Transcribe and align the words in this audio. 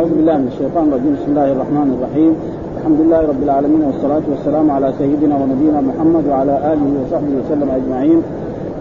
أعوذ 0.00 0.14
بالله 0.16 0.36
من 0.36 0.48
الشيطان 0.52 0.84
الرجيم. 0.88 1.12
بسم 1.18 1.30
الله 1.32 1.52
الرحمن 1.52 1.88
الرحيم. 1.96 2.32
الحمد 2.78 2.98
لله 3.00 3.20
رب 3.32 3.42
العالمين 3.42 3.82
والصلاة 3.88 4.24
والسلام 4.32 4.70
على 4.70 4.88
سيدنا 4.98 5.34
ونبينا 5.40 5.80
محمد 5.80 6.24
وعلى 6.30 6.54
آله 6.72 6.86
وصحبه 7.00 7.32
وسلم 7.40 7.68
أجمعين. 7.78 8.20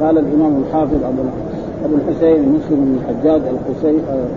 قال 0.01 0.15
الإمام 0.17 0.53
الحافظ 0.61 0.99
أبو 1.11 1.21
أبو 1.85 1.95
الحسين 1.99 2.39
مسلم 2.55 2.79
بن 2.85 2.93
الحجاج 2.99 3.41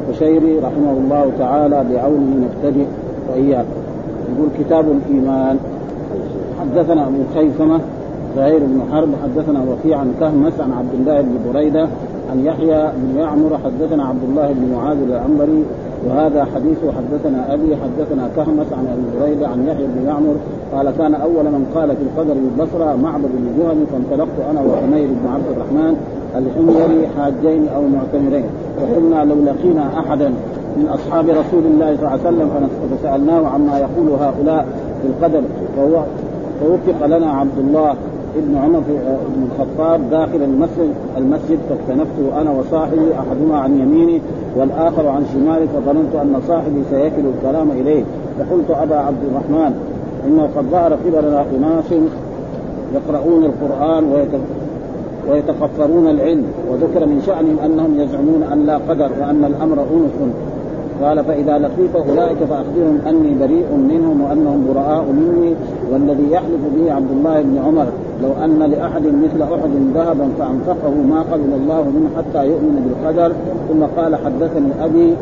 القشيري 0.09 0.59
رحمه 0.59 0.93
الله 1.03 1.25
تعالى 1.39 1.79
بعونه 1.91 2.33
نبتدئ 2.45 2.87
وإياك 3.29 3.69
يقول 4.31 4.49
كتاب 4.59 4.85
الإيمان. 4.97 5.57
حدثنا 6.61 7.03
أبو 7.07 7.21
خيثمة 7.35 7.79
زهير 8.37 8.61
بن 8.73 8.81
حرب 8.93 9.11
حدثنا 9.23 9.61
وكيع 9.69 9.99
عن 9.99 10.11
كهمس 10.21 10.57
عن 10.61 10.73
عبد 10.73 10.95
الله 10.99 11.21
بن 11.21 11.35
بريدة 11.53 11.85
عن 12.31 12.39
يحيى 12.45 12.83
بن 12.97 13.19
يعمر 13.21 13.53
حدثنا 13.65 14.05
عبد 14.05 14.25
الله 14.29 14.49
بن 14.53 14.75
معاذ 14.75 14.99
العنبري 15.09 15.63
وهذا 16.07 16.45
حديث 16.55 16.79
حدثنا 16.79 17.55
أبي 17.55 17.77
حدثنا 17.77 18.29
كهمس 18.37 18.67
عن 18.73 18.87
أبي 18.87 19.19
هريرة 19.19 19.47
عن 19.49 19.67
يحيى 19.69 19.87
بن 19.87 20.07
يعمر 20.07 20.35
قال 20.73 20.91
كان 20.99 21.15
أول 21.15 21.45
من 21.45 21.67
قال 21.75 21.89
في 21.97 22.03
القدر 22.03 22.35
بالبصره 22.35 22.97
معبد 22.97 23.31
بن 23.35 23.63
جهل 23.63 23.87
فانطلقت 23.93 24.51
أنا 24.51 24.61
وحمير 24.61 25.09
بن 25.09 25.29
عبد 25.35 25.45
الرحمن 25.57 25.97
الحميري 26.37 27.09
حاجين 27.17 27.69
أو 27.69 27.83
معتمرين. 27.83 28.45
وقلنا 28.81 29.25
لو 29.25 29.37
لقينا 29.45 29.99
أحدا 29.99 30.29
من 30.77 30.89
أصحاب 30.89 31.29
رسول 31.29 31.65
الله 31.65 31.97
صلى 31.97 32.07
الله 32.07 32.11
عليه 32.11 32.21
وسلم 32.21 32.69
فسألناه 32.97 33.49
عما 33.49 33.79
يقول 33.79 34.09
هؤلاء 34.21 34.67
في 35.03 35.09
القدر 35.09 35.43
فهو 35.77 36.05
فوفق 36.61 37.07
لنا 37.07 37.31
عبد 37.31 37.59
الله 37.59 37.95
ابن 38.37 38.57
عمر 38.57 38.81
بن 39.37 39.47
الخطاب 39.53 40.11
داخل 40.11 40.43
المسجد 40.43 40.95
المسجد 41.19 41.59
فاكتنفته 41.69 42.41
أنا 42.41 42.51
وصاحبي 42.51 43.15
أحدهما 43.15 43.59
عن 43.59 43.81
يميني 43.81 44.21
والآخر 44.57 45.09
عن 45.09 45.25
شمالي 45.33 45.67
فظننت 45.69 46.15
أن 46.15 46.41
صاحبي 46.49 46.83
سيكل 46.91 47.23
الكلام 47.37 47.71
إليه. 47.71 48.05
فقلت 48.39 48.71
أبا 48.71 48.97
عبد 48.97 49.25
الرحمن 49.31 49.75
إنه 50.27 50.49
قد 50.57 50.65
ظهر 50.65 50.93
قبلنا 50.93 51.45
اناس 51.57 51.93
يقرؤون 52.95 53.45
القرآن 53.45 54.27
ويتخفرون 55.31 56.09
العلم 56.09 56.45
وذكر 56.71 57.07
من 57.07 57.23
شأنهم 57.27 57.59
أنهم 57.65 58.01
يزعمون 58.01 58.43
أن 58.53 58.67
لا 58.67 58.77
قدر 58.77 59.11
وأن 59.21 59.45
الأمر 59.45 59.81
أنس. 59.81 60.33
قال 61.03 61.25
فإذا 61.25 61.59
لقيت 61.59 61.97
أولئك 62.09 62.39
فأخبرهم 62.39 62.99
أني 63.09 63.35
بريء 63.41 63.67
منهم 63.89 64.21
وأنهم 64.21 64.67
براء 64.75 65.05
مني 65.05 65.55
والذي 65.93 66.31
يحلف 66.31 66.61
به 66.77 66.93
عبد 66.93 67.11
الله 67.11 67.43
بن 67.43 67.59
عمر. 67.67 67.87
لو 68.23 68.45
أن 68.45 68.59
لأحد 68.59 69.03
مثل 69.03 69.43
أحد 69.43 69.71
ذهبا 69.95 70.29
فأنفقه 70.39 70.95
ما 71.11 71.21
قبل 71.33 71.51
الله 71.55 71.83
منه 71.83 72.09
حتى 72.17 72.47
يؤمن 72.47 72.75
بالقدر. 72.85 73.33
ثم 73.69 74.01
قال 74.01 74.17
حدثني 74.17 74.85
أبي 74.85 75.15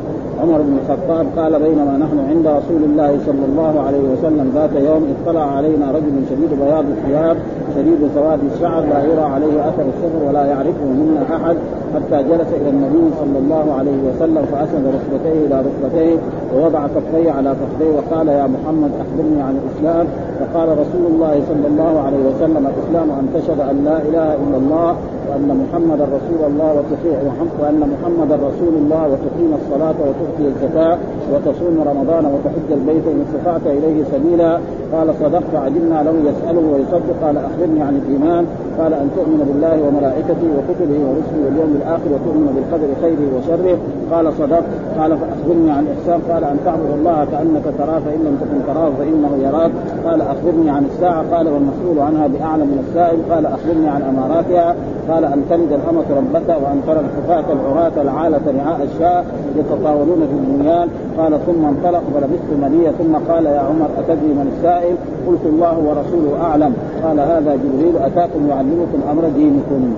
عمر 0.43 0.63
بن 0.63 0.77
الخطاب 0.83 1.27
قال 1.37 1.63
بينما 1.63 1.97
نحن 1.99 2.19
عند 2.31 2.47
رسول 2.47 2.83
الله 2.85 3.19
صلى 3.27 3.45
الله 3.49 3.81
عليه 3.81 4.05
وسلم 4.13 4.53
ذات 4.55 4.75
يوم 4.75 5.15
اطلع 5.15 5.57
علينا 5.57 5.91
رجل 5.91 6.15
شديد 6.31 6.61
بياض 6.61 6.85
الثياب 6.85 7.37
شديد 7.77 8.11
سواد 8.15 8.39
الشعر 8.55 8.81
لا 8.81 9.05
يرى 9.05 9.23
عليه 9.35 9.69
أثر 9.69 9.85
السفر 9.93 10.29
ولا 10.29 10.45
يعرفه 10.47 10.85
منا 11.01 11.23
أحد 11.37 11.57
حتى 11.95 12.23
جلس 12.23 12.51
إلى 12.61 12.71
النبي 12.71 13.05
صلى 13.21 13.39
الله 13.39 13.75
عليه 13.79 13.99
وسلم 14.09 14.43
فأسند 14.53 14.85
ركبتيه 14.97 15.47
إلى 15.47 15.65
ركبتيه 15.69 16.17
ووضع 16.55 16.87
كفيه 16.87 17.31
على 17.33 17.55
فخذيه 17.55 17.91
وقال 17.97 18.29
يا 18.29 18.47
محمد 18.47 18.91
أخبرني 19.03 19.43
عن 19.43 19.55
الإسلام. 19.63 20.07
فقال 20.41 20.69
رسول 20.69 21.05
الله 21.13 21.43
صلى 21.49 21.67
الله 21.73 22.01
عليه 22.07 22.23
وسلم 22.29 22.67
الإسلام 22.73 23.11
أن 23.11 23.25
تشهد 23.35 23.61
أن 23.61 23.85
لا 23.85 23.99
إله 24.09 24.35
إلا 24.35 24.57
الله 24.63 24.97
وأن 25.29 25.49
محمدا 25.63 26.05
رسول 26.05 26.41
الله 26.51 26.71
وتطيع 26.79 27.19
وأن 27.61 27.81
محمدا 27.95 28.37
رسول 28.37 28.75
الله 28.83 29.03
وتقيم 29.13 29.53
الصلاة 29.61 29.95
وتؤتي 30.07 30.45
الزكاة 30.53 30.99
وتصوم 31.33 31.77
رمضان 31.91 32.25
وتحج 32.33 32.69
البيت 32.71 33.07
إن 33.07 33.25
استطعت 33.27 33.67
إليه 33.67 34.05
سبيلا. 34.13 34.59
قال 34.93 35.15
صدقت 35.23 35.55
عجبنا 35.55 36.03
له 36.03 36.15
يسأله 36.31 36.65
ويصدق. 36.73 37.15
قال 37.23 37.37
اخبرني 37.61 37.83
عن 37.83 37.97
الإيمان 37.97 38.47
قال 38.81 38.93
أن 38.95 39.09
تؤمن 39.17 39.41
بالله 39.49 39.77
وملائكته 39.87 40.49
وكتبه 40.57 40.99
ورسله 41.07 41.41
واليوم 41.45 41.73
الآخر 41.81 42.09
وتؤمن 42.15 42.49
بالقدر 42.55 42.89
خيره 43.03 43.29
وشره. 43.37 43.79
قال 44.13 44.33
صدقت 44.41 44.65
قال 44.99 45.11
فأخبرني 45.21 45.71
عن 45.71 45.83
الاحسان 45.87 46.21
قال 46.31 46.45
أن 46.45 46.57
تعبد 46.65 46.91
الله 46.99 47.19
كأنك 47.33 47.67
تراه 47.79 47.99
فإن 48.07 48.21
لم 48.27 48.35
تكن 48.43 48.59
تراه 48.69 48.91
فإنه 48.99 49.33
يراك. 49.47 49.73
قال 50.07 50.21
أخبرني 50.21 50.71
عن 50.71 50.85
الساعة. 50.91 51.23
قال 51.35 51.47
والمسؤول 51.49 51.99
عنها 51.99 52.27
بأعلم 52.27 52.69
من 52.73 52.79
السائل. 52.87 53.19
قال 53.31 53.47
أخبرني 53.47 53.89
عن 53.89 54.03
أماراتها. 54.03 54.75
قال 55.11 55.25
أن 55.25 55.41
تلد 55.51 55.73
الأمة 55.79 56.09
ربتها 56.21 56.57
وان 56.57 56.79
ترى 56.87 57.01
الحفاة 57.07 57.47
العراة 57.57 57.97
العالة 58.07 58.45
رعاء 58.59 58.81
الشاء 58.89 59.25
يتطاولون 59.59 60.21
في 60.31 60.37
البنيان. 60.41 60.89
قال 61.19 61.33
ثم 61.47 61.63
انطلق 61.73 62.03
فلبثت 62.15 62.51
مليا 62.65 62.91
ثم 63.01 63.33
قال 63.33 63.45
يا 63.47 63.61
عمر 63.69 63.89
أتدري 63.99 64.33
من 64.41 64.47
السائل؟ 64.53 64.95
قلت 65.27 65.45
الله 65.53 65.77
ورسوله 65.87 66.33
أعلم. 66.49 66.73
قال 67.05 67.21
هذا 67.21 67.53
جبريل. 67.63 67.95
أتاكم 68.09 68.43
يعلمكم 68.71 69.11
أمر 69.11 69.29
دينكم. 69.37 69.95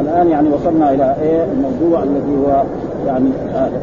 الآن 0.00 0.28
يعني 0.28 0.48
وصلنا 0.48 0.94
إلى 0.94 1.16
إيه؟ 1.22 1.44
الموضوع 1.44 2.02
الذي 2.02 2.36
هو 2.46 2.62
يعني 3.06 3.28
هذا 3.54 3.80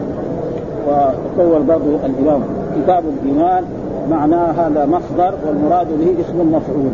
وطول 0.88 1.64
برضه 1.64 1.96
الإمام. 2.06 2.42
كتاب 2.84 3.04
الإيمان 3.24 3.64
معناه 4.10 4.52
هذا 4.52 4.86
مصدر 4.86 5.34
والمراد 5.48 5.88
به 5.88 6.16
اسم 6.22 6.56
مفعول. 6.56 6.92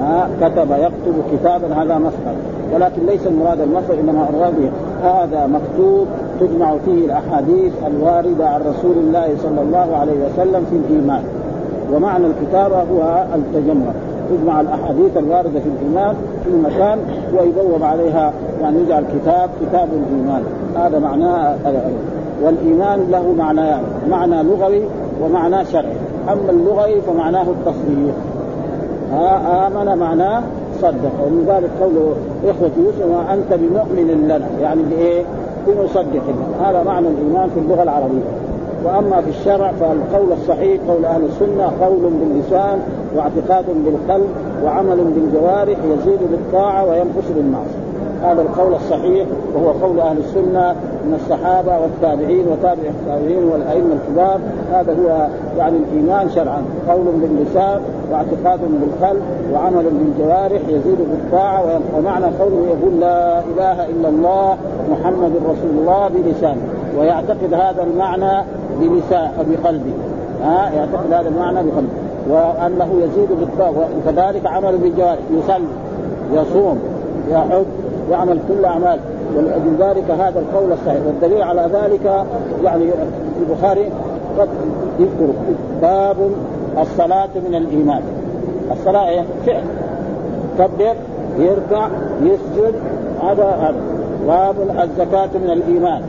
ها 0.00 0.28
كتب 0.40 0.70
يكتب 0.70 1.14
كتابا 1.32 1.82
هذا 1.82 1.98
مصدر. 1.98 2.34
ولكن 2.74 3.06
ليس 3.06 3.26
المراد 3.26 3.60
المصدر 3.60 3.94
إنما 4.00 4.28
المراد 4.30 4.54
هذا 5.02 5.46
مكتوب 5.46 6.06
تجمع 6.40 6.74
فيه 6.84 7.04
الأحاديث 7.04 7.72
الواردة 7.86 8.48
عن 8.48 8.60
رسول 8.60 8.96
الله 8.96 9.34
صلى 9.42 9.62
الله 9.62 9.96
عليه 9.96 10.12
وسلم 10.12 10.66
في 10.70 10.76
الإيمان. 10.76 11.22
ومعنى 11.94 12.26
الكتابه 12.26 12.76
هو 12.76 13.24
التجمع. 13.34 13.92
تجمع 14.30 14.60
الأحاديث 14.60 15.16
الواردة 15.16 15.60
في 15.60 15.68
الإيمان 15.68 16.14
في 16.44 16.50
مكان 16.50 16.98
ويبوب 17.32 17.82
عليها 17.82 18.32
يعني 18.62 18.80
يجعل 18.80 19.04
كتاب 19.14 19.50
كتاب 19.60 19.88
الإيمان. 19.92 20.42
هذا 20.76 20.98
معناه 20.98 21.56
والإيمان 22.42 23.08
له 23.10 23.34
معنيان 23.38 23.82
معنى 24.10 24.42
لغوي 24.42 24.82
ومعنى 25.22 25.64
شرعي. 25.64 25.96
أما 26.32 26.50
اللغوي 26.50 27.00
فمعناه 27.00 27.46
التصديق. 27.50 28.14
آمن 29.66 29.98
معناه 29.98 30.42
صدق. 30.82 31.12
ومن 31.26 31.44
ذلك 31.48 31.70
قوله 31.80 32.14
إخوة 32.44 32.70
يوسف 32.78 33.06
وانت 33.06 33.60
بمؤمن 33.62 34.24
لنا. 34.24 34.48
يعني 34.60 34.82
بإيه؟ 34.82 35.22
بمصدق. 35.66 36.22
هذا 36.64 36.82
معنى 36.82 37.08
الإيمان 37.08 37.48
في 37.54 37.60
اللغة 37.60 37.82
العربية. 37.82 38.47
وأما 38.84 39.20
في 39.20 39.30
الشرع 39.30 39.72
فالقول 39.72 40.32
الصحيح 40.32 40.80
قول 40.88 41.04
أهل 41.04 41.24
السنة 41.24 41.72
قول 41.80 42.10
باللسان 42.20 42.78
واعتقاد 43.16 43.64
بالقلب 43.84 44.28
وعمل 44.64 44.96
بالجوارح 44.96 45.78
يزيد 45.84 46.18
بالطاعة 46.30 46.84
وينقص 46.84 47.28
بالمعصية. 47.36 47.88
هذا 48.22 48.42
القول 48.42 48.74
الصحيح 48.74 49.26
وهو 49.54 49.70
قول 49.70 50.00
أهل 50.00 50.18
السنة 50.18 50.74
من 51.04 51.20
الصحابة 51.24 51.78
والتابعين 51.78 52.46
وتابع 52.48 52.88
التابعين 52.88 53.44
والأئمة 53.44 53.94
الكبار. 53.94 54.40
هذا 54.72 54.92
هو 54.92 55.28
يعني 55.58 55.76
الإيمان 55.76 56.30
شرعا. 56.30 56.62
قول 56.88 57.04
باللسان 57.04 57.80
واعتقاد 58.12 58.60
بالقلب 58.60 59.22
وعمل 59.52 59.84
بالجوارح 59.84 60.60
يزيد 60.68 60.98
بالطاعة 60.98 61.80
ومعنى 61.96 62.24
قوله 62.24 62.66
يقول 62.66 63.00
لا 63.00 63.38
إله 63.38 63.86
إلا 63.86 64.08
الله 64.08 64.56
محمد 64.90 65.32
رسول 65.36 65.70
الله 65.78 66.08
بلسانه. 66.08 66.62
ويعتقد 66.98 67.54
هذا 67.54 67.82
المعنى 67.82 68.44
بلسان 68.80 69.30
بقلبه 69.50 69.92
ها 70.42 70.70
يعتقد 70.70 71.12
هذا 71.12 71.28
المعنى 71.28 71.70
بقلبه 71.70 71.88
وأنه 72.28 72.88
يزيد 73.02 73.28
بالطاعه 73.40 73.88
وكذلك 73.98 74.46
عمل 74.46 74.78
بالجوارح 74.78 75.18
يصلي 75.30 75.68
يصوم 76.32 76.78
يحج 77.30 77.64
يعمل 78.10 78.38
كل 78.48 78.64
أعمال. 78.64 78.98
ولذلك 79.36 80.10
هذا 80.10 80.40
القول 80.40 80.72
الصحيح. 80.72 81.00
والدليل 81.06 81.42
على 81.42 81.68
ذلك 81.72 82.26
يعني 82.64 82.84
البخاري 83.40 83.90
قد 84.38 84.48
يذكر 84.98 85.32
باب 85.82 86.16
الصلاة 86.78 87.28
من 87.48 87.54
الإيمان. 87.54 88.02
الصلاة 88.72 89.08
إيه؟ 89.08 89.24
فعل. 89.46 89.62
كبر 90.58 90.94
يركع 91.38 91.88
يسجد 92.22 92.74
هذا 93.22 93.44
هذا. 93.44 93.80
باب 94.26 94.54
الزكاة 94.82 95.30
من 95.44 95.50
الإيمان. 95.50 96.02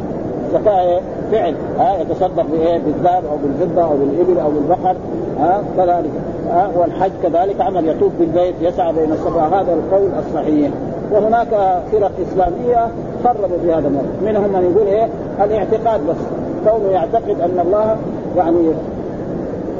الزكاة 0.47 0.81
إيه؟ 0.81 0.99
فعل 1.31 1.55
ها 1.79 2.01
يتصدق 2.01 2.45
بإيه؟ 2.51 2.77
بالذهب 2.77 3.23
أو 3.31 3.37
بالفضة 3.43 3.83
أو 3.83 3.97
بالإبل 3.97 4.39
أو 4.39 4.49
بالبقر 4.51 4.95
ها 5.39 5.63
كذلك 5.77 6.11
ها 6.49 6.69
والحج 6.75 7.11
كذلك 7.23 7.61
عمل 7.61 7.89
يطوف 7.89 8.11
بالبيت 8.19 8.55
يسعى 8.61 8.93
بين 8.93 9.11
الصفا 9.11 9.41
هذا 9.41 9.73
القول 9.73 10.09
الصحيح. 10.27 10.71
وهناك 11.11 11.81
فرق 11.91 12.11
إسلامية 12.31 12.87
خربوا 13.23 13.57
في 13.61 13.73
هذا 13.73 13.87
الموضوع. 13.87 14.11
منهم 14.21 14.43
من 14.43 14.71
يقول 14.73 14.87
إيه؟ 14.87 15.07
الاعتقاد 15.43 16.01
بس. 16.07 16.15
كونه 16.65 16.91
يعتقد 16.91 17.41
أن 17.41 17.59
الله 17.65 17.97
يعني 18.37 18.71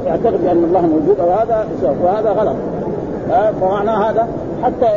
يعتقد 0.06 0.44
بان 0.44 0.64
الله 0.64 0.80
موجود 0.80 1.20
أو 1.20 1.30
هذا 1.30 1.66
وهذا 2.02 2.30
غلط. 2.30 2.56
فمعنى 3.60 3.90
هذا 3.90 4.28
حتى 4.62 4.88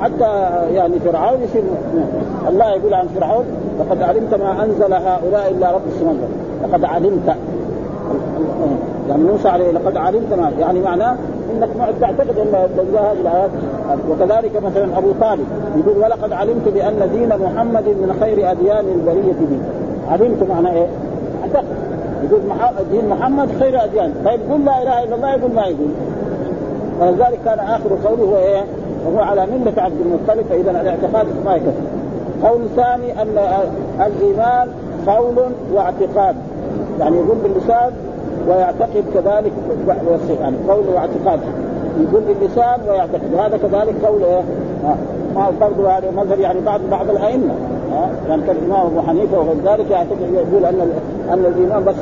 حتى 0.00 0.50
يعني 0.74 0.98
فرعون 0.98 1.42
يصير 1.42 1.62
الله 2.48 2.70
يقول 2.70 2.94
عن 2.94 3.06
فرعون 3.08 3.44
لقد 3.80 4.02
علمت 4.02 4.34
ما 4.34 4.64
أنزل 4.64 4.92
هؤلاء 4.92 5.50
إلا 5.50 5.70
رب 5.70 5.82
السماوات 5.86 6.18
لقد 6.62 6.84
علمت. 6.84 7.36
يعني 9.08 9.22
موسى 9.22 9.48
عليه 9.48 9.70
لقد 9.70 9.96
علمت 9.96 10.32
ما 10.32 10.52
يعني 10.58 10.80
معناه 10.80 11.16
إنك 11.56 11.68
تعتقد 12.00 12.38
أن 12.38 12.54
هذه 12.54 13.12
الايات 13.20 13.50
وكذلك 14.10 14.62
مثلا 14.62 14.98
أبو 14.98 15.12
طالب 15.20 15.46
يقول 15.76 15.98
ولقد 15.98 16.32
علمت 16.32 16.68
بأن 16.68 17.10
دين 17.12 17.28
محمد 17.28 17.84
من 17.84 18.16
خير 18.20 18.50
أديان 18.50 18.84
البرية 18.94 19.32
دين 19.32 19.62
علمت 20.10 20.50
معنى 20.50 20.72
إيه؟ 20.72 20.86
أعتقد. 21.42 21.64
يقول 22.24 22.40
دين 22.90 23.08
محمد 23.08 23.48
خير 23.60 23.84
أديان. 23.84 24.14
طيب 24.24 24.40
قل 24.52 24.64
لا 24.64 24.82
إله 24.82 25.04
إلا 25.04 25.16
الله 25.16 25.30
يقول 25.30 25.50
ما 25.52 25.62
يقول. 25.62 25.90
ولذلك 27.00 27.38
كان 27.44 27.58
آخر 27.58 27.90
قوله 28.04 28.22
هو 28.22 28.36
إيه؟ 28.36 28.64
وهو 29.06 29.18
على 29.18 29.46
ملة 29.46 29.82
عبد 29.82 30.00
المطلب 30.00 30.46
فإذا 30.50 30.70
الاعتقاد 30.70 31.26
ما 31.44 31.54
يكفي. 31.54 31.99
قول 32.44 32.60
ثاني 32.76 33.22
أن 33.22 33.38
الإيمان 34.00 34.68
قول 35.06 35.36
واعتقاد. 35.74 36.36
يعني 37.00 37.16
يقول 37.16 37.36
باللسان 37.42 37.92
ويعتقد 38.48 39.04
كذلك 39.14 39.52
يعني 40.40 40.56
قول 40.68 40.84
واعتقاد. 40.94 41.40
يقول 42.00 42.22
باللسان 42.22 42.80
ويعتقد. 42.88 43.34
وهذا 43.34 43.56
كذلك 43.56 43.94
قول 44.04 44.22
إيه؟ 44.24 44.42
ما 45.34 45.50
برضه 45.60 45.88
يعني 45.88 46.06
مذهب 46.16 46.40
يعني 46.40 46.60
بعض 46.60 46.80
بعض 46.90 47.10
الأئمة. 47.10 47.54
يعني 48.28 48.42
كالامام 48.42 48.86
أبو 48.86 49.00
حنيفة 49.00 49.38
وغير 49.38 49.56
ذلك 49.64 49.90
يعتقد 49.90 50.32
يقول 50.34 50.64
أن 50.64 50.90
أن 51.32 51.44
الإيمان 51.44 51.84
بس 51.84 51.94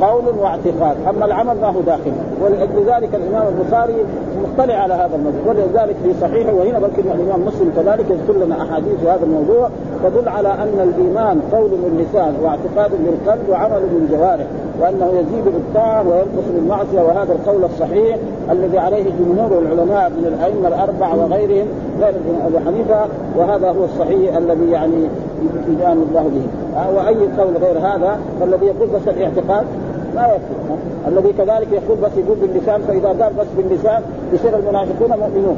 قول 0.00 0.24
واعتقاد. 0.38 0.96
أما 1.08 1.24
العمل 1.24 1.60
ما 1.60 1.68
هو 1.68 1.80
داخل 1.80 2.12
ولذلك 2.42 3.14
الإمام 3.14 3.46
البخاري 3.48 3.94
مطلع 4.42 4.74
على 4.74 4.94
هذا 4.94 5.16
الموضوع. 5.16 5.40
ولذلك 5.46 5.96
في 6.04 6.14
صحيحه 6.20 6.54
وهنا 6.54 6.78
بلكن 6.78 7.02
الإمام 7.10 7.46
مسلم 7.46 7.72
كذلك 7.76 8.10
يذكر 8.10 8.44
لنا 8.44 8.62
أحاديث 8.62 9.00
هذا 9.02 9.20
الموضوع 9.22 9.68
تدل 10.04 10.28
على 10.28 10.48
أن 10.48 10.92
الإيمان 10.94 11.40
قول 11.52 11.70
باللسان 11.70 12.34
واعتقاد 12.42 12.90
بالقلب 13.04 13.48
وعمل 13.50 13.82
بالجوارح 13.92 14.46
وأنه 14.80 15.06
يزيد 15.06 15.44
بالطاعة 15.44 16.08
وينقص 16.08 16.48
بالمعصية. 16.54 17.00
وهذا 17.00 17.32
القول 17.32 17.64
الصحيح 17.64 18.16
الذي 18.50 18.78
عليه 18.78 19.04
جمهور 19.20 19.58
العلماء 19.58 20.10
من 20.10 20.26
الأئمة 20.26 20.68
الأربعة 20.68 21.24
وغيرهم 21.24 21.66
غير 22.00 22.14
ابو 22.46 22.58
حنيفة. 22.66 23.06
وهذا 23.36 23.70
هو 23.70 23.84
الصحيح 23.84 24.36
الذي 24.36 24.70
يعني 24.70 25.08
يدان 25.68 26.04
الله 26.08 26.30
به 26.34 26.46
وأي 26.96 27.14
قول 27.14 27.56
غير 27.56 27.78
هذا 27.78 28.18
فالذي 28.40 28.66
يقول 28.66 28.88
بس 28.88 29.08
الاعتقاد 29.08 29.66
ما 30.14 30.26
يكفي 30.26 30.56
الذي 31.08 31.32
كذلك 31.32 31.68
يقول 31.72 31.98
بس 32.02 32.10
يقول 32.16 32.36
باللسان 32.36 32.80
فإذا 32.88 33.08
قال 33.08 33.32
بس 33.38 33.46
باللسان 33.56 34.02
يصير 34.32 34.56
المنافقون 34.56 35.10
مؤمنون. 35.10 35.56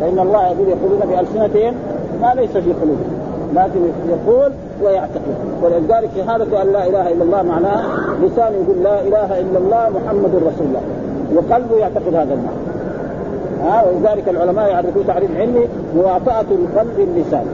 فإن 0.00 0.18
الله 0.18 0.46
يقول 0.46 0.68
يقولون 0.68 1.00
بألسنتهم 1.08 1.74
ما 2.22 2.34
ليس 2.34 2.50
في 2.50 2.72
قلوبهم 2.72 3.18
لكن 3.54 3.80
يقول 4.08 4.52
ويعتقد. 4.82 5.34
ولذلك 5.62 6.10
شهادة 6.16 6.62
أن 6.62 6.72
لا 6.72 6.86
إله 6.86 7.12
إلا 7.12 7.24
الله 7.24 7.42
معناه 7.42 7.82
لسان 8.22 8.52
يقول 8.52 8.82
لا 8.82 9.00
إله 9.00 9.40
إلا 9.40 9.58
الله 9.58 9.88
محمد 9.88 10.34
رسول 10.34 10.66
الله 10.66 10.80
وقلبه 11.34 11.76
يعتقد 11.76 12.14
هذا 12.14 12.34
المعنى. 12.34 12.68
ها 13.62 13.84
ولذلك 13.88 14.28
العلماء 14.28 14.68
يعرفون 14.70 15.06
تعريف 15.06 15.36
علمي 15.36 15.64
مواطأة 15.96 16.44
القلب 16.50 16.98
اللسان. 16.98 17.46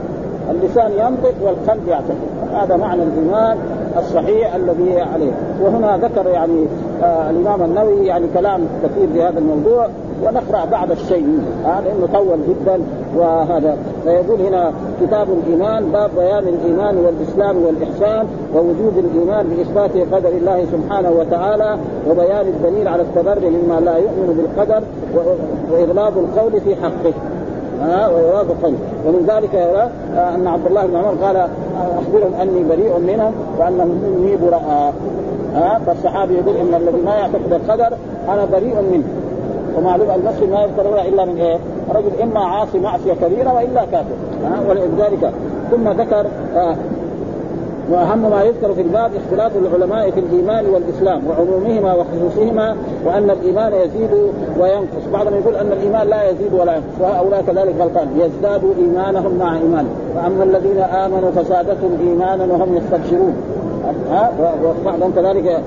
اللسان 0.51 0.91
ينطق 0.91 1.33
والقلب 1.41 1.87
يعتقد. 1.87 2.15
هذا 2.53 2.77
معنى 2.77 3.03
الإيمان 3.03 3.57
الصحيح 3.97 4.55
الذي 4.55 4.99
عليه. 4.99 5.31
وهنا 5.61 5.97
ذكر 5.97 6.29
يعني 6.29 6.65
آه 7.03 7.29
الإمام 7.29 7.63
النووي 7.63 8.05
يعني 8.05 8.25
كلام 8.33 8.61
كثير 8.83 9.07
في 9.13 9.23
هذا 9.23 9.39
الموضوع 9.39 9.87
ونقرأ 10.23 10.65
بعض 10.65 10.91
الشيء 10.91 11.23
منه. 11.23 11.71
آه 11.71 11.79
لأنه 11.79 12.07
طول 12.13 12.37
جدا 12.49 12.81
وهذا. 13.17 13.77
فيقول 14.03 14.41
هنا 14.41 14.71
كتاب 15.01 15.27
الإيمان 15.29 15.91
باب 15.91 16.09
بيان 16.17 16.43
الإيمان 16.47 16.97
والإسلام 16.97 17.57
والإحسان 17.65 18.27
ووجود 18.55 18.97
الإيمان 18.97 19.47
بإثبات 19.47 20.13
قدر 20.13 20.29
الله 20.29 20.65
سبحانه 20.71 21.11
وتعالى 21.11 21.77
وبيان 22.09 22.47
الدليل 22.47 22.87
على 22.87 23.01
التبرع 23.01 23.49
مما 23.49 23.79
لا 23.79 23.97
يؤمن 23.97 24.33
بالقدر 24.37 24.83
وإغلاظ 25.71 26.17
القول 26.17 26.61
في 26.61 26.75
حقه. 26.75 27.13
ها 27.85 28.07
القلب. 28.41 28.79
ومن 29.07 29.25
ذلك 29.27 29.55
آه، 29.55 30.35
أن 30.35 30.47
عبد 30.47 30.65
الله 30.65 30.85
بن 30.85 30.95
عمر 30.95 31.25
قال 31.25 31.35
آه، 31.35 31.49
أخبرهم 31.75 32.33
أني 32.41 32.63
بريء 32.63 32.99
منهم 32.99 33.33
وانهم 33.59 33.87
مني 33.87 34.35
براء. 34.35 34.93
ها 35.55 35.79
فالصحابي 35.85 36.33
يقول 36.33 36.55
إن 36.55 36.73
الذي 36.73 37.01
ما 37.01 37.15
يعتقد 37.15 37.53
القدر 37.53 37.97
أنا 38.29 38.45
بريء 38.45 38.75
منه. 38.91 39.03
ومعلوم 39.77 40.07
المسلم 40.11 40.49
ما 40.49 40.61
يذكر 40.61 41.01
إلا 41.01 41.25
من 41.25 41.37
إيه؟ 41.37 41.57
رجل 41.95 42.21
إما 42.23 42.39
عاصي 42.39 42.79
معصية 42.79 43.13
كبيرة 43.13 43.53
وإلا 43.53 43.85
كافر. 43.85 44.15
ولذلك 44.69 45.31
ثم 45.71 45.89
ذكر 45.89 46.25
آه 46.55 46.75
وأهم 47.91 48.29
ما 48.29 48.43
يذكر 48.43 48.73
في 48.73 48.81
الباب 48.81 49.11
اختلاف 49.15 49.51
العلماء 49.57 50.11
في 50.11 50.19
الإيمان 50.19 50.65
والإسلام 50.65 51.21
وعمومهما 51.27 51.95
وخصوصهما 51.95 52.75
وأن 53.05 53.29
الإيمان 53.29 53.73
يزيد 53.73 54.09
وينقص، 54.59 55.07
بعضهم 55.13 55.33
يقول 55.33 55.55
أن 55.55 55.71
الإيمان 55.71 56.07
لا 56.07 56.29
يزيد 56.29 56.53
ولا 56.53 56.75
ينقص، 56.75 57.01
وهؤلاء 57.01 57.41
كذلك 57.41 57.75
غلطان، 57.79 58.07
يزداد 58.17 58.61
إيمانهم 58.77 59.37
مع 59.39 59.57
ايمان، 59.57 59.87
وأما 60.15 60.43
الذين 60.43 60.79
آمنوا 60.79 61.31
فزادتهم 61.31 61.97
ايمانا 62.07 62.53
وهم 62.53 62.77
يستبشرون. 62.77 63.33
ها؟ 64.11 64.31
وبعضهم 64.63 65.11
كذلك 65.15 65.61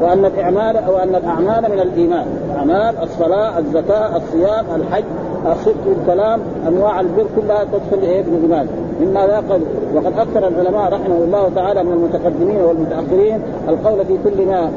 وأن 0.00 0.24
الإعمال 0.24 0.76
وأن 0.88 1.14
الأعمال 1.14 1.70
من 1.72 1.80
الإيمان، 1.80 2.26
اعمال 2.58 2.94
الصلاة، 3.02 3.58
الزكاة، 3.58 4.16
الصيام، 4.16 4.64
الحج، 4.76 5.04
الصدق 5.52 5.96
الكلام، 6.00 6.40
أنواع 6.68 7.00
البر 7.00 7.26
كلها 7.36 7.64
تدخل 7.64 8.02
إيه؟ 8.02 8.22
في 8.22 8.28
الإيمان، 8.28 8.66
مما 9.00 9.20
قال 9.20 9.60
وقد 9.94 10.18
أكثر 10.18 10.48
العلماء 10.48 10.92
رحمه 10.92 11.16
الله 11.16 11.50
تعالى 11.54 11.84
من 11.84 11.92
المتقدمين 11.92 12.60
والمتأخرين 12.60 13.40
القول 13.68 14.06
في 14.06 14.18
كل 14.24 14.46
ما 14.46 14.70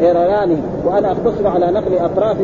يريانه 0.00 0.58
وأنا 0.84 1.12
اقتصر 1.12 1.46
على 1.46 1.70
نقل 1.70 1.98
أطراف 1.98 2.36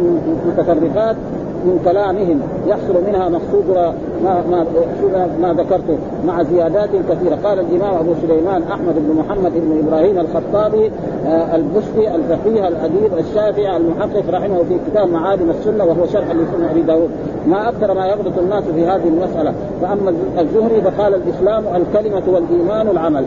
متفرقات 0.47 1.17
من 1.65 1.81
كلامهم 1.85 2.41
يحصل 2.67 2.95
منها 3.07 3.29
مقصود 3.29 3.95
ما 4.25 4.43
ما 4.51 5.29
ما 5.43 5.53
ذكرته 5.53 5.99
مع 6.27 6.43
زيادات 6.43 6.89
كثيرة. 7.11 7.39
قال 7.45 7.59
الإمام 7.59 7.95
أبو 7.95 8.13
سليمان 8.23 8.63
أحمد 8.63 8.95
بن 8.95 9.17
محمد 9.21 9.53
بن 9.55 9.83
إبراهيم 9.87 10.19
الخطابي 10.19 10.91
آه 11.27 11.57
البستي 11.57 12.15
الفقيه 12.15 12.69
الأديب 12.69 13.19
الشافعي 13.19 13.77
المحقق 13.77 14.23
رحمه 14.31 14.59
في 14.59 14.91
كتاب 14.91 15.09
معالم 15.09 15.51
السنة 15.51 15.85
وهو 15.85 16.07
شرح 16.07 16.31
لسنة 16.31 16.71
أبي 16.71 16.83
داود. 16.83 17.11
ما 17.47 17.69
أكثر 17.69 17.95
ما 17.95 18.07
يغلط 18.07 18.39
الناس 18.39 18.65
في 18.65 18.87
هذه 18.87 19.09
المسألة. 19.09 19.55
فأما 19.83 20.15
الزهري 20.39 20.81
فقال 20.81 21.15
الإسلام 21.15 21.65
الكلمة 21.77 22.23
والإيمان 22.27 22.89
العمل. 22.89 23.25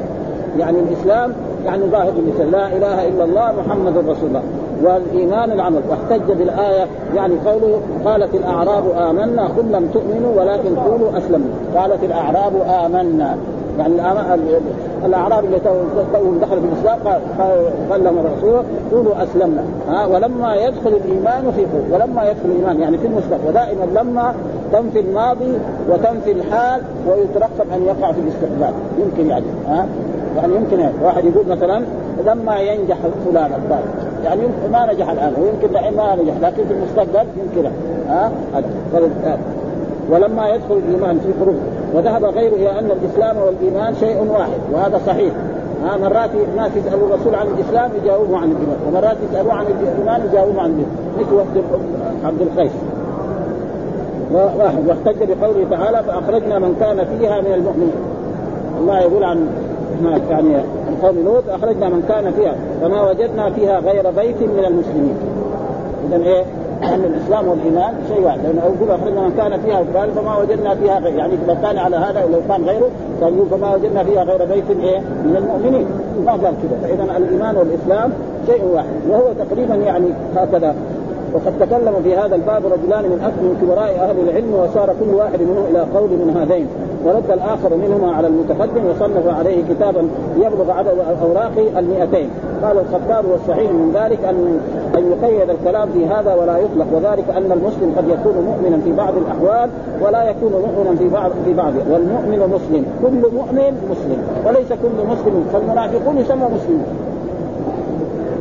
يعني 0.59 0.77
الإسلام 0.79 1.33
يعني 1.65 1.83
ظاهر 1.85 2.13
اللسان 2.19 2.51
لا 2.51 2.67
إله 2.67 3.07
إلا 3.07 3.23
الله 3.23 3.53
محمد 3.67 3.97
رسول 3.97 4.27
الله. 4.29 4.43
والإيمان 4.83 5.51
العمل. 5.51 5.81
واحتج 5.89 6.31
بالآية 6.31 6.87
يعني 7.15 7.33
قوله 7.45 7.81
قالت 8.05 8.35
الأعراب 8.35 8.83
آمنا 8.97 9.43
قل 9.43 9.65
لم 9.71 9.89
تؤمنوا 9.93 10.41
ولكن 10.41 10.75
قولوا 10.75 11.17
أسلموا. 11.17 11.51
قالت 11.75 12.03
الأعراب 12.03 12.53
آمنا. 12.85 13.37
يعني 13.79 13.93
الأعراب 15.05 15.45
اللي 15.45 15.59
توهم 16.13 16.39
دخلوا 16.41 16.61
في 16.61 16.67
الإسلام 16.67 16.99
قال 17.91 18.03
لهم 18.03 18.17
الرسول 18.17 18.63
قولوا 18.91 19.23
أسلمنا. 19.23 19.63
ها 19.89 20.05
ولما 20.05 20.55
يدخل 20.55 20.89
الإيمان 20.89 21.51
في 21.55 21.61
قول 21.61 21.83
ولما 21.91 22.23
يدخل 22.23 22.45
الإيمان 22.45 22.79
يعني 22.79 22.97
في 22.97 23.07
المستقبل 23.07 23.47
ودائما 23.47 23.99
لما 23.99 24.33
تنفي 24.73 24.99
الماضي 24.99 25.53
وتنفي 25.89 26.31
الحال 26.31 26.81
ويترقب 27.07 27.71
أن 27.73 27.83
يقع 27.85 28.11
في 28.11 28.19
الاستقبال. 28.19 28.73
يمكن 28.99 29.29
يعني 29.29 29.45
ها؟ 29.67 29.85
يعني 30.37 30.55
يمكن 30.55 30.79
يعني. 30.79 30.93
واحد 31.03 31.25
يقول 31.25 31.47
مثلا 31.47 31.83
لما 32.25 32.59
ينجح 32.59 32.97
فلان 33.25 33.51
الطالب 33.51 34.10
يعني 34.25 34.41
ما 34.71 34.93
نجح 34.93 35.09
الآن 35.09 35.33
ويمكن 35.41 35.75
الحين 35.75 35.95
ما 35.95 36.15
نجح 36.15 36.33
لكن 36.41 36.63
في 36.65 36.73
المستقبل 36.73 37.27
يمكن 37.37 37.69
ها؟ 38.09 38.31
ولما 40.11 40.49
يدخل 40.49 40.77
الإيمان 40.87 41.19
في 41.19 41.33
حروف 41.39 41.55
وذهب 41.93 42.25
غيره 42.25 42.55
إلى 42.55 42.79
أن 42.79 42.91
الإسلام 42.91 43.37
والإيمان 43.37 43.95
شيء 43.95 44.27
واحد 44.31 44.59
وهذا 44.73 45.01
صحيح. 45.07 45.33
ها 45.83 45.97
مرات 45.97 46.29
الناس 46.51 46.71
يسالوا 46.75 47.07
الرسول 47.07 47.35
عن 47.35 47.47
الإسلام 47.47 47.91
يجاوبوا 48.03 48.37
عن 48.37 48.51
الإيمان 48.51 48.77
ومرات 48.87 49.17
يسألوه 49.29 49.53
عن 49.53 49.65
الإيمان 49.65 50.21
يجاوبوا 50.29 50.61
عن 50.61 50.69
الإيمان. 50.69 50.95
مثل 51.19 52.25
عبد 52.25 52.41
القيس. 52.41 52.71
واحد 54.33 54.87
واحتج 54.87 55.23
بقوله 55.23 55.65
تعالى 55.69 56.03
فأخرجنا 56.03 56.59
من 56.59 56.75
كان 56.79 57.05
فيها 57.05 57.41
من 57.41 57.53
المؤمنين. 57.53 57.93
الله 58.79 58.99
يقول 58.99 59.23
عن 59.23 59.47
يعني 60.09 60.55
عن 60.55 60.95
قوم 61.03 61.15
لوط 61.25 61.43
أخرجنا 61.49 61.89
من 61.89 62.03
كان 62.07 62.31
فيها 62.31 62.55
فما 62.81 63.09
وجدنا 63.09 63.49
فيها 63.49 63.79
غير 63.79 64.11
بيت 64.11 64.41
من 64.41 64.65
المسلمين. 64.67 65.15
اذا 66.07 66.23
إيه؟ 66.23 66.43
ان 66.83 67.03
الإسلام 67.05 67.47
والإيمان 67.47 67.93
شيء 68.07 68.25
واحد. 68.25 68.39
لأنه 68.43 68.61
يقول 68.61 68.91
أخرجنا 68.91 69.21
من 69.21 69.33
كان 69.37 69.59
فيها 69.61 69.83
قال 69.95 70.11
فما 70.11 70.37
وجدنا 70.37 70.75
فيها 70.75 70.99
غير 70.99 71.15
يعني 71.15 71.33
لو 71.47 71.55
كان 71.63 71.77
على 71.77 71.95
هذا 71.95 72.23
ولو 72.23 72.39
كان 72.49 72.63
غيره 72.63 72.89
كان 73.21 73.33
يقول 73.33 73.47
فما 73.49 73.75
وجدنا 73.75 74.03
فيها 74.03 74.23
غير 74.23 74.45
بيت 74.45 74.69
إيه؟ 74.83 74.99
من 74.99 75.35
المؤمنين. 75.37 75.85
ما 76.25 76.31
قال 76.31 76.41
كذا 76.41 76.77
فاذا 76.81 77.17
الإيمان 77.17 77.57
والإسلام 77.57 78.11
شيء 78.47 78.65
واحد. 78.73 78.95
وهو 79.09 79.33
تقريبا 79.39 79.75
يعني 79.75 80.07
هكذا. 80.35 80.75
وقد 81.33 81.53
تكلم 81.59 81.93
في 82.03 82.15
هذا 82.15 82.35
الباب 82.35 82.65
رجلان 82.65 83.03
من 83.03 83.19
أكثر 83.23 83.41
من 83.41 83.57
كبراء 83.61 84.09
أهل 84.09 84.29
العلم 84.29 84.53
وصار 84.53 84.95
كل 84.99 85.15
واحد 85.15 85.41
منهم 85.41 85.65
إلى 85.71 85.79
قول 85.79 86.09
من 86.09 86.37
هذين. 86.37 86.67
ورد 87.05 87.31
الآخر 87.31 87.75
منهما 87.75 88.15
على 88.15 88.27
المتقدم 88.27 88.85
وصنف 88.85 89.37
عليه 89.39 89.63
كتابا 89.69 90.07
يبلغ 90.37 90.71
عدد 90.71 90.97
اوراقه 91.23 91.79
المئتين. 91.79 92.29
قال 92.63 92.77
الخطاب 92.77 93.25
والصحيح 93.25 93.71
من 93.71 93.91
ذلك 93.95 94.19
ان 94.25 94.59
أن 94.97 95.11
يقيد 95.11 95.49
الكلام 95.49 95.89
في 95.89 96.05
هذا 96.05 96.33
ولا 96.33 96.57
يطلق. 96.57 96.85
وذلك 96.93 97.29
أن 97.29 97.51
المسلم 97.51 97.93
قد 97.97 98.09
يكون 98.09 98.45
مؤمنا 98.45 98.77
في 98.83 98.91
بعض 98.91 99.13
الأحوال 99.17 99.69
ولا 100.01 100.29
يكون 100.29 100.51
مؤمنا 100.51 100.95
في 100.95 101.09
بعض 101.09 101.31
في 101.45 101.53
بعض. 101.53 101.73
والمؤمن 101.91 102.39
مسلم. 102.55 102.85
كل 103.03 103.35
مؤمن 103.35 103.73
مسلم. 103.91 104.17
وليس 104.45 104.69
كل 104.69 104.97
مسلم. 105.11 105.45
فالمنافقون 105.53 106.17
يسمى 106.17 106.45
مسلمون 106.55 106.85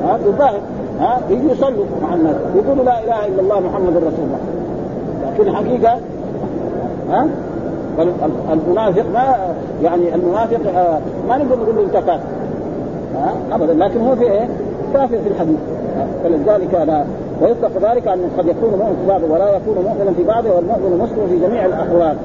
ها 0.05 0.17
الظاهر 0.26 0.61
ها 1.00 1.21
يجوا 1.31 1.50
يصلوا 1.50 1.85
مع 2.02 2.14
الناس. 2.14 2.37
يقولوا 2.57 2.85
لا 2.85 3.05
إله 3.05 3.26
إلا 3.26 3.40
الله 3.40 3.61
محمد 3.61 3.97
رسول 3.97 4.25
الله. 4.26 4.40
لكن 5.26 5.49
الحقيقة 5.49 5.99
ها؟ 7.11 7.26
المنافق 8.53 9.05
ما 9.15 9.37
يعني 9.83 10.15
المنافق 10.15 10.61
آه، 10.77 10.99
ما 11.29 11.39
نقدر 11.39 11.57
نقول 11.63 11.77
له 11.77 11.83
انت 11.83 11.93
كافر 11.93 12.19
ابدا. 13.53 13.75
لكن 13.75 14.01
هو 14.01 14.17
في 14.17 14.23
إيه؟ 14.23 14.49
كافر 14.95 15.19
في 15.19 15.29
الحديث. 15.29 15.59
فلذلك 16.25 16.75
لا. 16.75 17.05
ويطلق 17.43 17.91
ذلك 17.91 18.09
أن 18.09 18.21
قد 18.39 18.47
يكون 18.47 18.71
مؤمن 18.71 18.97
في 19.01 19.09
بعضه 19.09 19.33
ولا 19.33 19.57
يكون 19.57 19.75
مؤمنا 19.75 20.13
في 20.17 20.25
بعضه 20.25 20.51
والمؤمن 20.57 20.99
مسلم 21.03 21.27
في 21.29 21.47
جميع 21.47 21.67
الأحوال. 21.67 22.17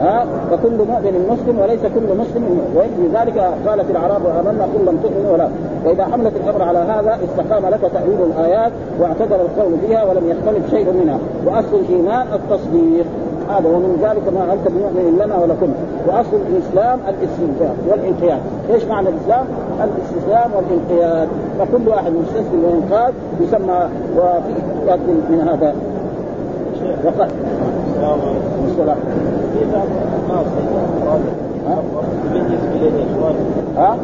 ها؟ 0.00 0.26
فكل 0.50 0.76
مؤمن 0.76 1.26
مسلم 1.30 1.58
وليس 1.58 1.80
كل 1.80 2.16
مسلم 2.18 2.60
ويجزي 2.76 3.08
ذلك 3.14 3.38
قالت 3.66 3.90
الأعراب 3.90 4.22
آمنا 4.26 4.64
قل 4.64 4.86
لم 4.86 4.98
تؤمنوا 5.02 5.32
ولا. 5.32 5.48
واذا 5.84 6.04
حملت 6.04 6.32
الأمر 6.44 6.62
على 6.62 6.78
هذا 6.78 7.18
استقام 7.24 7.66
لك 7.66 7.80
تأويل 7.80 8.32
الآيات 8.36 8.72
واعتذر 9.00 9.40
القول 9.40 9.72
فيها 9.86 10.04
ولم 10.04 10.30
يختلف 10.30 10.70
شيء 10.70 10.92
منها. 10.92 11.18
وأصل 11.46 11.76
الإيمان 11.76 12.26
التصديق. 12.32 13.06
هذا 13.50 13.68
ومن 13.68 13.98
ذلك 14.02 14.34
ما 14.34 14.52
انت 14.52 14.68
بمؤمن 14.68 15.18
لنا 15.24 15.38
ولكم. 15.38 15.72
وأصل 16.06 16.38
الإسلام 16.50 16.98
الاستنجاب 17.08 17.76
والانقياد. 17.88 18.40
إيش 18.70 18.84
معنى 18.84 19.08
الإسلام؟ 19.08 19.46
الإستسلام 19.84 20.50
والانقياد. 20.56 21.28
فكل 21.58 21.88
واحد 21.88 22.12
مستسلم 22.12 22.64
وينقاد 22.64 23.14
يسمى 23.40 23.88
وفي 24.16 24.98
من 25.30 25.48
هذا. 25.48 25.74
وقد 27.04 27.30
السلام. 28.68 28.96
ها؟ 33.76 33.96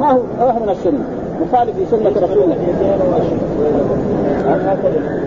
ما 0.00 0.10
هو؟ 0.10 0.18
ما 0.38 0.50
هو 0.50 0.58
من 0.58 0.68
السنة. 0.68 0.98
مخالف 1.42 1.78
لسنة 1.78 2.10
رسول 2.10 2.42
الله 2.42 2.56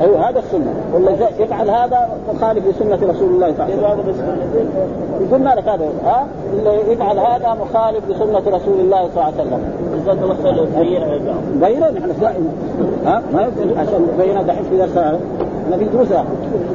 أيوه 0.02 0.30
هذا 0.30 0.40
السنة. 0.40 0.74
والله 0.94 1.30
يفعل 1.40 1.70
هذا 1.70 2.10
مخالف 2.34 2.68
لسنة 2.68 3.10
رسول 3.10 3.30
الله 3.30 3.54
صلى 3.58 3.74
الله 3.74 3.88
عليه 3.88 4.04
وسلم. 4.04 4.38
قلنا 5.32 5.50
لك 5.50 5.68
هذا؟ 5.68 5.86
ها؟ 6.06 6.28
اللي 6.54 6.92
يفعل 6.92 7.20
هذا 7.20 7.58
مخالف 7.62 8.10
لسنة 8.10 8.58
رسول 8.58 8.80
الله 8.80 9.10
صلى 9.16 9.30
الله 9.30 9.34
عليه 9.40 9.44
وسلم. 9.44 9.62
غيره 11.62 11.90
نحن 11.92 12.12
دائما. 12.22 12.50
ها؟ 13.06 13.22
ما 13.34 13.42
يمكن 13.42 13.80
عشان 13.80 14.08
بينا 14.20 14.42
دحين 14.42 14.64
في 14.64 14.78
درس 14.78 14.98
إحنا 14.98 15.78
في 15.78 15.86
دروس 15.86 16.12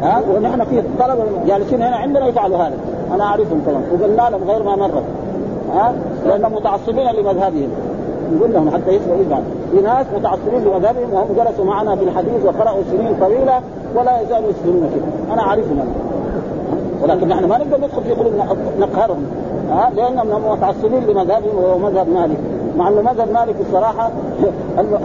ها؟ 0.02 0.22
ونحن 0.34 0.64
في 0.64 0.82
طلبه 1.00 1.24
جالسين 1.46 1.82
هنا 1.82 1.96
عندنا 1.96 2.26
يفعلوا 2.26 2.56
هذا. 2.56 2.76
أنا 3.14 3.24
أعرفهم 3.24 3.62
طبعا. 3.66 3.82
وقلنا 3.92 4.30
لهم 4.30 4.50
غير 4.50 4.62
ما 4.62 4.76
مره 4.76 5.02
ها؟ 5.74 5.94
لأنهم 6.26 6.54
متعصبين 6.54 7.06
لمذهبهم. 7.06 7.68
نقول 8.36 8.52
لهم 8.52 8.70
حتى 8.70 8.90
يسمعوا 8.90 9.20
يزعل 9.20 9.42
في 9.74 9.80
ناس 9.80 10.06
متعصبين 10.16 10.64
لمذهبهم 10.64 11.12
وهم 11.12 11.28
جلسوا 11.36 11.64
معنا 11.64 11.96
في 11.96 12.04
الحديث 12.04 12.44
وقرأوا 12.44 12.82
سنين 12.90 13.16
طويلة 13.20 13.60
ولا 13.96 14.20
يزالوا 14.20 14.50
يسلمون 14.50 14.90
كده 14.94 15.34
أنا 15.34 15.42
أعرفهم 15.42 15.80
أنا. 15.80 15.90
ولكن 17.02 17.28
نحن 17.28 17.44
ما 17.44 17.58
نقدر 17.58 17.76
ندخل 17.76 18.02
في 18.02 18.12
قلوب 18.12 18.32
نقهرهم. 18.80 19.26
ها؟ 19.70 19.90
لأنهم 19.96 20.52
متعصبين 20.52 21.04
لمذهبهم 21.06 21.56
وهو 21.56 21.78
مذهب 21.78 22.08
مالك. 22.08 22.36
مع 22.78 22.88
أنه 22.88 23.02
مذهب 23.02 23.32
مالك 23.32 23.56
الصراحة 23.60 24.10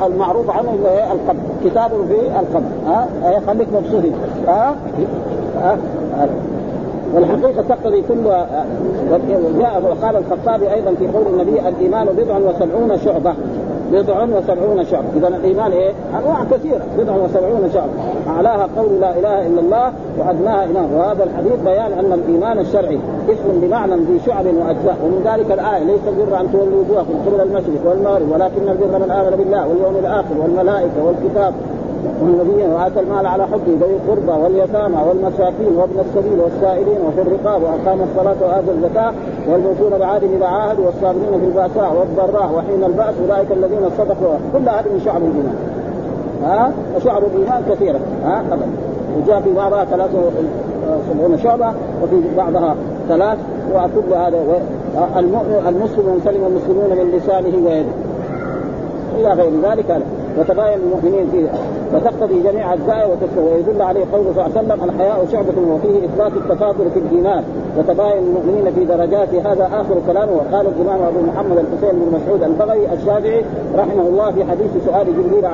المعروف 0.06 0.50
عنه 0.50 0.70
القبض 1.12 1.40
كتاب 1.66 1.92
في 2.08 2.40
القبض 2.40 2.72
ها؟ 2.88 3.08
خليك 3.48 3.68
مبسوط. 3.74 4.04
ها؟ 4.48 4.76
ها؟ 5.62 5.78
والحقيقة 7.14 7.62
تقتضي 7.70 8.02
كل 8.02 8.24
جاء 9.60 9.84
وقال 9.84 10.16
الخطابي 10.16 10.74
أيضا 10.74 10.94
في 11.00 11.08
قول 11.08 11.28
النبي 11.28 11.68
الإيمان 11.68 12.08
بضع 12.08 12.38
وسبعون 12.38 12.98
شعبة. 13.06 13.34
بضع 13.92 14.24
وسبعون 14.24 14.86
شعبة 14.86 15.08
إذا 15.16 15.28
الإيمان 15.28 15.72
إيه؟ 15.72 15.92
أنواع 16.20 16.44
كثيرة. 16.52 16.82
بضع 16.98 17.16
وسبعون 17.16 17.70
شعبة 17.74 17.92
أعلاها 18.28 18.68
قول 18.78 19.02
لا 19.02 19.20
إله 19.20 19.48
إلا 19.48 19.62
الله 19.62 19.94
وأدناها 20.20 20.64
إيمان 20.64 20.94
وهذا 20.94 21.24
الحديث 21.24 21.60
بيان 21.66 21.92
أن 22.00 22.14
الإيمان 22.14 22.60
الشرعي 22.60 23.00
اسم 23.30 23.62
بمعنى 23.62 23.96
ذي 23.96 24.20
شعب 24.26 24.46
وأجزاء. 24.46 24.98
ومن 25.04 25.22
ذلك 25.26 25.52
الآية 25.52 25.84
ليس 25.84 26.02
البر 26.08 26.40
أن 26.40 26.52
تولوا 26.52 26.84
وجوهكم 26.84 27.14
قبل 27.28 27.42
المشرق 27.42 27.90
والمغرب 27.90 28.32
ولكن 28.32 28.70
البر 28.70 29.00
من 29.00 29.12
آمن 29.12 29.38
بالله 29.38 29.68
واليوم 29.68 29.96
الآخر 30.00 30.36
والملائكة 30.42 31.04
والكتاب. 31.06 31.54
والنبيين 32.22 32.70
وآتى 32.70 33.00
المال 33.00 33.26
على 33.26 33.48
حبه 33.48 33.74
ذوي 33.82 33.96
القربى 33.96 34.44
واليتامى 34.44 34.98
والمساكين 35.08 35.76
وابن 35.78 36.00
السبيل 36.00 36.40
والسائلين 36.40 36.98
وفي 37.08 37.22
الرقاب 37.22 37.64
وأقام 37.64 38.00
الصلاة 38.02 38.36
وآتى 38.42 38.72
الزكاة 38.72 39.14
والموفون 39.48 40.00
بعهدهم 40.00 40.36
اذا 40.36 40.46
عاهدوا 40.46 40.86
والصابرين 40.86 41.40
في 41.40 41.46
البأساء 41.46 41.96
والضراء 42.00 42.52
وحين 42.56 42.84
البأس 42.84 43.14
أولئك 43.30 43.52
الذين 43.52 43.90
صدقوا 43.98 44.36
كل 44.54 44.70
هذه 44.70 44.94
من 44.94 45.02
شعب 45.06 45.22
الإيمان. 45.22 45.56
ها؟ 46.44 46.72
وشعب 46.96 47.24
الإيمان 47.24 47.64
كثيرة. 47.70 48.00
ها؟ 48.26 48.44
ابدا. 48.52 48.68
وجاء 49.18 49.42
في 49.42 49.54
بعضها 49.54 49.86
73 49.86 51.38
شعبة 51.44 51.74
وفي 52.04 52.22
بعضها 52.38 52.76
ثلاث 53.10 53.38
وكل 53.74 54.14
هذا 54.14 54.62
المسلم 55.68 56.06
من 56.06 56.22
سلم 56.26 56.46
المسلمون 56.46 56.90
من 56.90 57.12
لسانه 57.12 57.68
ويده. 57.68 57.92
إلى 59.20 59.42
غير 59.42 59.52
ذلك 59.64 60.02
وتباين 60.38 60.80
المؤمنين 60.80 61.30
فيها 61.32 61.52
وتقتضي 61.94 62.42
جميع 62.44 62.74
اجزائه 62.74 63.10
ويدل 63.38 63.82
عليه 63.82 64.06
قوله 64.14 64.34
صلى 64.36 64.46
الله 64.46 64.58
عليه 64.58 64.68
وسلم 64.68 64.90
الحياء 64.90 65.28
شعبة 65.32 65.74
وفيه 65.74 66.06
إثبات 66.06 66.32
التفاضل 66.34 66.92
في 66.94 67.00
الإيمان 67.00 67.44
وتباين 67.78 68.24
المؤمنين 68.24 68.72
في 68.74 68.86
درجات 68.86 69.36
هذا 69.36 69.66
آخر 69.66 69.96
كلامه. 70.08 70.32
وقال 70.32 70.68
الإمام 70.68 71.02
أبو 71.02 71.20
محمد 71.28 71.58
الحسين 71.58 72.00
بن 72.00 72.18
مسعود 72.18 72.44
البغوي 72.44 72.94
الشافعي 72.94 73.46
رحمه 73.76 74.08
الله 74.08 74.32
في 74.32 74.46
حديث 74.46 74.72
سؤال 74.86 75.08
جبريل 75.08 75.48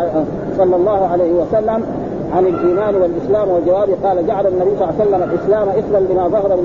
صلى 0.58 0.75
الله 0.75 1.08
عليه 1.08 1.34
وسلم 1.34 1.84
عن 2.36 2.46
الإيمان 2.46 2.96
والإسلام 2.96 3.50
وجوابه 3.50 3.94
قال 4.04 4.27
جعل 4.27 4.48
النبي 4.48 4.72
صلى 4.80 4.89
الله 4.89 4.94
عليه 5.00 5.10
وسلم 5.10 5.24
الإسلام 5.24 5.70
إثما 5.70 5.98
لما 5.98 6.27
ظهر 6.27 6.58
من 6.58 6.63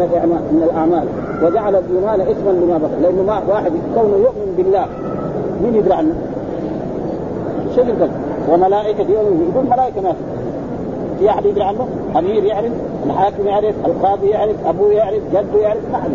من 0.52 0.62
الأعمال 0.62 1.04
وجعل 1.42 1.76
الإيمان 1.76 2.20
إثما 2.20 2.50
لما 2.50 2.78
ظهر. 2.78 3.00
لأنه 3.02 3.22
ما 3.22 3.42
واحد 3.48 3.72
كونه 3.94 4.16
يؤمن 4.16 4.54
بالله 4.56 4.86
مين 5.62 5.74
يدري 5.74 5.94
عنه؟ 5.94 6.14
القلب 7.78 8.10
وملائكة 8.48 9.06
يقول 9.10 9.66
ملائكة 9.70 10.00
ما 10.00 10.12
في 10.12 10.18
في 11.18 11.30
أحد 11.30 11.46
يدري 11.46 11.62
عنه؟ 11.62 11.88
أمير 12.18 12.44
يعرف، 12.44 12.72
الحاكم 13.06 13.46
يعرف، 13.46 13.74
القاضي 13.86 14.26
يعرف، 14.26 14.66
أبوه 14.66 14.92
يعرف، 14.92 15.20
جده 15.32 15.60
يعرف، 15.60 15.80
ما 15.92 15.98
حد 15.98 16.10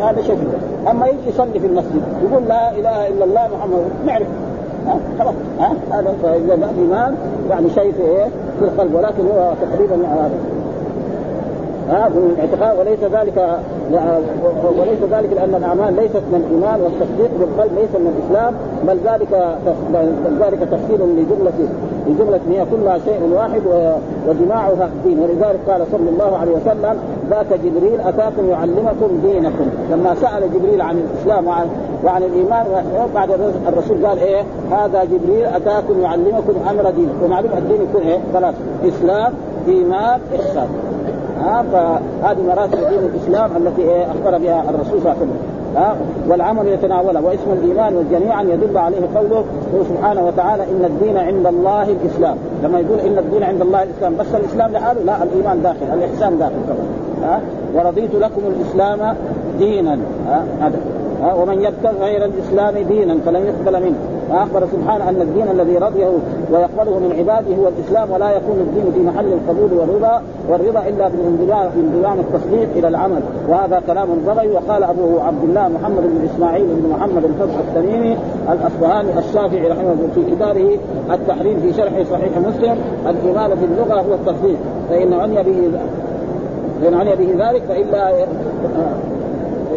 هذا 0.00 0.22
شيء 0.22 0.38
أما 0.90 1.06
يجي 1.06 1.28
يصلي 1.28 1.60
في 1.60 1.66
المسجد 1.66 2.02
يقول 2.22 2.48
لا 2.48 2.70
إله 2.70 3.08
إلا 3.08 3.24
الله 3.24 3.48
محمد 3.56 3.82
نعرف 4.06 4.26
ها؟ 4.86 4.98
خلاص. 5.18 5.34
ها؟ 5.60 5.72
هذا 5.90 6.14
فاذا 6.22 6.54
الايمان 6.54 7.16
يعني 7.50 7.70
شيء 7.70 7.92
في 7.92 8.02
إيه؟ 8.02 8.24
في 8.58 8.64
القلب 8.64 8.94
ولكن 8.94 9.26
هو 9.26 9.52
تقريبا 9.62 9.94
هذا. 9.94 10.38
ها؟ 11.90 12.08
من 12.08 12.36
الاعتقاد 12.36 12.78
وليس 12.78 13.00
ذلك 13.00 13.58
وليس 14.78 15.00
ذلك 15.10 15.32
لأن 15.32 15.54
الأعمال 15.54 15.96
ليست 15.96 16.22
من 16.32 16.44
الإيمان 16.46 16.80
والتصديق 16.80 17.30
بالقلب 17.40 17.72
ليس 17.78 17.90
من 18.00 18.12
الإسلام 18.16 18.54
بل 18.86 18.98
ذلك 19.10 19.58
بل 19.94 20.44
ذلك 20.44 20.58
تفصيل 20.58 21.00
لجملة 21.00 21.52
لجملة 22.06 22.40
هي 22.50 22.64
كلها 22.70 22.98
شيء 22.98 23.32
واحد 23.34 23.62
وجماعها 24.28 24.86
الدين 24.86 25.18
ولذلك 25.18 25.60
قال 25.68 25.86
صلى 25.92 26.10
الله 26.10 26.36
عليه 26.36 26.52
وسلم 26.52 26.96
ذاك 27.30 27.60
جبريل 27.64 28.00
أتاكم 28.00 28.50
يعلمكم 28.50 29.20
دينكم. 29.22 29.66
لما 29.90 30.14
سأل 30.14 30.52
جبريل 30.54 30.80
عن 30.80 30.98
الإسلام 30.98 31.46
وعن 31.46 31.66
وعن 32.04 32.22
الإيمان 32.22 32.66
بعد 33.14 33.30
الرسول 33.68 34.06
قال 34.06 34.18
إيه؟ 34.18 34.42
هذا 34.70 35.04
جبريل 35.04 35.44
أتاكم 35.44 36.00
يعلمكم 36.00 36.54
أمر 36.70 36.90
دينكم. 36.90 37.24
ومعلوم 37.24 37.50
الدين 37.58 37.82
يكون 37.82 38.02
إيه؟ 38.02 38.18
ثلاث 38.32 38.54
إسلام 38.84 39.32
إيمان 39.68 40.20
إحسان. 40.36 40.68
ها 41.46 41.64
فهذه 41.72 42.42
مراتب 42.48 42.78
دين 42.88 42.98
الإسلام 42.98 43.50
التي 43.56 44.04
أخبر 44.04 44.38
بها 44.38 44.64
الرسول 44.70 45.00
صلى 45.02 45.12
الله 45.12 45.16
عليه 45.20 45.20
وسلم. 45.20 45.36
ها 45.76 45.96
والعمل 46.28 46.66
يتناولها 46.68 47.22
واسم 47.22 47.50
الإيمان 47.52 48.08
جميعا 48.12 48.42
يدل 48.42 48.78
عليه 48.78 48.96
قوله 49.14 49.44
سبحانه 49.88 50.26
وتعالى 50.26 50.62
إن 50.62 50.84
الدين 50.84 51.16
عند 51.16 51.46
الله 51.46 51.82
الإسلام. 51.82 52.36
لما 52.62 52.78
يقول 52.78 53.00
إن 53.00 53.18
الدين 53.18 53.42
عند 53.42 53.60
الله 53.62 53.82
الإسلام 53.82 54.16
بس 54.16 54.34
الإسلام 54.34 54.72
لحاله 54.72 55.02
لا 55.02 55.22
الإيمان 55.22 55.62
داخل 55.62 55.86
الإحسان 55.94 56.38
داخل 56.38 56.54
كمان 56.66 56.88
ها 57.22 57.40
ورضيت 57.74 58.14
لكم 58.14 58.42
الإسلام 58.46 59.16
دينا. 59.58 59.98
ها 60.28 60.44
هذا. 60.60 60.78
ومن 61.34 61.62
يبتغ 61.62 62.04
غير 62.04 62.24
الإسلام 62.24 62.74
دينا 62.78 63.16
فلن 63.26 63.44
يقبل 63.46 63.82
منه. 63.82 63.98
وأخبر 64.30 64.66
سبحانه 64.72 65.08
أن 65.08 65.20
الدين 65.20 65.50
الذي 65.50 65.78
رضيه 65.78 66.06
ويقبله 66.52 66.98
من 66.98 67.14
عباده 67.18 67.56
هو 67.56 67.68
الإسلام 67.68 68.10
ولا 68.10 68.30
يكون 68.36 68.56
الدين 68.60 68.92
في 68.94 69.00
محل 69.00 69.32
القبول 69.32 69.72
والرضا 69.78 70.22
والرضا 70.48 70.88
إلا 70.88 71.08
بانضمام 71.08 72.18
التصديق 72.20 72.68
إلى 72.76 72.88
العمل. 72.88 73.20
وهذا 73.48 73.82
كلام 73.86 74.08
بغي 74.26 74.48
وقال 74.48 74.84
أبو 74.84 75.20
عبد 75.20 75.44
الله 75.44 75.68
محمد 75.68 76.02
بن 76.02 76.28
إسماعيل 76.34 76.66
بن 76.66 76.90
محمد 76.90 77.24
الفتح 77.24 77.58
التميمي 77.68 78.16
الاصفهاني 78.52 79.18
الشافعي 79.18 79.68
رحمه 79.68 79.92
الله 79.92 80.08
في 80.14 80.34
كتابه 80.34 80.78
التحريم 81.14 81.60
في 81.60 81.72
شرح 81.72 82.02
صحيح 82.10 82.38
مسلم 82.38 82.76
الايمان 83.08 83.56
في 83.56 83.64
اللغة 83.64 84.00
هو 84.00 84.14
التصديق. 84.14 84.56
فإن 84.90 85.12
عني 85.12 85.42
به 85.42 85.70
فإن 86.82 86.94
عني 86.94 87.16
به 87.16 87.48
ذلك 87.48 87.62
فالا 87.62 88.26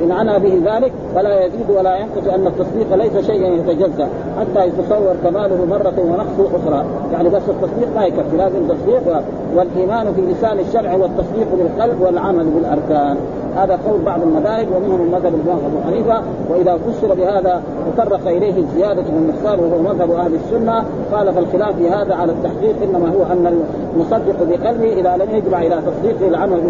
إن 0.03 0.11
عنى 0.11 0.39
به 0.39 0.73
ذلك 0.73 0.91
فلا 1.15 1.45
يزيد 1.45 1.69
ولا 1.69 1.97
ينقص 1.97 2.27
أن 2.27 2.47
التصديق 2.47 2.95
ليس 2.95 3.25
شيئا 3.25 3.47
يتجزأ 3.47 4.09
حتى 4.39 4.67
يتصور 4.67 5.15
كماله 5.23 5.65
مرة 5.65 5.93
ونقصه 5.97 6.57
أخرى. 6.57 6.85
يعني 7.13 7.29
بس 7.29 7.41
التصديق 7.49 7.95
ما 7.95 8.05
يكفي 8.05 8.37
لازم 8.37 8.67
تصديق 8.67 9.23
والإيمان 9.55 10.13
في 10.13 10.21
لسان 10.21 10.59
الشرع 10.59 10.95
والتصديق 10.95 11.47
بالقلب 11.57 12.01
والعمل 12.01 12.45
بالأركان. 12.45 13.17
هذا 13.55 13.79
قول 13.87 14.01
بعض 14.01 14.21
المذاهب 14.21 14.67
ومنهم 14.75 15.01
المذهب 15.01 15.33
الإمام 15.35 15.59
أبو 15.65 15.81
حنيفة 15.87 16.21
وإذا 16.49 16.77
فسر 16.77 17.13
بهذا 17.13 17.61
تطرق 17.97 18.27
إليه 18.27 18.59
الزياده 18.59 19.03
والنقصان 19.15 19.59
وهو 19.59 19.81
مذهب 19.93 20.11
أهل 20.11 20.31
السنة 20.35 20.83
قال 21.11 21.33
فالخلاف 21.33 21.75
في 21.75 21.89
هذا 21.89 22.15
على 22.15 22.31
التحقيق 22.31 22.75
إنما 22.83 23.09
هو 23.09 23.23
أن 23.31 23.63
المصدق 23.95 24.43
بقلبه 24.43 24.93
إذا 24.93 25.17
لم 25.17 25.35
يجمع 25.35 25.61
إلى 25.61 25.81
تصديقه 25.87 26.27
العمل 26.27 26.61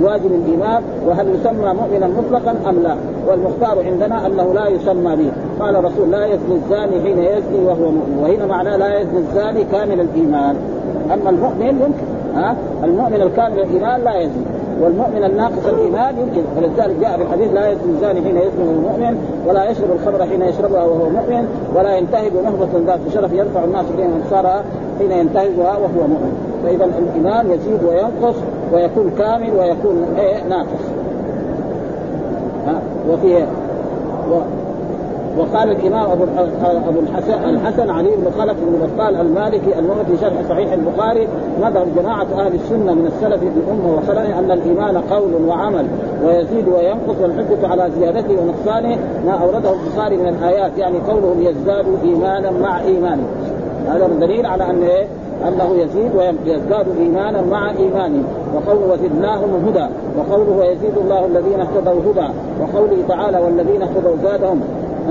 بواجب 0.00 0.26
الإيمان 0.26 0.82
وهل 1.06 1.34
يسمى 1.34 1.74
مؤمنا 1.74 2.08
مطلقا 2.08 2.54
أم 2.68 2.82
لا؟ 2.82 2.96
والمختار 3.28 3.84
عندنا 3.84 4.26
أنه 4.26 4.54
لا 4.54 4.68
يسمى 4.68 5.16
به. 5.16 5.32
قال 5.60 5.84
رسول 5.84 6.10
لا 6.10 6.26
يزني 6.26 6.54
الزاني 6.54 7.00
حين 7.02 7.18
يزني 7.18 7.64
وهو 7.64 7.90
مؤمن 7.90 8.18
وهنا 8.22 8.46
معناه 8.46 8.76
لا 8.76 9.00
يزني 9.00 9.18
الزاني 9.18 9.64
كامل 9.64 10.00
الإيمان. 10.00 10.56
أما 11.12 11.30
المؤمن 11.30 11.66
يمكن 11.66 12.04
ها؟ 12.34 12.56
المؤمن 12.84 13.22
الكامل 13.22 13.58
الإيمان 13.60 14.04
لا 14.04 14.20
يزني. 14.20 14.44
والمؤمن 14.80 15.24
الناقص 15.24 15.66
الإيمان 15.66 16.14
يمكن. 16.18 16.42
ولذلك 16.56 16.96
جاء 17.00 17.16
في 17.16 17.22
الحديث 17.22 17.52
لا 17.52 17.68
يزني 17.68 17.92
الزاني 17.94 18.20
حين 18.22 18.36
يزني 18.36 18.64
وهو 18.68 18.80
مؤمن 18.88 19.18
ولا 19.46 19.70
يشرب 19.70 19.88
الخمر 19.92 20.26
حين 20.26 20.42
يشربها 20.42 20.84
وهو 20.84 21.08
مؤمن 21.08 21.48
ولا 21.74 21.96
ينتهب 21.96 22.32
نهضة 22.44 22.86
ذات 22.86 23.00
شرف 23.14 23.32
يرفع 23.32 23.64
الناس 23.64 23.84
اليه 23.94 24.06
أنصارها 24.24 24.64
حين 24.98 25.12
ينتهزها 25.12 25.76
وهو 25.76 26.06
مؤمن. 26.08 26.32
فإذا 26.64 26.84
الإيمان 26.84 27.50
يزيد 27.50 27.84
وينقص 27.88 28.36
ويكون 28.72 29.10
كامل 29.18 29.50
ويكون 29.58 30.04
إيه 30.18 30.44
ناقص. 30.48 30.84
وفي 33.10 33.44
و 34.30 34.34
وقال 35.38 35.70
الإمام 35.70 36.10
أبو 36.10 36.24
أبو 36.88 37.00
الحسن 37.00 37.44
الحسن 37.44 37.90
علي 37.90 38.10
بن 38.16 38.30
خلف 38.38 38.56
بن 38.60 38.86
بطال 38.86 39.20
المالكي 39.20 39.78
المهم 39.78 40.04
في 40.04 40.16
شرح 40.20 40.32
صحيح 40.48 40.72
البخاري 40.72 41.28
مذهب 41.60 41.86
جماعة 41.96 42.26
أهل 42.38 42.54
السنة 42.54 42.94
من 42.94 43.06
السلف 43.06 43.42
الأمة 43.42 43.94
وخلفه 43.94 44.38
أن 44.38 44.50
الإيمان 44.50 44.96
قول 44.96 45.34
وعمل 45.48 45.86
ويزيد 46.24 46.68
وينقص 46.68 47.20
والحجه 47.22 47.68
على 47.68 47.90
زيادته 47.98 48.36
ونقصانه 48.42 48.98
ما 49.26 49.32
أورده 49.32 49.72
البخاري 49.72 50.16
من 50.16 50.28
الآيات 50.28 50.78
يعني 50.78 50.98
قولهم 50.98 51.42
يزداد 51.42 51.86
إيمانا 52.04 52.50
مع 52.50 52.80
إيمانه. 52.80 53.26
هذا 53.88 54.08
دليل 54.20 54.46
على 54.46 54.70
أن 54.70 54.82
إيه؟ 54.82 55.06
أنه 55.48 55.74
يزيد 55.74 56.10
ويزداد 56.16 56.86
إيمانا 57.00 57.42
مع 57.42 57.70
إيمانه. 57.70 58.22
وقوله 58.54 58.92
وزدناهم 58.92 59.68
هدى 59.68 59.86
وقوله 60.18 60.50
ويزيد 60.58 60.98
الله 61.04 61.26
الذين 61.26 61.60
اهتدوا 61.60 62.00
هدى 62.12 62.28
وقوله 62.60 62.96
تعالى 63.08 63.38
والذين 63.38 63.82
اهتدوا 63.82 64.16
زادهم. 64.22 64.60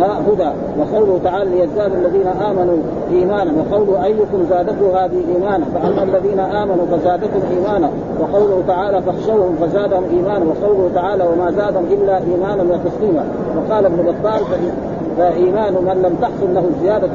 هدى 0.02 0.50
وقوله 0.80 1.20
تعالى 1.24 1.50
ليزداد 1.50 1.94
الذين 1.94 2.28
آمنوا 2.28 2.78
إيمانا. 3.12 3.52
وقوله 3.60 4.04
أيكم 4.04 4.44
زادته 4.50 5.06
هذه 5.06 5.22
إيمانا؟ 5.36 5.66
فأما 5.74 6.04
الذين 6.04 6.40
آمنوا 6.40 6.86
فزادتهم 6.92 7.42
إيمانا. 7.52 7.90
وقوله 8.20 8.64
تعالى 8.68 9.02
فاخشوهم 9.02 9.56
فزادهم 9.62 10.04
إيمانا. 10.12 10.46
وقوله 10.46 10.90
تعالى 10.96 11.24
وما 11.24 11.52
زادهم 11.52 11.86
إلا 11.92 12.18
إيمانا 12.18 12.64
وتسليما. 12.64 13.26
وقال 13.58 13.86
ابن 13.86 13.98
بطال 13.98 14.42
فإيمان 15.18 15.74
من 15.74 16.02
لم 16.04 16.16
تحصل 16.22 16.54
له 16.54 16.64
الزيادة 16.76 17.12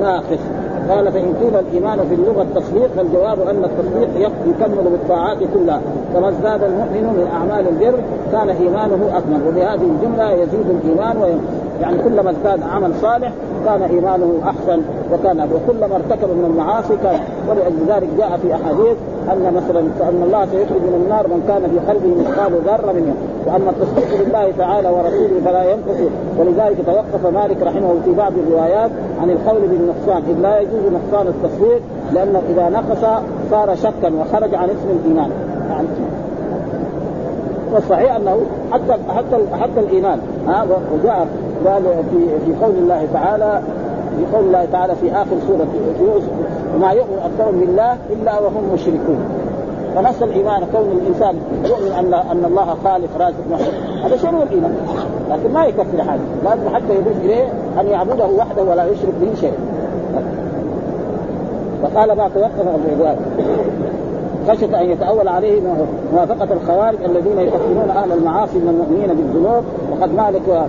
ناقص. 0.00 0.42
قال 0.90 1.12
فإن 1.12 1.34
قيل 1.42 1.56
الإيمان 1.56 1.98
في 2.08 2.14
اللغة 2.14 2.42
التصديق 2.42 2.90
فالجواب 2.96 3.40
أن 3.40 3.64
التصديق 3.64 4.08
يكمل 4.46 4.84
بالطاعات 4.90 5.38
كلها. 5.54 5.80
كما 6.14 6.28
ازداد 6.28 6.62
المؤمن 6.62 7.02
من 7.02 7.28
أعمال 7.32 7.68
البر 7.68 7.98
كان 8.32 8.48
إيمانه 8.48 9.18
أكمل. 9.18 9.40
وبهذه 9.48 9.90
الجملة 9.90 10.30
يزيد 10.30 10.66
الإيمان 10.70 11.16
وينقص. 11.16 11.67
يعني 11.82 11.98
كلما 11.98 12.30
ازداد 12.30 12.60
عمل 12.62 12.94
صالح 13.02 13.32
كان 13.64 13.82
إيمانه 13.82 14.32
أحسن 14.44 14.82
وكان 15.12 15.48
وكلما 15.54 15.96
ارتكب 15.96 16.28
من 16.28 16.44
المعاصي 16.50 16.96
كان 17.02 17.20
ولذلك 17.48 18.08
جاء 18.18 18.38
في 18.42 18.54
أحاديث 18.54 18.96
أن 19.32 19.54
مثلا 19.56 19.80
أن 19.80 20.22
الله 20.26 20.46
سيخرج 20.46 20.82
من 20.82 21.02
النار 21.04 21.28
من 21.28 21.44
كان 21.48 21.62
في 21.70 21.78
قلبه 21.90 22.20
مثقال 22.20 22.52
ذرة 22.66 22.92
منه. 22.92 23.14
واما 23.46 23.70
التصديق 23.70 24.18
بالله 24.18 24.52
تعالى 24.58 24.88
ورسوله 24.88 25.40
فلا 25.44 25.64
ينقص. 25.72 26.00
ولذلك 26.38 26.76
توقف 26.86 27.34
مالك 27.34 27.62
رحمه 27.62 27.94
في 28.04 28.12
بعض 28.12 28.32
الروايات 28.32 28.90
عن 29.22 29.30
القول 29.30 29.60
بالنقصان. 29.60 30.22
إذ 30.30 30.42
لا 30.42 30.60
يجوز 30.60 30.82
نقصان 30.92 31.26
التصديق 31.26 31.80
لأنه 32.14 32.42
إذا 32.50 32.68
نقص 32.68 33.22
صار 33.50 33.76
شكا 33.76 34.12
وخرج 34.20 34.54
عن 34.54 34.68
اسم 34.68 34.88
الإيمان. 35.00 35.30
يعني 35.70 35.88
والصحيح 37.72 38.16
أنه 38.16 38.40
حتى 38.72 38.92
حتى 38.92 39.36
حتى 39.60 39.80
الإيمان. 39.80 40.18
ها 40.48 40.66
وجاء 40.94 41.26
قال 41.66 41.82
في 41.82 42.18
في 42.46 42.64
قول 42.64 42.74
الله 42.74 43.06
تعالى 43.12 43.62
في 44.18 44.36
قول 44.36 44.44
الله 44.44 44.64
تعالى 44.72 44.94
في 44.94 45.12
آخر 45.12 45.36
سورة 45.46 45.66
يوسف 46.00 46.30
وما 46.76 46.92
يؤمن 46.92 47.18
أكثرهم 47.24 47.60
بالله 47.60 47.96
إلا 48.10 48.40
وهم 48.40 48.72
مشركون. 48.74 49.18
فنص 49.94 50.22
الإيمان 50.22 50.62
كون 50.72 51.00
الإنسان 51.02 51.34
يؤمن 51.64 51.92
أن 51.92 52.14
أن 52.14 52.44
الله 52.44 52.76
خالق 52.84 53.08
رازق 53.18 53.44
محب. 53.50 53.72
هذا 54.04 54.30
هو 54.30 54.42
الإيمان؟ 54.42 54.76
لكن 55.30 55.52
ما 55.52 55.64
يكفي 55.64 56.02
حاجة 56.02 56.20
لازم 56.44 56.68
حتى 56.74 56.94
يضيف 56.94 57.16
إليه 57.24 57.44
أن 57.80 57.86
يعبده 57.86 58.26
وحده 58.26 58.62
ولا 58.62 58.84
يشرك 58.84 59.14
به 59.20 59.34
شيء 59.40 59.54
فقال 61.82 62.12
ما 62.12 62.28
توقف 62.34 62.60
العباد 62.60 63.16
خشية 64.48 64.80
أن 64.80 64.90
يتأول 64.90 65.28
عليه 65.28 65.60
موافقة 66.12 66.48
الخوارج 66.52 66.98
الذين 67.04 67.38
يكفرون 67.38 67.90
أهل 67.90 68.12
المعاصي 68.12 68.58
من 68.58 68.68
المؤمنين 68.68 69.08
بالذنوب 69.08 69.64
وقد 69.92 70.14
مالك 70.14 70.68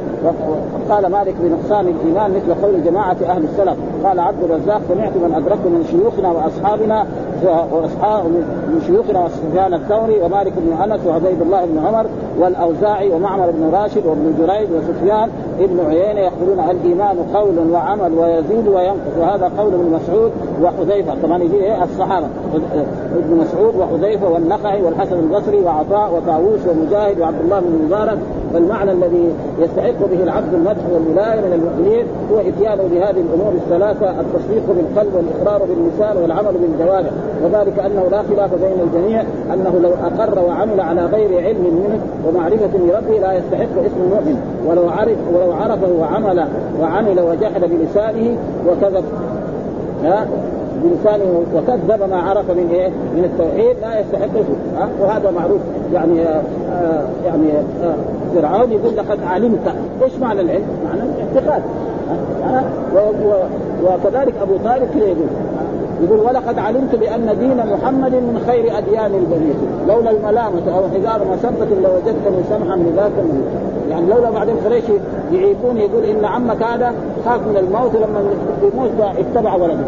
قال 0.89 1.11
مالك 1.11 1.35
بنقصان 1.39 1.87
الإيمان 1.87 2.31
مثل 2.31 2.61
قول 2.61 2.83
جماعة 2.83 3.17
أهل 3.29 3.43
السلف. 3.43 3.77
قال 4.03 4.19
عبد 4.19 4.43
الرزاق 4.43 4.81
سمعت 4.89 5.11
من 5.11 5.33
أدركت 5.35 5.65
من 5.65 5.85
شيوخنا 5.91 6.31
وأصحابنا 6.31 7.05
واصحاب 7.71 8.25
من 8.67 8.81
شيوخنا 8.87 9.27
سفيان 9.29 9.73
الثوري 9.73 10.21
ومالك 10.21 10.53
بن 10.57 10.91
أنس 10.91 11.05
وعبيد 11.05 11.41
الله 11.41 11.65
بن 11.65 11.85
عمر 11.85 12.05
والأوزاعي 12.39 13.09
ومعمر 13.11 13.51
بن 13.51 13.69
راشد 13.73 14.05
وابن 14.05 14.33
جريج 14.39 14.69
وسفيان. 14.71 15.29
ابن 15.59 15.79
عيينة 15.89 16.19
يقولون 16.19 16.59
الإيمان 16.59 17.17
قول 17.33 17.71
وعمل 17.71 18.13
ويزيد 18.13 18.67
وينقص 18.67 19.17
وهذا 19.19 19.51
قول 19.57 19.73
ابن 19.73 19.99
مسعود 20.01 20.31
وحذيفة. 20.63 21.13
طبعا 21.23 21.43
يجي 21.43 21.55
إيه؟ 21.55 21.83
الصحابة. 21.83 22.27
ابن 23.17 23.37
مسعود 23.37 23.75
وحذيفة 23.75 24.29
والنخعي 24.29 24.81
والحسن 24.81 25.19
البصري 25.19 25.59
وعطاء 25.59 26.13
وطاووس 26.13 26.59
ومجاهد 26.67 27.19
وعبد 27.19 27.41
الله 27.41 27.59
بن 27.59 27.85
مبارك 27.85 28.17
فالمعنى 28.53 28.91
الذي 28.91 29.29
يستحق 29.59 30.05
به 30.11 30.23
العبد 30.23 30.53
المدح 30.53 30.81
والولاية 30.93 31.41
من 31.41 31.53
المؤمنين 31.53 32.05
هو 32.31 32.39
إتيانه 32.39 32.83
بهذه 32.83 33.21
الأمور 33.21 33.53
الثلاثة 33.53 34.19
التصديق 34.19 34.63
بالقلب 34.67 35.13
والإقرار 35.15 35.67
باللسان 35.67 36.17
والعمل 36.17 36.53
بالجوارح. 36.57 37.09
وذلك 37.43 37.79
أنه 37.79 38.07
لا 38.11 38.23
خلاف 38.23 38.49
بين 38.53 38.79
الجميع 38.83 39.21
أنه 39.53 39.79
لو 39.83 39.89
أقر 39.89 40.45
وعمل 40.45 40.81
على 40.81 41.05
غير 41.05 41.45
علم 41.45 41.63
منه 41.63 41.99
ومعرفة 42.27 42.77
لربه 42.77 43.19
لا 43.19 43.33
يستحق 43.33 43.83
اسم 43.85 44.01
المؤمن. 44.03 44.41
ولو 44.67 44.89
عرف 44.89 45.17
ولو 45.33 45.51
عرفه 45.51 45.91
وعمل 45.99 46.47
وعمل 46.81 47.19
وجحد 47.19 47.61
بلسانه 47.61 48.37
وكذب. 48.67 49.03
ها؟ 50.03 50.27
بلسانه 50.83 51.43
وكذب 51.55 52.09
ما 52.09 52.17
عرف 52.17 52.51
من 52.51 52.69
إيه؟ 52.71 52.89
من 52.89 53.23
التوحيد 53.23 53.75
لا 53.81 53.99
يستحق 53.99 54.29
ها؟ 54.77 54.89
وهذا 55.01 55.31
معروف. 55.31 55.61
يعني 55.93 56.21
آه, 56.21 56.41
آه، 56.71 57.03
يعني 57.25 57.51
آه 57.83 57.95
فرعون 58.35 58.71
يقول 58.71 58.97
لقد 58.97 59.19
علمت. 59.23 59.73
إيش 60.03 60.13
معنى 60.21 60.41
العلم؟ 60.41 60.67
معنى 60.85 61.01
الاعتقاد. 61.01 61.61
وكذلك 63.83 64.33
أبو 64.41 64.57
طالب 64.65 64.89
كذا 64.93 65.05
يقول 65.05 65.27
يقول 66.03 66.19
ولقد 66.19 66.59
علمت 66.59 66.95
بأن 66.95 67.37
دين 67.39 67.57
محمد 67.57 68.11
من 68.11 68.43
خير 68.47 68.77
أديان 68.77 69.11
البرية. 69.15 69.53
لولا 69.87 70.11
الملامة 70.11 70.77
أو 70.77 70.83
حجار 70.89 71.21
مسبة 71.33 71.75
لوجدتني 71.83 72.43
سمحا 72.49 72.75
لذاك 72.75 73.11
يعني 73.89 74.09
لولا 74.09 74.29
بعدين 74.29 74.55
قريش 74.65 74.83
يعيبون 75.33 75.77
يقول 75.77 76.03
إن 76.03 76.25
عمك 76.25 76.63
هذا 76.63 76.93
خاف 77.25 77.41
من 77.47 77.57
الموت 77.57 77.95
لما 77.95 78.23
يموت 78.63 79.15
اتبع 79.17 79.55
ولده. 79.55 79.83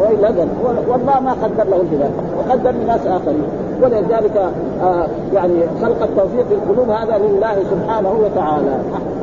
والا 0.00 0.26
قال 0.28 0.48
والله 0.88 1.20
ما 1.20 1.32
قدر 1.32 1.70
له 1.70 1.80
الهداية. 1.80 2.10
وقدر 2.38 2.70
لناس 2.70 3.06
آخرين. 3.06 3.44
ولذلك 3.82 4.36
آه 4.82 5.06
يعني 5.34 5.54
خلق 5.82 6.02
التوفيق 6.02 6.46
في 6.48 6.54
القلوب 6.54 6.90
هذا 6.90 7.18
لله 7.18 7.56
سبحانه 7.70 8.12
وتعالى. 8.24 8.74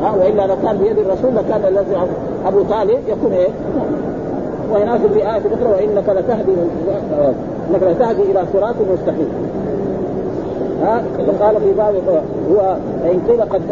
آه 0.04 0.16
والا 0.20 0.48
لو 0.48 0.56
كان 0.64 0.78
بيد 0.78 0.98
الرسول 1.00 1.36
لكان 1.36 1.62
الذي 1.68 1.96
أبو 2.48 2.64
طالب 2.64 3.00
يكون 3.08 3.32
إيه؟ 3.32 3.50
وهناك 4.72 5.00
في 5.14 5.20
آية 5.20 5.42
أخرى 5.54 5.70
وإنك 5.72 6.10
لتهدي 6.10 6.54
إنك 7.70 7.84
لتهدي 7.84 8.22
إلى 8.22 8.44
صراط 8.54 8.76
مستقيم. 8.94 9.30
ها؟ 10.84 11.04
قال 11.42 11.56
في 11.56 11.74
باب 11.78 11.96
هو 12.52 12.76
إن 13.06 13.20
قيل 13.28 13.42
قد 13.42 13.62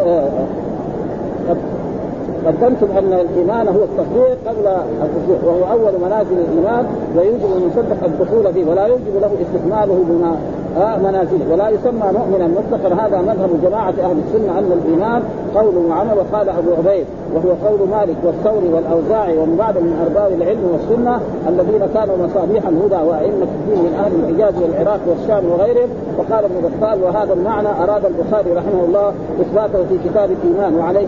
قدمتم 2.46 2.86
أن 2.98 3.12
الإيمان 3.12 3.68
هو 3.68 3.82
التصديق 3.84 4.38
قبل 4.46 4.66
التصديق 5.02 5.44
وهو 5.44 5.72
أول 5.72 5.92
منازل 6.04 6.38
الإيمان 6.38 6.86
ويوجب 7.16 7.56
المصدق 7.56 8.04
الدخول 8.04 8.52
فيه 8.54 8.64
ولا 8.70 8.86
يوجب 8.86 9.14
له 9.20 9.30
استكماله 9.42 10.04
بما 10.08 10.36
منازله 10.76 11.52
ولا 11.52 11.68
يسمى 11.68 12.12
مؤمنا 12.12 12.46
مطلقا 12.46 13.06
هذا 13.06 13.20
مذهب 13.20 13.50
جماعة 13.62 13.94
أهل 14.04 14.16
السنة 14.26 14.58
ان 14.58 14.80
الإيمان. 14.84 15.22
قول 15.54 15.76
وعمل 15.76 16.12
وقال 16.18 16.48
أبو 16.48 16.70
عبيد 16.78 17.06
وهو 17.34 17.68
قول 17.68 17.88
مالك 17.88 18.16
والثوري 18.24 18.68
والأوزاعي 18.68 19.38
ومن 19.38 19.56
بعد 19.56 19.78
من 19.78 20.06
أرباب 20.06 20.32
العلم 20.40 20.64
والسنة 20.72 21.20
الذين 21.48 21.86
كانوا 21.94 22.16
مصابيح 22.16 22.66
الهدى 22.66 23.08
وأئمة 23.08 23.46
الدين 23.58 23.78
من 23.84 23.94
أهل 24.04 24.12
الحجاز 24.14 24.62
والعراق 24.62 25.00
والشام 25.08 25.50
وغيرهم. 25.50 25.88
وقال 26.18 26.44
ابن 26.44 26.68
بطال 26.68 27.02
وهذا 27.02 27.32
المعنى 27.32 27.68
أراد 27.68 28.04
البخاري 28.04 28.52
رحمه 28.52 28.84
الله 28.88 29.12
إثباته 29.40 29.84
في 29.88 30.08
كتاب 30.08 30.30
الإيمان 30.30 30.74
وعليه 30.74 31.06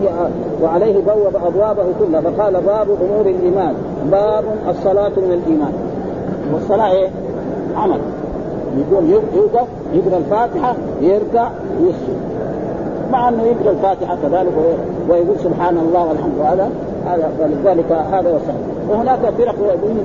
وعليه 0.63 0.93
بوب 0.93 1.35
أبوابه 1.47 1.83
كلها. 1.99 2.21
فقال 2.21 2.53
باب 2.53 2.87
أمور 3.01 3.25
الإيمان. 3.25 3.73
باب 4.11 4.43
الصلاة 4.69 5.11
من 5.17 5.41
الإيمان. 5.43 5.73
والصلاة 6.53 6.91
إيه؟ 6.91 7.09
عمل. 7.75 7.99
يقول 8.77 9.09
يوقف 9.09 9.67
يقرأ 9.93 10.17
الفاتحة 10.17 10.75
يركع 11.01 11.49
ويسجد 11.81 12.19
مع 13.11 13.29
أنه 13.29 13.43
يقرأ 13.43 13.71
الفاتحة 13.71 14.17
كذلك 14.23 14.53
ويقول 15.09 15.39
سبحان 15.39 15.77
الله 15.77 16.07
والحمد 16.09 16.33
لله. 16.39 16.69
هذا 17.05 17.31
فلذلك 17.39 17.91
هذا 17.91 18.29
وسهل 18.29 18.59
وهناك 18.89 19.19
فرق 19.19 19.55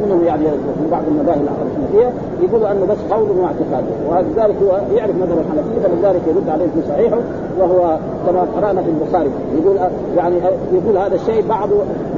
منهم 0.07 0.25
يعني 0.25 0.45
في 0.51 0.91
بعض 0.91 1.03
المذاهب 1.09 1.41
الحنفيه 1.41 2.13
يقولوا 2.43 2.73
أنه 2.73 2.87
بس 2.87 3.13
قول 3.13 3.29
واعتقاد 3.31 3.85
ولذلك 4.09 4.57
هو 4.63 4.97
يعرف 4.97 5.15
مذهب 5.17 5.39
الحنفية 5.39 5.89
فلذلك 5.89 6.21
يرد 6.29 6.49
عليه 6.49 6.65
في 6.65 6.89
صحيحه 6.89 7.19
وهو 7.59 7.99
كما 8.27 8.47
قرأنا 8.57 8.83
في 8.83 8.91
البخاري. 8.91 9.31
يقول 9.63 9.77
يعني 10.17 10.37
يقول 10.73 10.97
هذا 10.97 11.15
الشيء 11.15 11.45
بعض 11.49 11.69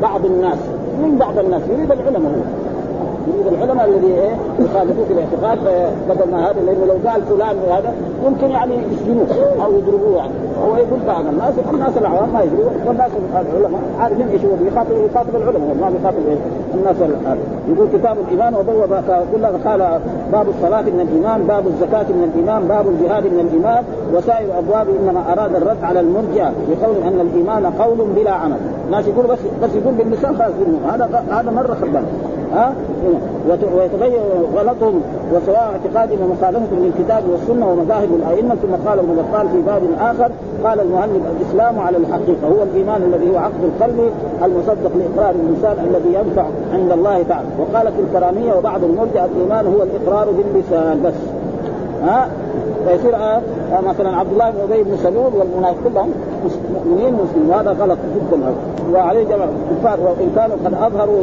بعض 0.03 0.25
الناس 0.25 0.59
من 1.03 1.17
بعض 1.19 1.39
الناس 1.39 1.63
يريد 1.69 1.93
العلماء. 1.93 2.33
هو 2.33 2.66
يريد 3.29 3.47
العلماء 3.53 3.89
الذي 3.89 4.07
إيه 4.07 4.35
يخالفوه 4.59 5.05
في 5.05 5.12
الاعتقاد 5.12 5.59
بدل 6.09 6.31
ما 6.31 6.51
هذا 6.51 6.61
لأنه 6.61 6.87
لو 6.87 7.11
قال 7.11 7.23
فلان 7.23 7.57
وهذا 7.69 7.95
ممكن 8.25 8.51
يعني 8.51 8.75
يسجنوه 8.93 9.27
أو 9.65 9.73
يضربوه 9.79 10.17
يعني 10.17 10.33
هو 10.65 10.77
يقول 10.77 11.01
بعض 11.07 11.27
الناس 11.27 11.55
الناس 11.73 11.97
العوام 11.97 12.33
ما 12.33 12.43
يدرون 12.43 12.73
والناس 12.87 13.11
العلماء 13.33 13.81
عارفين 14.01 14.29
إيش 14.29 14.45
هو 14.45 14.57
بيخاطب 14.65 14.91
يخاطب 15.11 15.37
العلماء 15.37 15.77
ما 15.81 15.91
بيخاطب 15.91 16.27
إيه؟ 16.29 16.37
الناس 16.79 16.97
يقول 17.69 17.89
كتاب 17.95 18.17
الإيمان 18.27 18.55
وبوب 18.55 18.93
قال 19.67 20.01
باب 20.33 20.47
الصلاة 20.49 20.83
من 20.83 21.01
الإيمان 21.01 21.43
باب 21.43 21.67
الزكاة 21.67 22.03
من 22.03 22.31
الإيمان 22.35 22.69
باب 22.69 22.89
الجهاد 22.89 23.25
من 23.25 23.41
الإيمان 23.41 23.85
وسائر 24.15 24.59
أبواب 24.59 24.87
إنما 25.01 25.33
أراد 25.33 25.55
الرد 25.55 25.77
على 25.83 26.01
المرجئه 26.01 26.53
بقول 26.69 26.97
أن 27.03 27.21
الإيمان 27.21 27.67
قول 27.67 28.07
بلا 28.17 28.31
عمل. 28.31 28.57
ناس 28.91 29.07
يقول 29.07 29.27
بس 29.27 29.39
بس 29.62 29.71
يقول 29.75 29.95
باللسان 29.95 30.37
خلاص 30.37 30.53
هذا 30.93 31.25
هذا 31.31 31.51
مرة 31.51 31.75
خربان 31.75 32.05
ها؟ 32.53 32.73
ويتبين 33.77 34.21
غلطهم 34.57 35.01
وسواء 35.33 35.73
اعتقادهم 35.73 36.19
ومخالفتهم 36.23 36.79
للكتاب 36.85 37.23
والسنة 37.31 37.69
ومذاهب 37.71 38.09
الأئمة 38.15 38.55
ثم 38.55 38.89
قال 38.89 38.99
ابن 38.99 39.15
بطال 39.15 39.49
في 39.49 39.61
باب 39.61 39.83
آخر 40.01 40.31
قال 40.65 40.81
المهلب 40.81 41.23
الإسلام 41.37 41.79
على 41.79 41.97
الحقيقة 41.97 42.49
هو 42.49 42.62
الإيمان 42.62 43.03
الذي 43.03 43.31
هو 43.31 43.37
عقد 43.37 43.65
القلب 43.65 44.11
المصدق 44.45 44.91
لإقرار 44.97 45.35
الإنسان 45.35 45.87
الذي 45.91 46.15
ينفع 46.15 46.45
عند 46.75 46.93
الله 46.93 47.23
تعالى. 47.23 47.49
وقالت 47.59 47.93
الكرامية 47.99 48.55
وبعض 48.55 48.85
المرجع 48.85 49.25
الإيمان 49.25 49.67
هو 49.67 49.83
الإقرار 49.83 50.29
باللسان 50.31 51.03
بس. 51.03 51.15
ها؟ 52.03 52.29
فيصير 52.89 53.17
آه 53.17 53.41
مثلا 53.89 54.17
عبد 54.17 54.33
الله 54.33 54.51
بن 54.51 54.59
أبي 54.73 54.83
بن 54.83 54.97
سلول 54.97 55.31
والمنافق 55.35 55.77
كلهم 55.85 56.11
مؤمنين 56.75 57.15
مسلمين. 57.15 57.51
وهذا 57.51 57.71
غلط 57.71 57.99
جدا. 58.17 58.55
وعليه 58.93 59.25
جمع 59.25 59.45
الكفار 59.45 60.01
وإن 60.01 60.33
كانوا 60.37 60.57
قد 60.65 60.75
أظهروا 60.75 61.19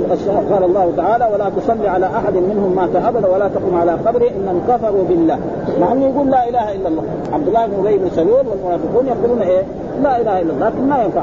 قال 0.51 0.63
الله 0.63 0.91
تعالى 0.97 1.29
ولا 1.33 1.49
تصلي 1.49 1.87
على 1.87 2.05
أحد 2.05 2.33
منهم 2.33 2.75
مات 2.75 2.95
ابدا 2.95 3.27
ولا 3.27 3.47
تقم 3.47 3.77
على 3.77 3.91
قبره 3.91 4.29
إنهم 4.37 4.61
كفروا 4.67 5.03
بالله. 5.09 5.39
مع 5.81 5.91
أنه 5.91 6.05
يقول 6.05 6.31
لا 6.31 6.49
إله 6.49 6.75
إلا 6.75 6.87
الله. 6.87 7.03
عبد 7.33 7.47
الله 7.47 7.65
بن 7.65 7.87
أبي 7.87 7.97
بن 7.97 8.09
سلول 8.09 8.45
والمنافقون 8.47 9.07
يقولون 9.07 9.41
إيه؟ 9.41 9.63
لا 10.03 10.21
إله 10.21 10.41
إلا 10.41 10.53
الله 10.53 10.67
لكن 10.67 10.89
ما 10.89 11.03
ينفع 11.03 11.21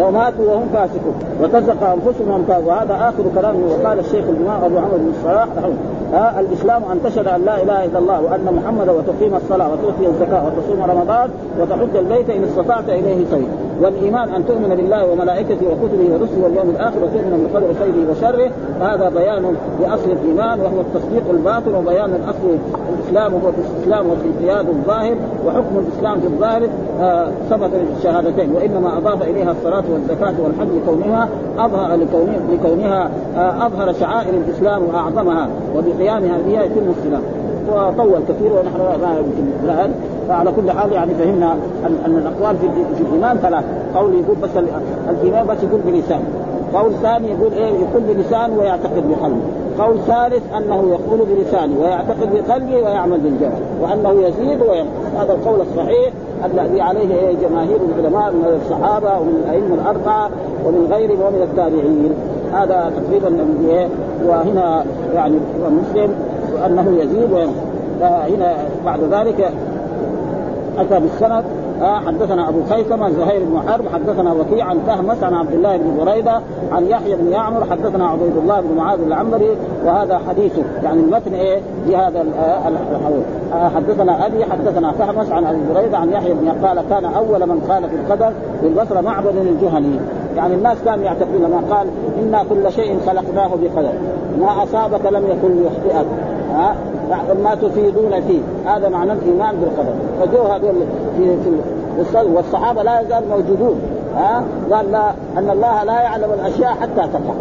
وماتوا 0.00 0.44
وهم 0.50 0.68
فاسقون. 0.72 1.14
وتزق 1.42 1.82
أنفسهم 1.82 2.44
وهذا 2.66 2.94
آخر 2.94 3.24
كلامه. 3.34 3.58
وقال 3.72 3.98
الشيخ 3.98 4.24
الإمام 4.28 4.64
أبو 4.64 4.78
عمر 4.78 4.96
بن 4.96 5.12
الصلاح 5.18 5.48
ها 6.12 6.40
الإسلام 6.40 6.82
أن 6.92 7.00
تشهد 7.04 7.26
أن 7.26 7.44
لا 7.44 7.62
إله 7.62 7.84
إلا 7.84 7.98
الله 7.98 8.20
وأن 8.20 8.54
محمدا 8.54 8.92
وتقيم 8.92 9.34
الصلاة 9.34 9.72
وتؤتي 9.72 10.06
الزكاة 10.06 10.42
وتصوم 10.46 10.82
رمضان 10.90 11.30
وتحج 11.60 11.96
البيت 11.96 12.30
إن 12.30 12.44
استطعت 12.44 12.88
إليه 12.88 13.24
سبيلا 13.30 13.67
والإيمان 13.80 14.28
أن 14.28 14.46
تؤمن 14.46 14.68
بالله 14.68 15.06
وملائكته 15.12 15.66
وكتبه 15.66 16.14
ورسله 16.14 16.44
واليوم 16.44 16.70
الآخر 16.70 16.96
وتؤمن 17.04 17.50
بقدر 17.52 17.74
خيره 17.74 18.10
وشره 18.10 18.50
هذا 18.80 19.08
بيان 19.08 19.56
لأصل 19.80 20.10
الإيمان 20.10 20.60
وهو 20.60 20.80
التصديق 20.80 21.30
الباطن 21.30 21.74
وبيان 21.74 22.10
الأصل 22.14 22.58
الإسلام 22.98 23.34
وهو 23.34 23.48
الاستسلام 23.48 24.06
والانقياد 24.06 24.68
الظاهر 24.68 25.16
وحكم 25.46 25.78
الإسلام 25.78 26.20
في 26.20 26.26
الظاهر 26.26 26.62
آه 27.00 27.28
ثبت 27.50 27.70
الشهادتين 27.98 28.52
وإنما 28.52 28.98
أضاف 28.98 29.22
إليها 29.22 29.52
الصلاة 29.52 29.84
والزكاة 29.92 30.34
والحج 30.42 30.68
لكونها 30.76 31.28
أظهر 31.58 31.96
لكونها, 31.96 32.38
لكونها 32.52 33.10
آه 33.36 33.66
أظهر 33.66 33.92
شعائر 33.92 34.34
الإسلام 34.34 34.82
وأعظمها 34.88 35.48
وبقيامها 35.76 36.38
بها 36.46 36.64
يتم 36.64 36.92
السلام 36.98 37.22
وطول 37.68 38.20
كثير 38.28 38.52
ونحن 38.52 39.00
ما 39.02 39.18
يمكن 39.18 39.64
الان 39.64 39.94
فعلى 40.28 40.52
كل 40.52 40.70
حال 40.70 40.92
يعني 40.92 41.14
فهمنا 41.14 41.52
ان, 42.06 42.16
الأقوال 42.16 42.56
في, 42.56 43.02
الإيمان 43.02 43.36
ثلاث. 43.36 43.64
قول 43.94 44.14
يقول 44.14 44.36
بس 44.42 44.50
الإيمان 45.10 45.46
بس 45.46 45.56
يقول 45.62 45.80
بلسان. 45.80 46.20
قول 46.74 46.92
ثاني 47.02 47.30
يقول 47.30 47.52
إيه؟ 47.52 47.70
يقول 47.70 48.02
بلسانه 48.02 48.58
ويعتقد 48.58 49.08
بقلبه. 49.08 49.40
قول 49.78 49.96
ثالث 50.06 50.42
أنه 50.56 50.88
يقول 50.88 51.26
بلسانه 51.26 51.80
ويعتقد 51.80 52.28
بقلبه 52.34 52.76
ويعمل 52.76 53.20
بالجوارح 53.20 53.58
وأنه 53.80 54.26
يزيد 54.26 54.62
وينقص. 54.62 55.16
هذا 55.18 55.32
القول 55.32 55.60
الصحيح 55.60 56.12
الذي 56.44 56.80
عليه 56.80 57.14
إيه؟ 57.14 57.36
جماهير 57.48 57.78
العلماء 57.88 58.30
من 58.32 58.60
الصحابة 58.64 59.18
ومن 59.18 59.42
الأئمة 59.44 59.74
الأربعة 59.74 60.30
ومن 60.66 60.86
غيرهم 60.90 61.20
ومن 61.20 61.42
التابعين. 61.42 62.12
هذا 62.52 62.92
تقريبا 62.96 63.44
إيه؟ 63.68 63.88
وهنا 64.26 64.84
يعني 65.14 65.36
مسلم. 65.60 66.14
انه 66.66 66.96
يزيد 67.02 67.32
وينقص. 67.32 67.54
فهنا 68.00 68.56
بعد 68.84 69.00
ذلك 69.00 69.52
أتى 70.78 71.00
بالسند 71.00 71.44
آه 71.82 72.00
حدثنا 72.00 72.48
أبو 72.48 72.58
خيثمة 72.70 73.10
زهير 73.10 73.44
بن 73.44 73.60
حرب 73.68 73.88
حدثنا 73.88 74.32
وكيع 74.32 74.64
عن 74.64 74.78
كهمس 74.86 75.22
عن 75.22 75.34
عبد 75.34 75.52
الله 75.52 75.76
بن 75.76 76.04
بريدة 76.04 76.40
عن 76.72 76.84
يحيى 76.84 77.16
بن 77.16 77.32
يعمر 77.32 77.64
حدثنا 77.70 78.06
عبيد 78.06 78.36
الله 78.36 78.60
بن 78.60 78.76
معاذ 78.76 78.98
العنبري 79.06 79.56
وهذا 79.84 80.20
حديثه 80.28 80.62
يعني 80.82 81.00
المتن 81.00 81.34
إيه؟ 81.34 81.60
في 81.86 81.96
هذا 81.96 82.22
الحول 82.68 83.22
آه 83.52 83.68
حدثنا 83.68 84.26
أبي 84.26 84.44
حدثنا 84.44 84.92
كهمس 84.98 85.32
عن 85.32 85.44
أبي 85.44 85.58
بريدة 85.74 85.98
عن 85.98 86.12
يحيى 86.12 86.34
بن 86.34 86.66
قال 86.66 86.82
كان 86.90 87.04
أول 87.04 87.46
من 87.46 87.60
قال 87.68 87.88
في 87.88 87.96
القدر 87.96 88.32
بالبصرة 88.62 89.00
معبد 89.00 89.36
الجهني. 89.36 90.00
يعني 90.36 90.54
الناس 90.54 90.78
كانوا 90.84 91.04
يعتقدون 91.04 91.42
لما 91.42 91.76
قال 91.76 91.86
إنا 92.22 92.44
كل 92.50 92.72
شيء 92.72 92.98
خلقناه 93.06 93.48
بقدر. 93.48 93.92
ما 94.40 94.62
أصابك 94.62 95.06
لم 95.12 95.24
يكن 95.26 95.64
يخطئك. 95.66 96.06
ها 96.58 96.76
ما 97.44 97.54
تفيدون 97.54 98.20
فيه. 98.20 98.70
هذا 98.70 98.88
معنى 98.88 99.12
الإيمان 99.12 99.56
بالقدر. 99.56 99.92
فجو 100.20 100.42
هذول 100.42 100.74
في 101.18 101.36
في 101.44 102.28
والصحابة 102.34 102.82
لا 102.82 103.00
يزال 103.00 103.22
موجودون. 103.30 103.80
ها؟ 104.16 104.44
قال 104.72 104.92
لا 104.92 105.10
أن 105.38 105.50
الله 105.50 105.84
لا 105.84 106.00
يعلم 106.00 106.30
الأشياء 106.40 106.70
حتى 106.70 107.08
تقع 107.12 107.34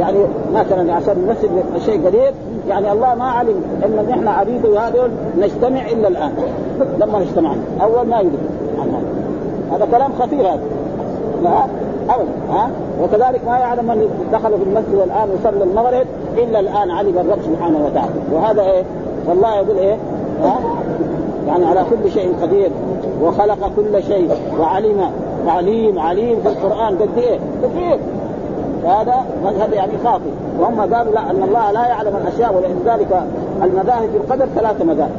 يعني 0.00 0.18
مثلا 0.54 0.94
عشان 0.94 1.26
نمثل 1.26 1.48
الشيء 1.76 2.06
قريب 2.06 2.34
يعني 2.68 2.92
الله 2.92 3.14
ما 3.14 3.24
علم 3.24 3.62
إن 3.84 4.06
نحن 4.08 4.28
عبيده 4.28 4.80
هذول 4.80 5.10
نجتمع 5.38 5.86
إلا 5.86 6.08
الآن. 6.08 6.32
لما 7.00 7.18
نجتمع. 7.18 7.54
أول 7.82 8.08
ما 8.08 8.20
يدرك 8.20 8.40
هذا 9.72 9.86
كلام 9.90 10.10
خطير 10.18 10.40
هذا. 10.40 10.60
ابدا 12.10 12.28
ها؟ 12.50 12.70
وكذلك 13.02 13.40
ما 13.46 13.58
يعلم 13.58 13.84
من 13.84 14.28
دخل 14.32 14.50
في 14.50 14.64
المسجد 14.64 14.94
الآن 15.04 15.28
وصلى 15.30 15.64
المغرب 15.64 16.06
إلا 16.38 16.60
الآن 16.60 16.90
علم 16.90 17.18
الرب 17.18 17.38
سبحانه 17.44 17.86
وتعالى. 17.86 18.12
وهذا 18.32 18.62
إيه؟ 18.62 18.82
والله 19.28 19.54
يقول 19.54 19.76
إيه؟ 19.76 19.96
ها؟ 20.42 20.60
يعني 21.46 21.66
على 21.66 21.84
كل 21.90 22.10
شيء 22.10 22.34
قدير 22.42 22.70
وخلق 23.22 23.70
كل 23.76 24.02
شيء 24.02 24.30
وعلم 24.60 25.10
عليم 25.46 25.98
عليم 25.98 26.40
في 26.42 26.48
القرآن. 26.48 26.94
قد 26.96 27.08
إيه؟ 27.18 27.38
كثير. 27.62 27.98
هذا 28.86 29.14
مذهب 29.44 29.72
يعني 29.72 29.92
خاطئ. 30.04 30.30
وهم 30.60 30.80
قالوا 30.80 31.12
لا 31.12 31.30
أن 31.30 31.42
الله 31.42 31.72
لا 31.72 31.86
يعلم 31.86 32.16
الأشياء 32.16 32.54
ولذلك 32.54 33.22
المذاهب 33.62 34.10
في 34.10 34.16
القدر 34.16 34.46
ثلاثة 34.54 34.84
مذاهب. 34.84 35.10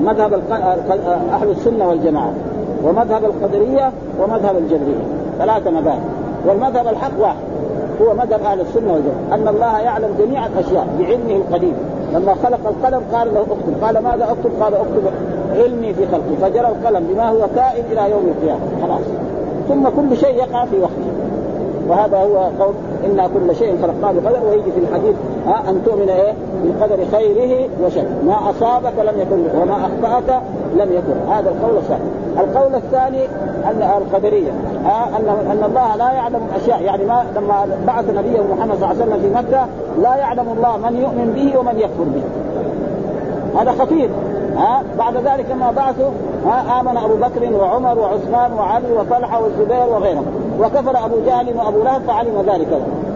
مذهب 0.00 0.32
أهل 1.32 1.50
السنة 1.50 1.88
والجماعة 1.88 2.32
ومذهب 2.84 3.24
القدرية 3.24 3.92
ومذهب 4.20 4.56
الجبرية. 4.56 5.04
ثلاثة 5.38 5.70
مذاهب. 5.70 6.00
والمذهب 6.46 6.86
الحق 6.86 7.20
واحد 7.20 7.36
هو 8.02 8.14
مذهب 8.14 8.40
أهل 8.42 8.60
السنة 8.60 8.92
والجماعة 8.92 9.34
أن 9.34 9.48
الله 9.48 9.78
يعلم 9.80 10.08
جميع 10.18 10.46
الأشياء 10.46 10.86
بعلمه 10.98 11.36
القديم. 11.36 11.74
لما 12.14 12.34
خلق 12.34 12.60
القلم 12.66 13.02
قال 13.12 13.34
له 13.34 13.40
اكتب 13.40 13.84
قال 13.84 13.98
ماذا 13.98 14.24
اكتب؟ 14.24 14.62
قال 14.62 14.74
اكتب 14.74 15.02
علمي 15.56 15.94
في 15.94 16.06
خلقي 16.06 16.36
فجرى 16.42 16.68
القلم 16.68 17.06
بما 17.10 17.28
هو 17.28 17.46
كائن 17.56 17.84
إلى 17.92 18.10
يوم 18.10 18.32
القيامة 18.36 18.60
خلاص. 18.82 19.00
ثم 19.68 19.88
كل 19.88 20.16
شيء 20.16 20.34
يقع 20.34 20.64
في 20.64 20.80
وقته. 20.80 21.12
وهذا 21.88 22.18
هو 22.18 22.36
قول 22.64 22.74
إنا 23.04 23.26
كل 23.26 23.56
شيء 23.56 23.78
خلقناه 23.82 24.12
بقدر 24.12 24.46
ويجي 24.48 24.72
في 24.72 24.78
الحديث 24.78 25.14
ها 25.46 25.70
أن 25.70 25.82
تؤمن 25.84 26.08
إيه؟ 26.08 26.32
بقدر 26.64 26.98
خيره 27.12 27.68
وشره. 27.84 28.10
ما 28.26 28.50
أصابك 28.50 28.98
لم 28.98 29.20
يكن 29.20 29.60
وما 29.60 29.76
أخطأك 29.76 30.42
لم 30.76 30.92
يكن 30.92 31.32
هذا 31.32 31.50
القول 31.50 31.76
الثاني. 31.76 32.04
القول 32.38 32.74
الثاني 32.74 33.24
أن 33.64 34.02
القدرية 34.02 34.52
ها 34.86 35.08
ان 35.52 35.62
الله 35.64 35.96
لا 35.96 36.12
يعلم 36.12 36.40
الاشياء 36.50 36.82
يعني 36.82 37.04
ما 37.04 37.24
لما 37.36 37.66
بعث 37.86 38.04
نبيه 38.10 38.40
محمد 38.40 38.76
صلى 38.76 38.90
الله 38.90 39.02
عليه 39.02 39.02
وسلم 39.02 39.20
في 39.20 39.28
مكة 39.38 39.66
لا 40.02 40.16
يعلم 40.16 40.46
الله 40.56 40.76
من 40.76 40.96
يؤمن 40.96 41.32
به 41.34 41.58
ومن 41.58 41.78
يكفر 41.78 42.04
به. 42.04 42.22
هذا 43.60 43.72
خطير. 43.72 44.10
ها؟ 44.56 44.82
بعد 44.98 45.16
ذلك 45.16 45.46
لما 45.50 45.70
بعثوا 45.70 46.10
ها؟ 46.46 46.80
آمن 46.80 46.96
أبو 46.96 47.14
بكر 47.14 47.52
وعمر 47.54 47.98
وعثمان 47.98 48.52
وعلي 48.52 48.92
وطلحة 48.98 49.42
والزبير 49.42 49.86
وغيرهم. 49.90 50.26
وكفر 50.60 51.04
أبو 51.04 51.16
جهل 51.26 51.56
وأبو 51.56 51.82
لهب 51.82 52.02
فعلم 52.02 52.44
ذلك. 52.46 52.68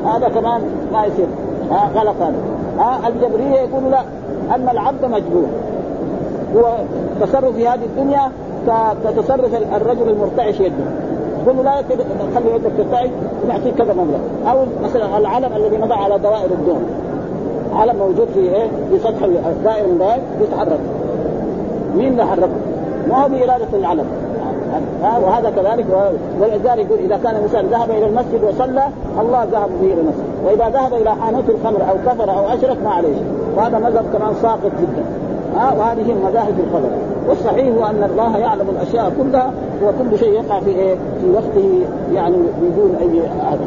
هذا 0.06 0.28
كمان 0.28 0.60
ما 0.92 1.04
يصير. 1.04 1.26
ها؟ 1.70 1.90
غلط 1.94 2.16
هذا. 2.20 2.34
ها؟ 2.78 3.08
الجبرية 3.08 3.60
يقول 3.60 3.90
لا. 3.90 4.00
أن 4.54 4.68
العبد 4.68 5.04
مجبور. 5.04 5.46
هو 6.56 6.72
تصرف 7.20 7.54
في 7.54 7.68
هذه 7.68 7.84
الدنيا 7.84 8.30
كتصرف 9.04 9.54
الرجل 9.76 10.08
المرتعش 10.08 10.60
يده. 10.60 10.84
يقول 11.42 11.56
له 11.56 11.62
لا 11.62 11.82
تخلي 12.32 12.54
يدك 12.54 12.70
ترتعش 12.78 13.08
ونعطيك 13.44 13.74
كذا 13.74 13.92
مبلغ. 13.92 14.18
أو 14.50 14.64
مثلا 14.84 15.18
العلم 15.18 15.52
الذي 15.56 15.76
نضع 15.76 15.96
على 15.96 16.18
دوائر 16.18 16.50
الدون 16.52 16.82
علم 17.74 17.96
موجود 17.96 18.28
في 18.34 18.40
إيه؟ 18.40 18.68
في 18.90 18.98
سطح 18.98 19.26
دائر 19.64 19.86
من 19.86 19.98
دائر 19.98 20.20
يتحرك 20.40 20.80
مين 21.96 22.08
اللي 22.08 22.26
حركه؟ 22.26 22.48
ما 23.08 23.24
هو 23.24 23.28
بإرادة 23.28 23.68
العلم. 23.74 24.06
وهذا 25.02 25.50
كذلك 25.50 25.86
ولذلك 26.40 26.90
يقول 26.90 26.98
إذا 26.98 27.16
كان 27.24 27.36
الإنسان 27.36 27.66
ذهب 27.66 27.90
إلى 27.90 28.06
المسجد 28.06 28.44
وصلى 28.44 28.82
الله 29.20 29.44
ذهب 29.44 29.70
به 29.82 29.86
إلى 29.86 30.00
المسجد. 30.00 30.24
وإذا 30.44 30.68
ذهب 30.68 30.94
إلى 30.94 31.10
حانوت 31.10 31.44
الخمر 31.48 31.82
أو 31.90 31.94
كفر 32.06 32.30
أو 32.38 32.48
أشرك 32.48 32.76
ما 32.84 32.90
عليه 32.90 33.16
وهذا 33.56 33.78
مذهب 33.78 34.04
كمان 34.12 34.34
ساقط 34.42 34.72
جدا. 34.80 35.04
ها؟ 35.56 35.72
وهذه 35.78 36.14
مذاهب 36.24 36.54
القدر 36.58 36.90
والصحيح 37.30 37.74
هو 37.76 37.84
أن 37.86 38.10
الله 38.12 38.38
يعلم 38.38 38.66
الأشياء 38.70 39.12
كلها 39.18 39.52
وكل 39.82 40.18
شيء 40.18 40.32
يقع 40.32 40.60
في 40.60 40.70
إيه؟ 40.70 40.94
في 40.94 41.30
وقته 41.34 41.80
يعني 42.14 42.36
بدون 42.62 42.96
أي 43.00 43.20
هذا. 43.20 43.60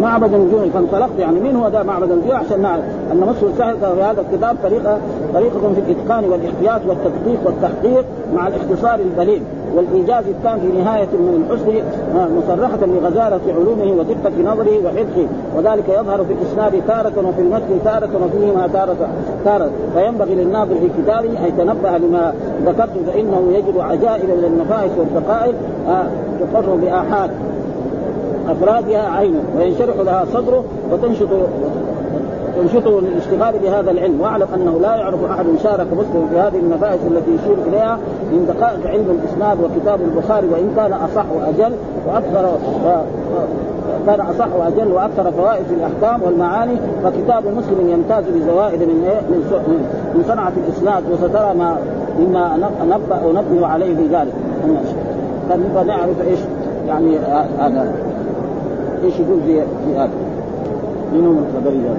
معبد 0.00 0.34
النجوم 0.34 0.70
فانطلقت 0.74 1.18
يعني 1.18 1.40
مين 1.40 1.56
هو 1.56 1.68
ده؟ 1.68 1.82
معبد 1.82 2.10
النجوم 2.10 2.36
عشان 2.36 2.62
نعرف 2.62 2.84
أن 3.12 3.20
مصر 3.20 3.46
سهل 3.58 3.76
في 3.78 4.02
هذا 4.02 4.20
الكتاب 4.20 4.56
طريقه 4.62 4.98
طريقة 5.34 5.72
في 5.74 5.80
الإتقان 5.80 6.24
والإحتياط 6.24 6.80
والتدقيق 6.86 7.40
والتحقيق 7.44 8.04
مع 8.34 8.48
الاختصار 8.48 9.00
البليغ. 9.00 9.40
والإيجاز 9.76 10.24
التام 10.28 10.58
في 10.58 10.66
نهاية 10.66 11.08
من 11.12 11.46
الحسن 11.50 11.82
مصرحة 12.36 12.86
لغزارة 12.86 13.40
علومه 13.48 13.92
ودقة 13.98 14.52
نظره 14.52 14.78
وحفظه 14.84 15.26
وذلك 15.56 15.88
يظهر 15.88 16.24
في 16.24 16.32
الإسناد 16.32 16.82
تارة 16.88 17.28
وفي 17.28 17.40
المتن 17.40 17.84
تارة 17.84 18.10
وفيهما 18.24 18.68
تارة 18.72 18.96
تارة. 19.44 19.70
فينبغي 19.94 20.34
للناظر 20.34 20.74
في 20.74 21.02
كتابه 21.02 21.28
أن 21.28 21.46
يتنبه 21.46 21.98
لما 21.98 22.34
ذكرت 22.66 22.90
فإنه 23.06 23.42
يجد 23.52 23.78
عجائب 23.78 24.24
من 24.24 24.44
النفائس 24.44 24.92
والدقائق 24.98 25.54
آه، 25.88 26.06
تقر 26.40 26.74
بآحاد. 26.74 27.30
أفرادها 28.48 29.08
عينه 29.08 29.40
وينشرح 29.58 29.96
لها 29.96 30.24
صدره 30.32 30.64
وتنشط 30.92 31.28
تنشطه 32.56 33.00
للاشتغال 33.00 33.58
بهذا 33.58 33.90
العلم. 33.90 34.20
واعلم 34.20 34.46
أنه 34.54 34.78
لا 34.80 34.96
يعرف 34.96 35.24
أحد 35.24 35.44
شارك 35.62 35.86
مسلم 35.92 36.28
في 36.30 36.38
هذه 36.38 36.58
النفائس 36.58 37.00
التي 37.10 37.30
يشير 37.30 37.56
إليها 37.68 37.98
من 38.32 38.54
دقائق 38.54 38.86
علم 38.86 39.20
الإسناد 39.20 39.58
وكتاب 39.60 40.00
البخاري 40.00 40.46
وإن 40.46 40.72
كان 40.76 40.92
أصح 40.92 41.24
وأجل 41.36 41.72
وأكثر. 42.06 42.58
كان 44.06 44.20
أصح 44.20 44.48
وأجل 44.58 44.92
وأكثر 44.92 45.30
فوائد 45.30 45.64
في 45.64 45.74
الأحكام 45.74 46.22
والمعاني 46.22 46.76
فكتاب 47.04 47.42
مسلم 47.46 47.90
يمتاز 47.90 48.24
بزوائد 48.24 48.82
من 48.82 49.04
إيه؟ 49.04 49.20
من 49.20 49.86
من 50.14 50.24
صنعة 50.28 50.52
الإسناد 50.66 51.02
وسترى 51.12 51.54
ما 51.54 51.76
مما 52.18 52.70
نبأ 52.84 53.26
ونبه 53.26 53.66
عليه 53.66 53.96
في 53.96 54.06
ذلك 54.06 54.32
نعرف 55.86 56.28
إيش 56.28 56.38
يعني 56.88 57.18
هذا 57.58 57.92
إيش 59.04 59.14
يقول 59.20 59.40
في 59.46 59.60
هذا 59.96 60.10
من 61.12 61.44
القدرية 61.54 61.90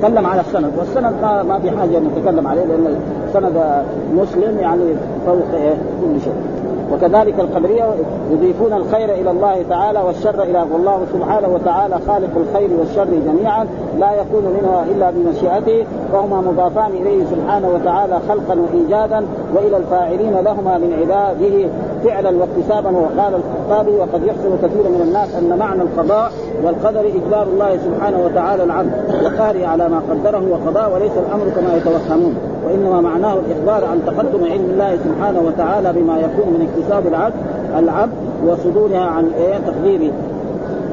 تكلم 0.00 0.26
على 0.26 0.40
السند 0.40 0.72
والسند 0.78 1.14
ما 1.48 1.58
في 1.58 1.70
حاجة 1.70 1.98
نتكلم 1.98 2.46
عليه 2.46 2.64
لأن 2.64 2.96
السند 3.26 3.84
مسلم 4.14 4.58
يعني 4.58 4.94
فوق 5.26 5.54
إيه 5.54 5.74
كل 5.74 6.20
شيء. 6.20 6.56
وكذلك 6.92 7.40
القدرية 7.40 7.84
يضيفون 8.30 8.72
الخير 8.72 9.14
إلى 9.14 9.30
الله 9.30 9.64
تعالى 9.70 10.00
والشر 10.00 10.42
إلى 10.42 10.64
والله 10.72 11.00
سبحانه 11.12 11.48
وتعالى 11.48 11.98
خالق 12.06 12.30
الخير 12.36 12.70
والشر 12.78 13.08
جميعا 13.26 13.66
لا 13.98 14.12
يكون 14.12 14.44
منها 14.44 14.84
إلا 14.84 15.10
بمشيئته 15.10 15.86
فهما 16.12 16.40
مضافان 16.40 16.90
إليه 16.90 17.24
سبحانه 17.24 17.68
وتعالى 17.68 18.18
خلقا 18.28 18.56
وإيجادا 18.60 19.26
وإلى 19.54 19.76
الفاعلين 19.76 20.32
لهما 20.32 20.78
من 20.78 20.92
عباده 21.00 21.68
فعلا 22.04 22.30
واكتسابا 22.38 22.90
وقال 22.90 23.34
الخطابي 23.34 23.96
وقد 23.96 24.24
يحسن 24.26 24.56
كثير 24.62 24.88
من 24.88 25.00
الناس 25.06 25.34
أن 25.34 25.58
معنى 25.58 25.82
القضاء 25.82 26.32
والقدر 26.64 27.00
إجبار 27.00 27.42
الله 27.42 27.76
سبحانه 27.76 28.24
وتعالى 28.24 28.64
العبد 28.64 28.90
وقهره 29.24 29.66
على 29.66 29.88
ما 29.88 30.02
قدره 30.10 30.42
وقضاه 30.50 30.94
وليس 30.94 31.12
الأمر 31.26 31.44
كما 31.56 31.76
يتوهمون 31.76 32.34
وإنما 32.66 33.00
معناه 33.00 33.34
الإخبار 33.34 33.90
عن 33.90 34.00
تقدم 34.06 34.44
علم 34.44 34.70
الله 34.70 34.98
سبحانه 35.04 35.40
وتعالى 35.40 35.92
بما 35.92 36.18
يكون 36.18 36.48
من 36.52 36.68
اكتساب 36.68 37.06
العبد 37.06 37.34
العبد 37.78 38.12
وصدورها 38.46 39.04
عن 39.04 39.30
إيه؟ 39.38 39.58
تقديره. 39.58 40.12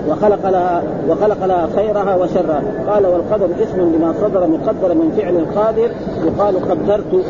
وخلق 0.10 0.50
لها 0.50 0.84
وخلق 1.10 1.46
لها 1.46 1.68
خيرها 1.76 2.16
وشرها. 2.16 2.62
قال 2.88 3.08
والقدر 3.08 3.48
اسم 3.64 3.80
لما 3.80 4.14
صدر 4.22 4.48
مقدر 4.48 4.94
من 4.94 5.12
فعل 5.18 5.36
القادر 5.36 5.90
يقال 6.26 6.70
قدرت. 6.70 7.26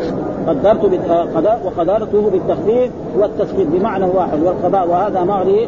قدرت 0.48 0.86
بالقضاء 0.86 1.62
وقدرته 1.66 2.30
بالتخفيف 2.30 2.92
والتسقيط 3.20 3.68
بمعنى 3.68 4.06
واحد 4.06 4.40
والقضاء 4.44 4.90
وهذا 4.90 5.24
معنى 5.24 5.68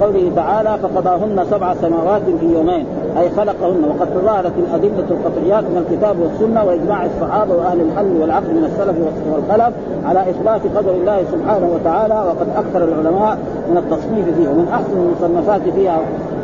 قوله 0.00 0.30
تعالى 0.36 0.78
فقضاهن 0.82 1.44
سبع 1.50 1.74
سماوات 1.74 2.22
في 2.40 2.46
يومين 2.54 2.86
أي 3.18 3.30
خلقهن. 3.30 3.84
وقد 3.84 4.08
تظاهرت 4.14 4.52
الأدلة 4.58 5.04
القطعيات 5.10 5.64
من 5.64 5.86
الكتاب 5.86 6.16
والسنة 6.20 6.64
وإجماع 6.64 7.04
الصحابة 7.04 7.54
وأهل 7.54 7.80
الحل 7.80 8.16
والعقل 8.20 8.54
من 8.54 8.64
السلف 8.64 8.96
والخلف 9.32 9.74
على 10.04 10.30
إثبات 10.30 10.60
قدر 10.76 10.90
الله 10.90 11.24
سبحانه 11.32 11.70
وتعالى 11.74 12.14
وقد 12.14 12.48
أكثر 12.56 12.84
العلماء 12.84 13.38
من 13.70 13.76
التصنيف 13.76 14.24
فيه 14.36 14.48
ومن 14.48 14.68
أحسن 14.72 14.92
المصنفات 14.92 15.62
فيها 15.74 16.00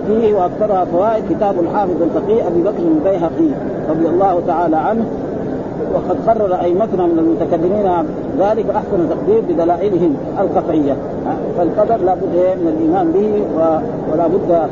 فيه 0.07 0.35
وأكثرها 0.35 0.85
فوائد 0.85 1.25
كتاب 1.31 1.61
الحافظ 1.61 2.03
الفقيه 2.03 2.46
أبي 2.46 2.62
بكر 2.62 2.83
البيهقي 2.83 3.51
رضي 3.90 4.09
الله 4.09 4.42
تعالى 4.46 4.77
عنه. 4.77 5.05
وقد 5.95 6.16
قرر 6.27 6.55
أئمتنا 6.55 7.07
من 7.07 7.19
المتكلمين 7.19 8.07
ذلك 8.38 8.71
أحسن 8.71 9.09
تقدير 9.11 9.40
بدلائلهم 9.49 10.16
القطعية. 10.40 10.97
فالقدر 11.59 11.97
لابد 11.97 12.35
من 12.61 12.69
الإيمان 12.77 13.12
به 13.12 13.43
ولا 14.12 14.27
بد 14.27 14.69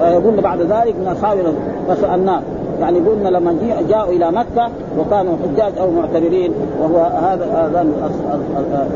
ويقول 0.00 0.40
بعد 0.40 0.60
ذلك 0.60 0.94
من 1.00 1.06
اصحاب 1.06 1.38
فسألناه. 1.88 2.42
يعني 2.80 2.98
قلنا 2.98 3.28
لما 3.28 3.56
جاءوا 3.88 4.12
إلى 4.12 4.30
مكة 4.30 4.68
وكانوا 4.98 5.36
حجاج 5.36 5.78
أو 5.78 5.90
معتبرين 5.90 6.52
وهو 6.82 6.98
هذا 6.98 7.86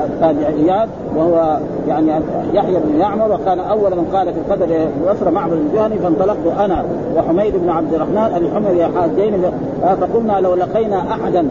التابعيات 0.05 0.89
وهو 1.17 1.59
يعني 1.89 2.13
يحيى 2.55 2.81
بن 2.81 3.01
يعمر 3.01 3.33
وكان 3.33 3.59
أول 3.59 3.91
من 3.91 4.05
قال 4.13 4.33
في 4.33 4.39
القدر 4.39 4.89
ببصره 5.01 5.31
معبد 5.31 5.53
الجهني 5.53 5.99
فانطلقت 5.99 6.59
أنا 6.59 6.85
وحميد 7.17 7.57
بن 7.57 7.71
عبد 7.71 7.95
الرحمن 7.95 8.37
الحمر 8.37 9.01
حاجين 9.01 9.43
فقلنا 9.85 10.41
لو 10.41 10.55
لقينا 10.55 10.99
أحدا 10.99 11.43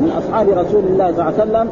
من 0.00 0.10
أصحاب 0.18 0.48
رسول 0.48 0.82
الله 0.84 1.12
صلى 1.12 1.20
الله 1.20 1.24
عليه 1.24 1.34
وسلم 1.34 1.68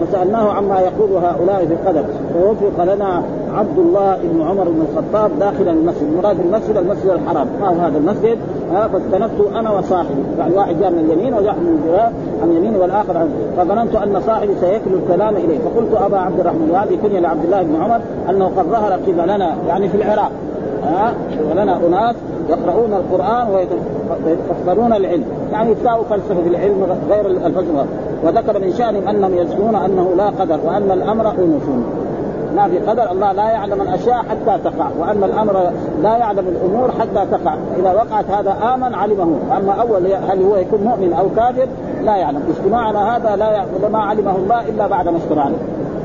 فسألناه 0.00 0.52
عما 0.52 0.80
يقول 0.80 1.10
هؤلاء 1.24 1.66
في 1.66 1.72
القدر. 1.72 2.04
فوفق 2.34 2.94
لنا 2.94 3.22
عبد 3.54 3.78
الله 3.78 4.18
بن 4.22 4.42
عمر 4.42 4.64
بن 4.64 4.84
الخطاب 4.90 5.38
داخل 5.38 5.68
المسجد. 5.68 6.16
مراد 6.16 6.40
المسجد 6.40 6.76
المسجد 6.76 7.10
الحرام. 7.10 7.46
ما 7.60 7.68
هو 7.68 7.80
هذا 7.80 7.98
المسجد 7.98 8.38
فاستندت 8.92 9.56
أنا 9.56 9.70
وصاحبي. 9.70 10.22
يعني 10.38 10.54
واحد 10.54 10.80
جاء 10.80 10.90
من 10.90 10.98
اليمين 10.98 11.34
وواحد 11.34 11.58
من 11.58 11.98
عن 12.42 12.52
يمين 12.52 12.76
والآخر 12.76 13.16
عن 13.16 13.30
فظننت 13.56 13.96
أن 13.96 14.20
صاحبي 14.26 14.54
سيكل 14.60 14.94
الكلام 14.94 15.36
إليه. 15.36 15.58
فقلت 15.58 16.02
أبا 16.02 16.18
عبد 16.18 16.40
الرحمن 16.40 16.70
وهذه 16.70 16.98
كنية 17.02 17.20
لعبد 17.20 17.44
الله 17.44 17.62
بن 17.62 17.82
عمر 17.82 18.00
أنه 18.30 18.50
قد 18.56 18.64
ظهر 18.64 18.92
قبلنا 18.92 19.54
يعني 19.68 19.88
في 19.88 19.96
العراق. 19.96 20.30
ها 20.84 21.14
ولنا 21.50 21.76
أناس 21.76 22.16
يقرؤون 22.48 22.94
القرآن 22.94 23.46
ويتفكرون 23.50 24.92
العلم. 24.92 25.24
يعني 25.52 25.70
يتساووا 25.70 26.04
فلسفة 26.04 26.46
العلم 26.46 26.96
غير 27.10 27.26
الفلسفة. 27.26 27.84
وذكر 28.24 28.58
من 28.58 28.72
شأنهم 28.72 29.08
أنهم 29.08 29.34
يزعمون 29.34 29.74
أنه 29.74 30.14
لا 30.16 30.26
قدر 30.26 30.58
وأن 30.64 30.90
الأمر 30.90 31.30
أنوف. 31.30 31.62
ما 32.56 32.68
في 32.68 32.78
قدر. 32.78 33.12
الله 33.12 33.32
لا 33.32 33.50
يعلم 33.50 33.82
الأشياء 33.82 34.16
حتى 34.16 34.58
تقع 34.64 34.86
وأن 35.00 35.24
الأمر 35.24 35.70
لا 36.02 36.16
يعلم 36.16 36.48
الأمور 36.48 36.90
حتى 37.00 37.26
تقع. 37.30 37.54
إذا 37.78 37.92
وقعت 37.92 38.30
هذا 38.30 38.56
آمن 38.74 38.94
علمه. 38.94 39.36
أما 39.56 39.72
أول 39.72 40.06
هل 40.06 40.42
هو 40.42 40.56
يكون 40.56 40.80
مؤمن 40.80 41.12
أو 41.12 41.26
كافر 41.36 41.66
لا 42.04 42.16
يعلم. 42.16 42.42
اجتماع 42.48 42.80
على 42.80 42.98
هذا 42.98 43.36
لا 43.36 43.50
يعلم 43.50 43.92
ما 43.92 43.98
علمه 43.98 44.36
الله 44.36 44.68
إلا 44.68 44.86
بعد 44.86 45.08
ما 45.08 45.16
اجتمعنا 45.16 45.56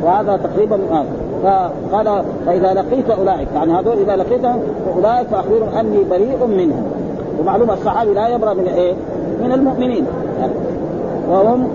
وهذا 0.04 0.38
تقريبا 0.38 0.76
آه. 0.92 1.04
فقال 1.46 2.24
فإذا 2.46 2.74
لقيت 2.74 3.10
أولئك 3.10 3.48
يعني 3.56 3.74
هذول 3.74 3.98
إذا 3.98 4.16
لقيتهم 4.16 4.60
أولئك 4.96 5.28
فأخبرهم 5.28 5.78
أني 5.80 6.04
بريء 6.10 6.46
منهم. 6.46 6.84
ومعلومة 7.40 7.74
الصحابي 7.74 8.14
لا 8.14 8.28
يبرى 8.28 8.54
من 8.54 8.68
إيه؟ 8.68 8.94
من 9.44 9.52
المؤمنين. 9.52 10.06
وهم 11.30 11.68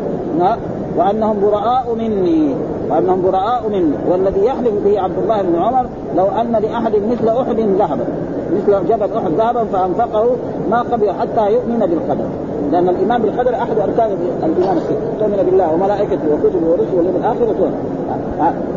وأنهم 0.96 1.40
براء 1.40 1.94
مني 1.98 2.54
وأنهم 2.90 3.22
براء 3.22 3.68
مني. 3.68 3.94
والذي 4.10 4.44
يحلف 4.44 4.72
به 4.84 5.00
عبد 5.00 5.18
الله 5.22 5.42
بن 5.42 5.58
عمر 5.58 5.86
لو 6.16 6.26
أن 6.40 6.52
لأحد 6.52 6.92
مثل 7.10 7.28
أحد 7.28 7.60
ذهبا 7.60 8.04
مثل 8.52 8.88
جبل 8.88 9.16
أحد 9.16 9.30
ذهبا 9.38 9.64
فأنفقه 9.64 10.26
ما 10.70 10.82
قبل 10.82 11.10
حتى 11.10 11.52
يؤمن 11.52 11.78
بالقدر. 11.78 12.24
لأن 12.72 12.88
الايمان 12.88 13.22
بالقدر 13.22 13.54
أحد 13.54 13.78
أركان 13.78 14.10
الإيمان 14.42 14.76
السته 14.76 15.18
تؤمن 15.20 15.42
بالله 15.46 15.74
وملائكته 15.74 16.34
وكتبه 16.34 16.66
ورسله 16.70 16.96
واليوم 16.96 17.16
الآخر 17.16 17.44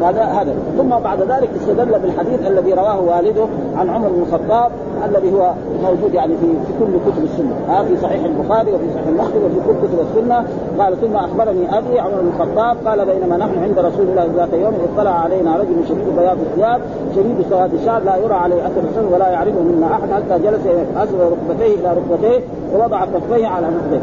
هذا 0.02 0.24
هذا. 0.24 0.56
ثم 0.78 0.90
بعد 0.90 1.22
ذلك 1.22 1.50
استدل 1.62 2.00
بالحديث 2.00 2.48
الذي 2.48 2.74
رواه 2.74 3.00
والده 3.00 3.46
عن 3.78 3.90
عمر 3.90 4.08
بن 4.08 4.22
الخطاب 4.22 4.72
الذي 5.06 5.34
هو 5.34 5.54
موجود 5.84 6.14
يعني 6.14 6.34
في 6.38 6.74
كل 6.80 7.12
كتب 7.12 7.24
السنة. 7.24 7.56
ها 7.68 7.84
في 7.84 7.98
صحيح 7.98 8.24
البخاري 8.24 8.72
وفي 8.72 8.86
صحيح 8.94 9.08
مسلم 9.08 9.44
وفي 9.46 9.68
كل 9.68 9.88
كتب 9.88 10.00
السنة. 10.10 10.46
قال 10.80 11.02
ثم 11.02 11.16
أخبرني 11.16 11.78
أبي 11.78 12.00
عمر 12.00 12.22
بن 12.22 12.28
الخطاب 12.28 12.78
قال 12.88 13.06
بينما 13.06 13.38
نحن 13.38 13.64
عند 13.64 13.80
رسول 13.80 14.08
الله 14.10 14.28
ذات 14.36 14.54
يوم 14.54 14.74
اطلع 14.94 15.12
علينا 15.12 15.58
رجل 15.58 15.88
شديد 15.90 16.16
بياض 16.18 16.38
الثياب 16.40 16.82
شديد 17.16 17.46
سواد 17.50 17.74
الشعر 17.74 18.04
لا 18.04 18.18
يرى 18.18 18.34
عليه 18.34 18.68
أثر 18.68 18.82
الشر 18.92 19.14
ولا 19.14 19.30
يعرفه 19.30 19.60
منا 19.62 19.88
أحد 19.88 20.12
حتى 20.12 20.44
جلس 20.44 20.62
اسر 20.98 21.32
ركبتيه 21.32 21.76
إلى 21.76 21.98
ركبتيه 21.98 22.40
ووضع 22.74 23.06
كفيه 23.06 23.48
على 23.48 23.68
نقبيه 23.68 24.02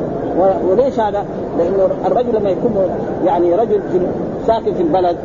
وليش 0.71 1.01
هذا؟ 1.01 1.25
لأنه 1.59 1.89
الرجل 2.07 2.35
لما 2.35 2.51
يكون 2.51 2.73
يعني 3.25 3.55
رجل 3.55 3.81
في 3.93 4.01
ساكن 4.47 4.75
في 4.75 4.83
البلد 4.83 5.17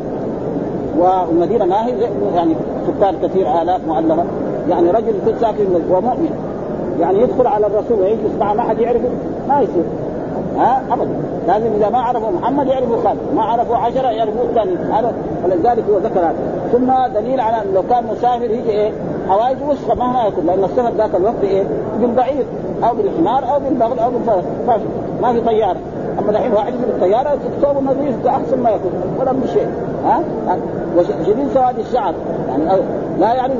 والمدينه 0.97 1.65
ما 1.65 1.85
هي 1.85 1.93
يعني 2.35 2.53
سكان 2.87 3.15
كثير 3.23 3.61
آلاف 3.61 3.81
مؤلفة. 3.87 4.23
يعني 4.69 4.91
رجل 4.91 5.09
يكون 5.09 5.33
ساكن 5.41 5.65
ومؤمن 5.89 6.29
يعني 6.99 7.21
يدخل 7.21 7.47
على 7.47 7.67
الرسول 7.67 7.99
ويجلس 8.01 8.35
معه 8.39 8.53
ما 8.53 8.61
حد 8.61 8.79
يعرفه؟ 8.79 9.09
ما 9.47 9.61
يصير. 9.61 9.83
ها؟ 10.57 10.81
ابدا. 10.91 11.09
لازم 11.47 11.73
إذا 11.77 11.89
ما 11.89 11.99
عرفوا 11.99 12.31
محمد 12.31 12.67
يعرفوا 12.67 12.97
خالد 13.03 13.19
ما 13.35 13.43
عرفوا 13.43 13.77
عشرة 13.77 14.07
يعرفوا 14.07 14.43
الثاني. 14.43 14.75
هذا 14.75 15.13
ولذلك 15.45 15.83
هو 15.89 15.97
ذكر 15.97 16.19
هذا. 16.19 16.35
ثم 16.71 17.19
دليل 17.19 17.39
على 17.39 17.55
إنه 17.55 17.73
لو 17.73 17.83
كان 17.89 18.03
مسافر 18.11 18.51
يجي 18.51 18.69
إيه؟ 18.69 18.91
حوائج 19.29 19.57
وسخة 19.69 19.95
مهما 19.95 20.27
يكون 20.27 20.45
لأن 20.45 20.63
السفر 20.63 20.91
ذاك 20.97 21.15
الوقت 21.15 21.43
إيه؟ 21.43 21.63
بالبعير 21.99 22.45
أو 22.83 22.95
بالحمار 22.95 23.53
أو 23.53 23.59
بالبغل 23.59 23.99
أو 23.99 24.11
بالفرس 24.11 24.43
ما 25.21 25.33
في 25.33 25.41
طيارة. 25.41 25.77
أما 26.19 26.31
الحين 26.31 26.53
واحد 26.53 26.73
يجي 26.73 26.85
بالطيارة 26.85 27.37
ثوبه 27.61 27.79
نظيف 27.79 28.27
أحسن 28.27 28.59
ما 28.59 28.69
يكون 28.69 28.91
ولا 29.19 29.31
بشيء. 29.31 29.67
ها؟ 30.05 30.21
وشديد 30.97 31.47
سواد 31.53 31.79
الشعر؟ 31.79 32.13
يعني 32.49 32.81
لا 33.19 33.33
يعرف 33.33 33.53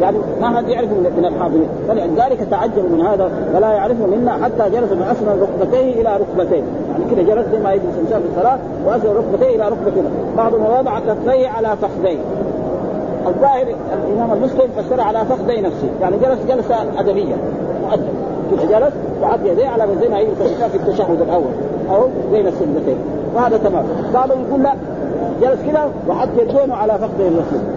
يعني 0.00 0.18
ما 0.40 0.56
حد 0.56 0.68
يعرف 0.68 0.90
من 0.90 1.24
الحاضرين. 1.24 1.68
فلذلك 1.88 2.46
تعجبوا 2.50 2.88
من 2.88 3.00
هذا 3.06 3.30
ولا 3.54 3.72
يعرفه 3.72 4.06
منا 4.06 4.32
حتى 4.32 4.70
جلس 4.70 4.92
من 4.92 5.02
اسفل 5.02 5.42
ركبتيه 5.42 6.00
إلى 6.00 6.16
ركبتيه 6.16 6.62
يعني 6.90 7.04
كذا 7.10 7.34
جلس 7.34 7.46
زي 7.52 7.58
ما 7.58 7.72
يجلس 7.72 7.94
الانسان 7.94 8.20
في 8.20 8.28
الصلاة 8.36 8.58
واسفل 8.86 9.08
ركبتيه 9.08 9.56
إلى 9.56 9.68
ركبتيه 9.68 10.02
بعضهم 10.36 10.62
وضع 10.78 10.98
كفيه 10.98 11.48
على 11.48 11.68
فخذيه 11.82 12.18
الظاهر 13.26 13.66
الإمام 14.06 14.32
المسلم 14.32 14.68
فسر 14.76 15.00
على 15.00 15.18
فخذي 15.18 15.60
نفسه. 15.60 15.88
يعني 16.00 16.16
جلس 16.16 16.38
جلسة 16.48 16.76
أدبية. 16.98 17.34
مؤدب. 17.82 18.70
جلس 18.70 18.92
وحط 19.22 19.38
يديه 19.44 19.68
على 19.68 19.84
زي 20.00 20.08
ما 20.08 20.18
يجلس 20.18 20.38
في 20.72 20.76
التشهد 20.76 21.20
الأول. 21.20 21.52
أو 21.90 22.08
بين 22.32 22.46
السجدتين 22.46 22.98
وهذا 23.34 23.56
تمام. 23.56 23.84
قالوا 24.14 24.36
يقول 24.48 24.62
لا. 24.62 24.74
جلس 25.42 25.58
كذا 25.70 25.90
وحط 26.08 26.28
يدينه 26.38 26.74
على 26.74 26.92
فخذ 26.92 27.20
الرسول. 27.20 27.75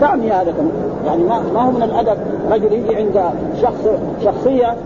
تعني 0.00 0.32
هذا 0.32 0.52
كمان 0.52 0.70
يعني 1.06 1.22
ما 1.22 1.40
ما 1.54 1.62
هو 1.62 1.70
من 1.70 1.82
الأدب 1.82 2.18
رجل 2.50 2.72
يجي 2.72 2.96
عند 2.96 3.22
شخص 3.62 3.88
شخصية 4.24 4.76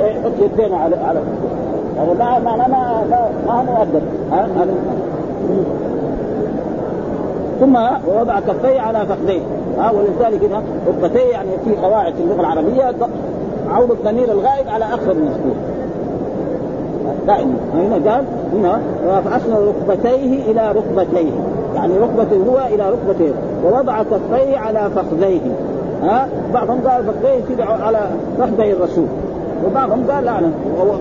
إيه، 0.00 0.10
يحط 0.10 0.32
يدينه 0.40 0.76
على 0.76 0.96
على 0.96 1.20
يعني 1.96 2.14
ما 2.14 2.38
ما 2.38 2.56
ما 2.56 2.66
ما, 2.66 3.30
ما 3.46 3.52
هو 3.52 3.64
مؤدب 3.64 4.02
ثم 7.60 7.76
ووضع 8.08 8.40
كفيه 8.40 8.80
على 8.80 9.06
فخذيه. 9.06 9.40
ها؟ 9.78 9.90
ولذلك 9.90 10.44
هنا 10.44 10.62
ركبتيه 10.88 11.30
يعني 11.30 11.50
في 11.64 11.76
قواعد 11.76 12.14
في 12.14 12.22
اللغة 12.22 12.40
العربية 12.40 12.94
عود 13.70 13.90
الضمير 13.90 14.32
الغائب 14.32 14.68
على 14.68 14.84
آخر 14.84 15.10
المذكور 15.10 15.54
دائما. 17.26 17.54
هنا 17.74 18.12
قال 18.12 18.24
هنا 18.52 18.80
فاسند 19.24 19.56
ركبتيه 19.56 20.50
إلى 20.50 20.72
ركبتيه. 20.72 21.30
يعني 21.74 21.98
ركبته 21.98 22.36
هو 22.36 22.58
إلى 22.74 22.90
ركبتيه 22.90 23.32
ووضع 23.64 24.02
كفيه 24.02 24.58
على 24.58 24.90
فخذيه. 24.96 25.40
ها؟ 26.02 26.28
بعضهم 26.54 26.80
قال 26.88 27.04
فخذيه 27.04 27.40
تبع 27.54 27.64
على 27.64 28.00
فخذي 28.38 28.72
الرسول. 28.72 29.06
وبعضهم 29.66 30.10
قال 30.10 30.24
لا 30.24 30.40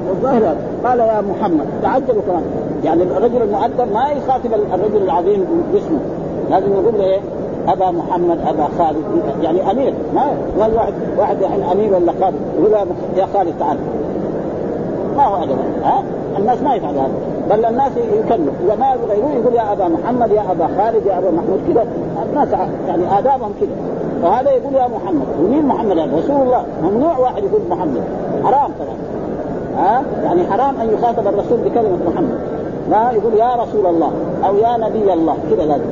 والظاهر 0.09 0.55
قال 0.85 0.99
يا 0.99 1.21
محمد 1.21 1.65
تعجبوا 1.83 2.21
كمان 2.27 2.43
يعني 2.83 3.03
الرجل 3.03 3.41
المؤدب 3.41 3.93
ما 3.93 4.09
يخاطب 4.11 4.53
الرجل 4.73 5.03
العظيم 5.03 5.45
باسمه. 5.73 5.99
لازم 6.49 6.71
يقول 6.71 6.93
له 6.97 7.03
إيه؟ 7.03 7.19
أبا 7.67 7.91
محمد 7.91 8.37
أبا 8.47 8.67
خالد 8.77 9.03
يعني 9.41 9.71
أمير. 9.71 9.93
ما 10.15 10.21
قال 10.61 10.75
واحد 10.75 10.93
واحد 11.17 11.43
الحين 11.43 11.63
أمير 11.63 11.93
ولا 11.93 12.13
خالد. 12.21 12.35
يقول 12.59 12.87
يا 13.17 13.27
خالد 13.33 13.53
تعال. 13.59 13.77
ما 15.21 15.27
هو 15.27 15.35
ها؟ 15.83 16.03
الناس 16.37 16.61
ما 16.61 16.75
يفعل 16.75 16.93
هذا. 16.93 17.11
بل 17.49 17.65
الناس 17.65 17.91
يكلم 17.97 18.51
إذا 18.65 18.75
ما 18.75 18.87
يغيروه 18.93 19.31
يقول 19.31 19.53
يا 19.53 19.71
أبا 19.71 19.87
محمد 19.87 20.31
يا 20.31 20.51
أبا 20.51 20.67
خالد 20.77 21.05
يا 21.05 21.17
أبا 21.17 21.31
محمود 21.31 21.59
كذا. 21.67 21.85
الناس 22.29 22.47
يعني 22.87 23.19
آدابهم 23.19 23.51
كذا. 23.61 23.69
وهذا 24.23 24.51
يقول 24.51 24.73
يا 24.73 24.87
محمد. 24.87 25.25
ومين 25.43 25.65
محمد؟ 25.65 25.97
هذا 25.97 26.17
رسول 26.17 26.41
الله. 26.41 26.65
ممنوع 26.83 27.17
واحد 27.17 27.43
يقول 27.43 27.61
محمد. 27.69 28.03
حرام 28.43 28.71
طبعا 28.79 28.97
ها؟ 29.77 30.03
يعني 30.23 30.47
حرام 30.51 30.81
أن 30.81 30.93
يخاطب 30.93 31.27
الرسول 31.27 31.57
بكلمة 31.57 31.97
محمد. 32.07 32.37
لا 32.89 33.11
يقول 33.11 33.33
يا 33.33 33.55
رسول 33.55 33.85
الله 33.85 34.11
أو 34.47 34.57
يا 34.57 34.77
نبي 34.77 35.13
الله. 35.13 35.35
كذا 35.51 35.65
لازم 35.65 35.83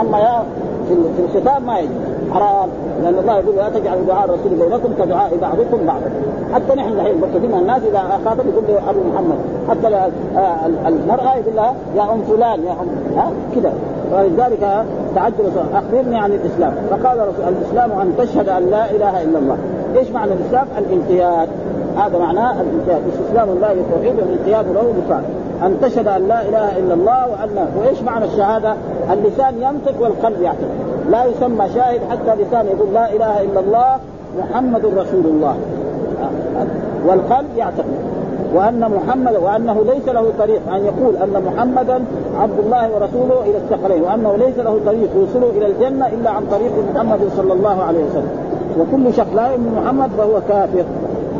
أما 0.00 0.18
يا 0.18 0.44
في 0.88 1.22
الخطاب 1.36 1.66
ما 1.66 1.78
يجوز. 1.78 2.03
حرام 2.34 2.68
لأن 3.02 3.18
الله 3.18 3.38
يقول 3.38 3.56
لا 3.56 3.68
تجعلوا 3.68 4.04
دعاء 4.06 4.24
الرسول 4.24 4.50
بينكم 4.50 5.04
كدعاء 5.04 5.36
بعضكم 5.36 5.86
بعضا 5.86 6.10
حتى 6.54 6.74
نحن 6.74 6.92
الحين 6.92 7.20
كثير 7.34 7.48
من 7.48 7.58
الناس 7.58 7.82
إذا 7.82 8.20
خاطب 8.24 8.46
يقول 8.46 8.64
له 8.68 8.90
أبو 8.90 9.00
محمد 9.12 9.38
حتى 9.68 9.86
آه، 10.36 10.66
المرأة 10.88 11.36
يقول 11.36 11.56
لها 11.56 11.74
يا 11.96 12.02
أم 12.02 12.22
فلان 12.22 12.62
يا 12.62 12.72
أم 12.72 13.16
ها؟ 13.16 13.30
كذا 13.54 13.72
ولذلك 14.12 14.84
تعجب 15.14 15.52
أخبرني 15.74 16.16
عن 16.16 16.32
الإسلام. 16.32 16.74
فقال 16.90 17.18
رسول 17.18 17.48
الإسلام 17.48 17.92
أن 17.92 18.14
تشهد 18.18 18.48
أن 18.48 18.70
لا 18.70 18.90
إله 18.90 19.22
إلا 19.22 19.38
الله. 19.38 19.58
إيش 19.96 20.10
معنى 20.10 20.32
الإسلام؟ 20.32 20.66
الانقياد. 20.78 21.48
هذا 21.96 22.18
معناه 22.18 22.60
الانقياد. 22.60 23.02
استسلام 23.12 23.48
الله 23.48 23.72
للتوحيد 23.72 24.14
والانقياد 24.20 24.66
له 24.74 24.94
بفعل 24.98 25.22
أن 25.62 25.80
تشهد 25.82 26.08
أن 26.08 26.28
لا 26.28 26.42
إله 26.42 26.78
إلا 26.78 26.94
الله 26.94 27.28
وأن 27.28 27.68
وإيش 27.78 28.02
معنى 28.02 28.24
الشهادة؟ 28.24 28.74
اللسان 29.12 29.54
ينطق 29.62 30.02
والقلب 30.02 30.42
يعتقد 30.42 30.93
لا 31.10 31.24
يسمى 31.24 31.68
شاهد 31.74 32.00
حتى 32.10 32.42
لسان 32.42 32.66
يقول 32.66 32.94
لا 32.94 33.12
إله 33.12 33.40
إلا 33.42 33.60
الله 33.60 33.98
محمد 34.38 34.84
رسول 34.86 35.24
الله. 35.24 35.56
والقلب 37.06 37.48
يعتقد 37.56 37.94
وأن 38.54 38.90
محمد 38.90 39.36
وأنه 39.36 39.84
ليس 39.84 40.08
له 40.08 40.32
طريق 40.38 40.72
أن 40.74 40.84
يقول 40.84 41.16
أن 41.16 41.42
محمدا 41.46 42.04
عبد 42.40 42.58
الله 42.64 42.90
ورسوله 42.94 43.42
إلى 43.42 43.56
الثقلين 43.56 44.02
وأنه 44.02 44.36
ليس 44.36 44.58
له 44.58 44.80
طريق 44.86 45.10
يوصله 45.16 45.50
إلى 45.50 45.66
الجنة 45.66 46.06
إلا 46.06 46.30
عن 46.30 46.42
طريق 46.50 46.72
محمد 46.94 47.20
صلى 47.36 47.52
الله 47.52 47.82
عليه 47.82 48.04
وسلم. 48.04 48.30
وكل 48.78 49.14
شخص 49.14 49.34
لا 49.34 49.48
يؤمن 49.48 49.82
محمد 49.82 50.10
فهو 50.18 50.40
كافر. 50.48 50.84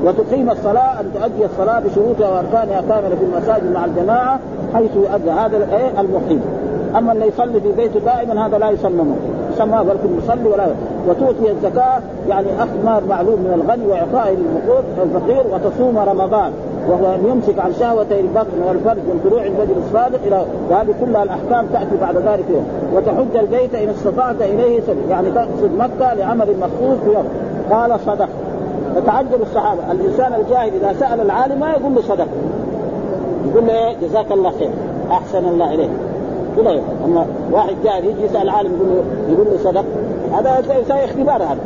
وتقيم 0.04 0.50
الصلاة 0.50 1.00
أن 1.00 1.10
تؤدي 1.14 1.44
الصلاة 1.44 1.80
بشروطها 1.80 2.28
وأركانها 2.28 2.80
كاملة 2.80 3.16
في 3.16 3.24
المساجد 3.24 3.72
مع 3.72 3.84
الجماعة 3.84 4.38
حيث 4.74 4.90
يؤدى 4.96 5.30
هذا 5.30 5.56
المقيم 6.00 6.42
أما 6.98 7.12
اللي 7.12 7.26
يصلي 7.26 7.60
في 7.60 7.72
بيته 7.72 8.00
دائما 8.00 8.46
هذا 8.46 8.58
لا 8.58 8.70
يسمى 8.70 9.02
مقيم 9.02 9.43
يسمى 9.54 9.78
بل 9.84 10.18
يصلي 10.24 10.48
ولا 10.48 10.66
وتؤتي 11.08 11.50
الزكاة 11.50 12.00
يعني 12.28 12.46
أخذ 12.58 12.84
مال 12.84 13.08
معلوم 13.08 13.40
من 13.40 13.52
الغني 13.54 13.86
وإعطائه 13.86 14.36
للفقير 14.98 15.44
وتصوم 15.52 15.98
رمضان 15.98 16.52
وهو 16.88 17.14
أن 17.14 17.26
يمسك 17.28 17.58
عن 17.58 17.72
شهوتي 17.72 18.20
البطن 18.20 18.62
والفرج 18.66 19.02
طلوع 19.24 19.42
الفجر 19.42 19.74
الصادق 19.86 20.20
إلى 20.26 20.44
وهذه 20.70 20.94
كلها 21.00 21.22
الأحكام 21.22 21.66
تأتي 21.72 21.96
بعد 22.00 22.16
ذلك 22.16 22.44
يوم. 22.50 22.66
وتحج 22.94 23.36
البيت 23.36 23.74
إن 23.74 23.88
استطعت 23.88 24.42
إليه 24.42 24.80
سبيل. 24.80 25.10
يعني 25.10 25.30
تقصد 25.30 25.70
مكة 25.78 26.14
لعمل 26.14 26.46
مخصوص 26.60 27.14
يوم. 27.14 27.24
قال 27.70 28.00
صدق. 28.00 28.28
فتعجب 28.94 29.42
الصحابة. 29.42 29.92
الإنسان 29.92 30.34
الجاهل 30.34 30.70
إذا 30.74 30.92
سأل 31.00 31.20
العالم 31.20 31.60
ما 31.60 31.70
يقول 31.70 31.94
له 31.94 32.02
صدق. 32.02 32.26
يقول 33.50 33.66
له 33.66 33.72
إيه؟ 33.72 33.96
جزاك 34.02 34.32
الله 34.32 34.50
خير. 34.50 34.70
أحسن 35.10 35.48
الله 35.48 35.74
إليك. 35.74 35.90
كذا 36.56 36.82
أما 37.04 37.26
واحد 37.52 37.74
جاهل 37.84 38.04
يجي 38.04 38.24
يسأل 38.24 38.48
عالم 38.48 38.72
يقول 38.74 38.88
له 38.88 39.04
يقول 39.32 39.46
له 39.46 39.58
صدق. 39.64 39.84
هذا 40.32 40.62
زي 40.88 41.04
اختبار 41.04 41.42
هذا. 41.42 41.58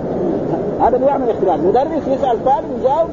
هذا 0.80 0.96
بيعمل 0.96 1.30
اختبار 1.30 1.56
مدرس 1.56 2.08
يسأل 2.08 2.44
طالب 2.44 2.64
يجاوب 2.80 3.08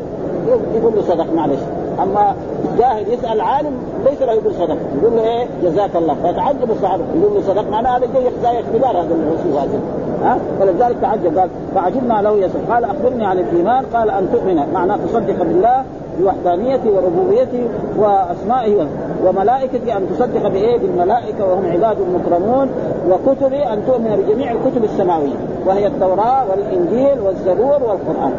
يقول 0.75 0.95
له 0.95 1.01
صدق 1.01 1.33
معلش. 1.33 1.59
أما 2.03 2.35
جاهل 2.77 3.13
يسأل 3.13 3.41
عالم 3.41 3.71
ليس 4.05 4.21
له 4.21 4.33
يقول 4.33 4.53
صدق. 4.53 4.77
يقول 5.01 5.17
له 5.17 5.23
إيه؟ 5.23 5.47
جزاك 5.63 5.95
الله. 5.95 6.15
فتعجب 6.23 6.71
الصحابة. 6.71 7.03
يقول 7.15 7.33
له 7.35 7.41
صدق 7.41 7.69
معناه 7.69 7.97
هذا 7.97 8.07
جاي 8.13 8.23
زي 8.43 8.59
اختبار 8.59 8.91
هذا 8.91 9.15
الرسول 9.15 9.51
هذا 9.51 9.79
ها؟ 10.23 10.37
فلذلك 10.59 10.95
تعجب. 11.01 11.37
قال 11.37 11.49
فعجبنا 11.75 12.21
له 12.21 12.37
يسأل. 12.37 12.71
قال 12.71 12.83
أخبرني 12.83 13.25
عن 13.25 13.39
الإيمان. 13.39 13.85
قال 13.93 14.09
أن 14.09 14.29
تؤمن. 14.33 14.73
معناه 14.73 14.97
تصدق 14.97 15.43
بالله 15.43 15.83
بوحدانيته 16.19 16.89
وربوبيته 16.91 17.67
وأسمائه 17.97 18.87
وملائكته 19.25 19.97
أن 19.97 20.07
تصدق 20.15 20.47
بإيه؟ 20.47 20.77
بالملائكة 20.77 21.45
وهم 21.49 21.65
عباد 21.71 21.97
مكرمون. 22.15 22.69
وكتبه 23.09 23.73
أن 23.73 23.85
تؤمن 23.87 24.23
بجميع 24.27 24.51
الكتب 24.51 24.83
السماوية. 24.83 25.35
وهي 25.65 25.87
التوراة 25.87 26.43
والإنجيل 26.49 27.21
والزبور 27.21 27.83
والقرآن. 27.83 28.33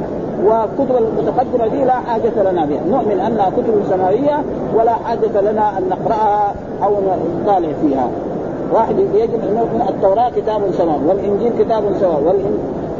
والكتب 0.44 0.96
المتقدمة 0.96 1.66
دي 1.66 1.84
لا 1.84 1.92
حاجة 1.92 2.50
لنا 2.50 2.66
بها، 2.66 2.80
نؤمن 2.90 3.20
أنها 3.20 3.50
كتب 3.50 3.82
سماوية 3.90 4.44
ولا 4.74 4.92
حاجة 4.92 5.40
لنا 5.40 5.78
أن 5.78 5.82
نقرأها 5.90 6.54
أو 6.84 6.92
نطالع 7.42 7.68
فيها. 7.82 8.08
واحد 8.72 8.98
يجب 8.98 9.34
ان 9.34 9.54
نؤمن 9.54 9.84
التوراة 9.88 10.30
كتاب 10.30 10.60
سماوي 10.72 11.06
والإنجيل 11.08 11.52
كتاب 11.58 11.82
سماوي 12.00 12.38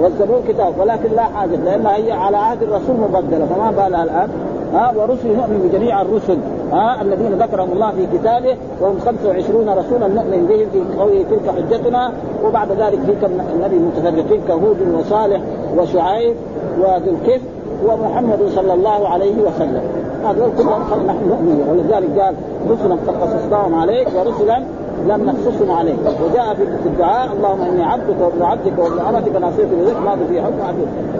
والزبور 0.00 0.40
كتاب 0.48 0.72
ولكن 0.78 1.10
لا 1.16 1.22
حاجة 1.22 1.56
لأنها 1.56 1.96
هي 1.96 2.12
على 2.12 2.36
عهد 2.36 2.62
الرسول 2.62 2.96
مبدلة 2.96 3.46
فما 3.46 3.70
بالها 3.70 4.02
الآن. 4.02 4.28
ها 4.74 4.92
ورسل 4.96 5.28
نؤمن 5.28 5.70
بجميع 5.72 6.02
الرسل. 6.02 6.38
ها 6.72 7.02
الذين 7.02 7.32
ذكرهم 7.32 7.72
الله 7.72 7.90
في 7.90 8.18
كتابه 8.18 8.56
وهم 8.80 8.98
25 8.98 9.68
رسولا 9.68 10.08
نؤمن 10.08 10.46
بهم 10.48 10.68
في 10.72 11.00
قوله 11.00 11.24
تلك 11.30 11.54
حجتنا 11.56 12.12
وبعد 12.44 12.72
ذلك 12.72 12.98
في 13.06 13.12
كم 13.22 13.32
نبي 13.64 13.78
متفرقين 13.78 14.40
كهود 14.48 14.76
وصالح 14.98 15.40
وشعيب. 15.78 16.34
وذو 16.80 17.16
الكفر 17.16 17.46
ومحمد 17.86 18.38
صلى 18.54 18.74
الله 18.74 19.08
عليه 19.08 19.34
وسلم. 19.34 19.82
هذول 20.24 20.50
كلهم 20.58 21.06
نحن 21.06 21.28
نؤمن 21.28 21.66
ولذلك 21.70 22.20
قال 22.20 22.34
رسلا 22.70 22.94
قد 22.94 23.22
قصصناهم 23.22 23.74
عليك 23.74 24.08
ورسلا 24.16 24.62
لم 25.08 25.24
نقصصهم 25.24 25.70
عليك. 25.70 25.96
وجاء 26.24 26.54
في 26.54 26.88
الدعاء 26.88 27.32
اللهم 27.32 27.60
إني 27.60 27.84
عبدك 27.84 28.20
وابن 28.20 28.42
عبدك 28.42 28.78
وابن 28.78 28.98
امتك 28.98 29.36
ناصيتي 29.36 29.74
بذلك 29.74 29.96
ماضي 30.04 30.24
في 30.28 30.42
حكم 30.42 30.54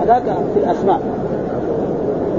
هذاك 0.01 0.23
في 0.55 0.61
الأسماء. 0.61 1.01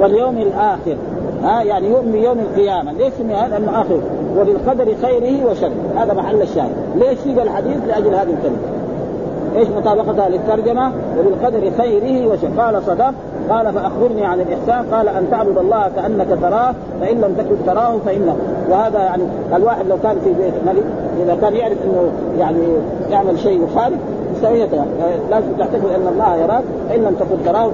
واليوم 0.02 0.38
الآخر 0.38 0.96
ها 1.44 1.62
يعني 1.62 1.90
يؤمن 1.90 2.12
بيوم 2.12 2.40
القيامة. 2.40 2.92
ليش 2.92 3.14
سمي 3.14 3.34
هذا 3.34 3.58
انه 3.58 3.82
آخر. 3.82 4.00
وبالقدر 4.38 4.96
خيره 5.02 5.52
وشره. 5.52 5.72
هذا 5.98 6.14
محل 6.14 6.42
الشاهد. 6.42 6.72
ليش 6.96 7.20
سيق 7.20 7.42
الحديث؟ 7.42 7.78
لأجل 7.88 8.08
هذه 8.08 8.34
الكلمة. 8.38 8.58
إيش 9.56 9.68
مطابقتها 9.68 10.30
للترجمة؟ 10.30 10.92
وبالقدر 11.20 11.72
خيره 11.78 12.28
وشره 12.28 12.52
قال 12.58 12.84
صدق. 12.84 13.14
قال 13.50 13.74
فأخبرني 13.74 14.26
عن 14.26 14.40
الإحسان. 14.42 14.86
قال 14.94 15.08
أن 15.08 15.28
تعبد 15.32 15.58
الله 15.58 15.92
كأنك 15.96 16.28
تراه 16.42 16.74
فإن 17.02 17.18
لم 17.18 17.36
تكن 17.38 17.56
تراه 17.66 17.98
فإنه. 18.06 18.36
وهذا 18.70 19.00
يعني 19.00 19.24
الواحد 19.56 19.88
لو 19.88 19.98
كان 20.04 20.18
في 20.24 20.34
بيت 20.34 20.54
ملك 20.66 20.84
إذا 21.24 21.38
كان 21.42 21.56
يعرف 21.56 21.78
إنه 21.86 22.12
يعني 22.40 22.64
يعمل 23.10 23.40
شيء 23.40 23.64
يخالف 23.64 23.98
سويته 24.42 24.86
لازم 25.30 25.48
تعتقد 25.58 25.86
أن 25.96 26.08
الله 26.14 26.36
يراك 26.36 26.64
فإن 26.90 27.02
لم 27.04 27.16
تكن 27.20 27.44
تراه 27.46 27.72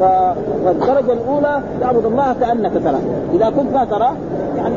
فالدرجة 0.00 1.12
الأولى 1.12 1.60
تعبد 1.80 2.04
الله 2.04 2.34
كأنك 2.40 2.72
تراه. 2.84 3.00
إذا 3.34 3.50
كنت 3.50 3.74
ما 3.74 3.84
تراه 3.84 4.12
يعني 4.56 4.74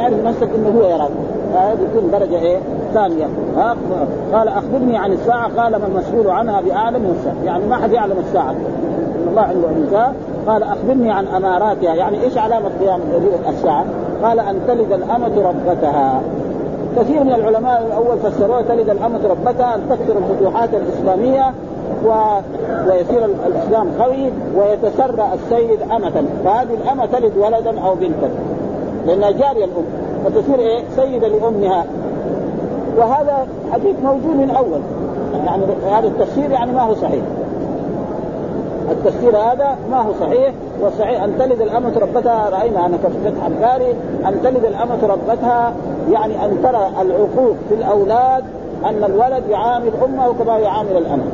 اعرف 0.00 0.24
نفسك 0.24 0.48
إنه 0.54 0.80
هو 0.80 0.88
يراك. 0.88 1.10
هذه 1.54 1.78
تكون 1.92 2.10
درجة 2.10 2.38
إيه؟ 2.38 2.58
ثانية 2.94 3.26
ها؟ 3.56 3.76
قال 4.32 4.48
أخبرني 4.48 4.96
عن 4.96 5.12
الساعة 5.12 5.50
قال 5.62 5.76
ما 5.76 5.86
المسؤول 5.86 6.30
عنها 6.30 6.60
بأعلم 6.60 7.02
من 7.02 7.16
الساعة 7.18 7.44
يعني 7.44 7.66
ما 7.66 7.76
حد 7.76 7.92
يعلم 7.92 8.16
الساعة. 8.26 8.50
ان 8.50 9.28
الله 9.30 9.42
عنده 9.42 9.68
علم 9.68 10.14
قال 10.46 10.62
أخبرني 10.62 11.10
عن 11.10 11.26
أماراتها 11.26 11.94
يعني 11.94 12.22
إيش 12.22 12.38
علامة 12.38 12.70
قيام 12.80 13.00
الساعة؟ 13.48 13.84
قال 14.22 14.40
أن 14.40 14.60
تلد 14.68 14.92
الأمة 14.92 15.48
ربتها. 15.48 16.20
كثير 16.96 17.24
من 17.24 17.32
العلماء 17.32 17.86
الأول 17.86 18.18
فسروها 18.18 18.62
تلد 18.62 18.88
الأمة 18.90 19.20
ربتها 19.28 19.74
أن 19.74 19.80
تكثر 19.90 20.18
الفتوحات 20.18 20.68
الإسلامية 20.74 21.54
و... 22.04 22.10
ويصير 22.88 23.24
الإسلام 23.46 23.88
قوي 24.00 24.32
ويتسرى 24.56 25.28
السيد 25.34 25.82
أمة. 25.82 26.24
فهذه 26.44 26.74
الأمة 26.84 27.06
تلد 27.06 27.32
ولدا 27.36 27.80
أو 27.80 27.94
بنتا. 27.94 28.30
لأنها 29.06 29.30
جارية 29.30 29.64
الأم. 29.64 29.84
فتصير 30.24 30.58
إيه؟ 30.58 30.82
سيدة 30.96 31.28
لأمها. 31.28 31.84
وهذا 32.98 33.46
حديث 33.72 33.96
موجود 34.04 34.36
من 34.36 34.50
اول 34.50 34.80
يعني 35.46 35.62
هذا 35.90 36.06
التفسير 36.06 36.50
يعني 36.50 36.72
ما 36.72 36.82
هو 36.82 36.94
صحيح. 36.94 37.22
التفسير 38.90 39.36
هذا 39.36 39.76
ما 39.90 40.00
هو 40.02 40.12
صحيح. 40.20 40.52
والصحيح 40.80 41.22
أن 41.22 41.38
تلد 41.38 41.60
الأمة 41.60 41.92
ربتها 41.98 42.48
رأينا 42.50 42.86
أنا 42.86 42.96
في 42.96 43.30
فتح 43.30 43.46
الباري 43.46 43.90
أن 44.26 44.40
تلد 44.42 44.64
الأمة 44.64 44.98
ربتها 45.02 45.72
يعني 46.10 46.44
أن 46.44 46.58
ترى 46.62 46.90
العقوق 47.00 47.56
في 47.68 47.74
الأولاد 47.74 48.44
أن 48.84 49.04
الولد 49.04 49.42
يعامل 49.50 49.90
أمه 50.04 50.34
كما 50.44 50.58
يعامل 50.58 50.96
الأمة. 50.96 51.24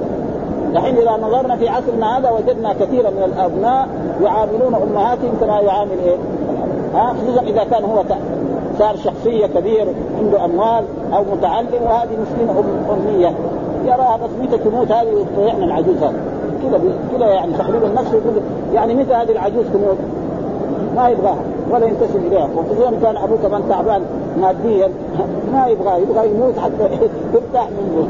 الحين 0.73 0.97
إذا 0.97 1.11
نظرنا 1.11 1.57
في 1.57 1.69
عصرنا 1.69 2.19
هذا 2.19 2.31
وجدنا 2.31 2.73
كثيرا 2.73 3.11
من 3.11 3.23
الأبناء 3.23 3.89
يعاملون 4.23 4.75
أمهاتهم 4.75 5.33
كما 5.41 5.61
يعامل 5.61 5.99
إيه؟ 6.05 6.17
ها؟ 6.95 7.15
خصوصا 7.23 7.43
إذا 7.43 7.65
كان 7.65 7.85
هو 7.85 8.03
صار 8.79 8.97
شخصية 8.97 9.47
كبير 9.47 9.87
عنده 10.19 10.45
أموال 10.45 10.85
أو 11.13 11.25
متعلم 11.33 11.83
وهذه 11.83 12.17
مسكينة 12.23 12.65
أمية. 12.91 13.35
يراها 13.85 14.17
بس 14.17 14.31
متى 14.43 14.59
تموت 14.59 14.93
هذه 14.93 15.09
وتضيعنا 15.15 15.65
العجوز 15.65 15.97
هذا 15.97 16.15
كذا 16.63 16.81
كذا 17.13 17.27
يعني 17.27 17.53
تقريبا 17.53 17.89
نفسه 17.89 18.15
يقول 18.15 18.35
يعني 18.75 18.95
متى 18.95 19.15
هذه 19.15 19.31
العجوز 19.31 19.65
تموت؟ 19.73 19.97
ما 20.97 21.09
يبغاها 21.09 21.43
ولا 21.71 21.87
ينتسب 21.87 22.27
إليها. 22.27 22.49
وخصوصا 22.57 22.91
كان 23.03 23.17
أبوه 23.17 23.39
كمان 23.43 23.63
تعبان 23.69 24.03
ماديا. 24.41 24.89
ما 25.53 25.67
يبغى 25.67 26.03
يبغى 26.03 26.31
يموت 26.31 26.59
حتى 26.59 26.89
ترتاح 27.33 27.69
منه. 27.71 28.09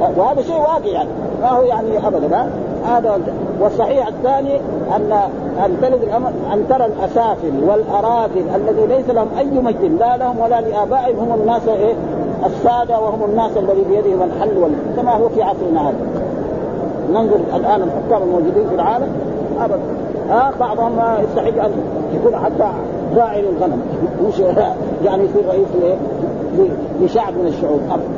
وهذا 0.16 0.42
شيء 0.42 0.60
واقع 0.60 0.86
يعني. 0.86 1.08
ما 1.42 1.48
هو 1.48 1.62
يعني 1.62 2.06
ابدا 2.06 2.50
هذا 2.84 3.20
والصحيح 3.60 4.06
الثاني 4.06 4.56
أن 4.96 5.20
أن 5.66 5.76
تلد 5.82 6.08
أن 6.52 6.64
ترى 6.68 6.86
الأسافل 6.86 7.64
والأراذل 7.68 8.44
الذي 8.54 8.86
ليس 8.86 9.10
لهم 9.10 9.28
أي 9.38 9.60
مجد 9.60 10.00
لا 10.00 10.16
لهم 10.16 10.40
ولا 10.40 10.60
لآبائهم 10.60 11.18
هم 11.18 11.40
الناس 11.40 11.68
إيه؟ 11.68 11.94
السادة 12.46 13.00
وهم 13.00 13.24
الناس 13.30 13.50
الذي 13.56 13.84
بيدهم 13.90 14.22
الحل 14.22 14.72
كما 14.96 15.12
هو 15.16 15.28
في 15.28 15.42
عصرنا 15.42 15.88
هذا 15.88 15.96
ننظر 17.12 17.36
الآن 17.56 17.82
الحكام 17.82 18.22
الموجودين 18.22 18.68
في 18.68 18.74
العالم. 18.74 19.08
ابدا 19.60 19.80
ها 20.30 20.52
بعضهم 20.60 20.92
يستحق 21.22 21.64
أن 21.64 21.72
يكون 22.14 22.36
حتى 22.36 22.70
راعي 23.16 23.42
للغنم 23.42 23.82
مش 24.28 24.38
يعني 25.04 25.24
يصير 25.24 25.48
رئيس 25.48 25.68
لشعب 27.02 27.32
من 27.32 27.46
الشعوب. 27.46 27.80
ابدا 27.90 28.08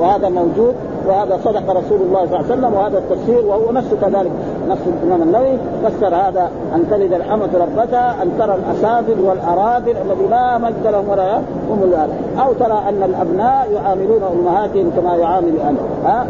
وهذا 0.00 0.28
موجود 0.28 0.74
وهذا 1.08 1.38
صدق 1.44 1.70
رسول 1.70 2.00
الله 2.00 2.26
صلى 2.26 2.36
الله 2.36 2.44
عليه 2.50 2.54
وسلم 2.54 2.74
وهذا 2.74 2.98
التفسير 2.98 3.46
وهو 3.46 3.72
نفسه 3.72 3.96
كذلك. 4.00 4.30
نفس 4.68 4.82
الإمام 4.86 5.22
النووي 5.22 5.58
فسر 5.84 6.14
هذا 6.14 6.50
أن 6.74 6.86
تلد 6.90 7.12
الامه 7.12 7.48
ربتها 7.54 8.22
أن 8.22 8.30
ترى 8.38 8.54
الاسافل 8.54 9.20
والأراذل 9.20 9.96
الذي 9.96 10.26
لا 10.30 10.58
مجد 10.58 10.86
لهم 10.86 11.08
ولا 11.08 11.36
هم 11.70 11.92
أو 12.38 12.52
ترى 12.52 12.82
أن 12.88 13.02
الأبناء 13.02 13.72
يعاملون 13.72 14.22
أمهاتهم 14.22 14.90
كما 14.96 15.16
يعامل 15.16 15.48
الاب 15.48 15.76
ها؟ 16.04 16.26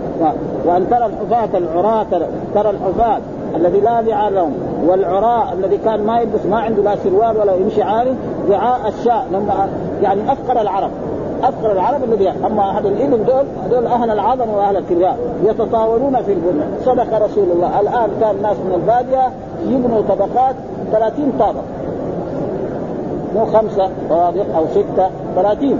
وأن 0.64 0.86
ترى 0.90 1.06
الحفاة 1.06 1.58
العراة 1.58 2.06
ترى 2.54 2.70
الحفاة 2.70 3.20
الذي 3.56 3.80
لا 3.80 4.02
ذعاء 4.02 4.30
لهم 4.30 4.52
والعراء 4.86 5.52
الذي 5.52 5.76
كان 5.76 6.06
ما 6.06 6.20
يلبس 6.20 6.46
ما 6.50 6.60
عنده 6.60 6.82
لا 6.82 6.96
سروال 6.96 7.36
ولا 7.36 7.54
يمشي 7.54 7.82
عالي 7.82 8.14
ذعاء 8.48 8.80
الشاء 8.88 9.26
لما 9.32 9.68
يعني 10.02 10.32
أفقر 10.32 10.60
العرب. 10.60 10.90
افقر 11.42 11.72
العرب 11.72 12.04
الذي 12.04 12.28
أما 12.46 12.70
أهل 12.70 12.86
الإبل 12.86 13.24
دول 13.24 13.44
دول 13.70 13.86
أهل 13.86 14.10
العظم 14.10 14.48
وأهل 14.50 14.76
الكبرياء 14.76 15.18
يتطاولون 15.44 16.22
في 16.22 16.32
البنى. 16.32 16.64
صدق 16.84 17.24
رسول 17.24 17.44
الله. 17.52 17.80
الآن 17.80 18.10
كان 18.20 18.42
ناس 18.42 18.56
من 18.56 18.74
البادية 18.74 19.32
يبنوا 19.66 20.02
طبقات 20.08 20.54
30 20.92 21.32
طابق. 21.38 21.62
مو 23.34 23.46
خمسة 23.46 23.90
طوابق 24.08 24.56
أو 24.56 24.64
ستة 24.70 25.08
30 25.36 25.78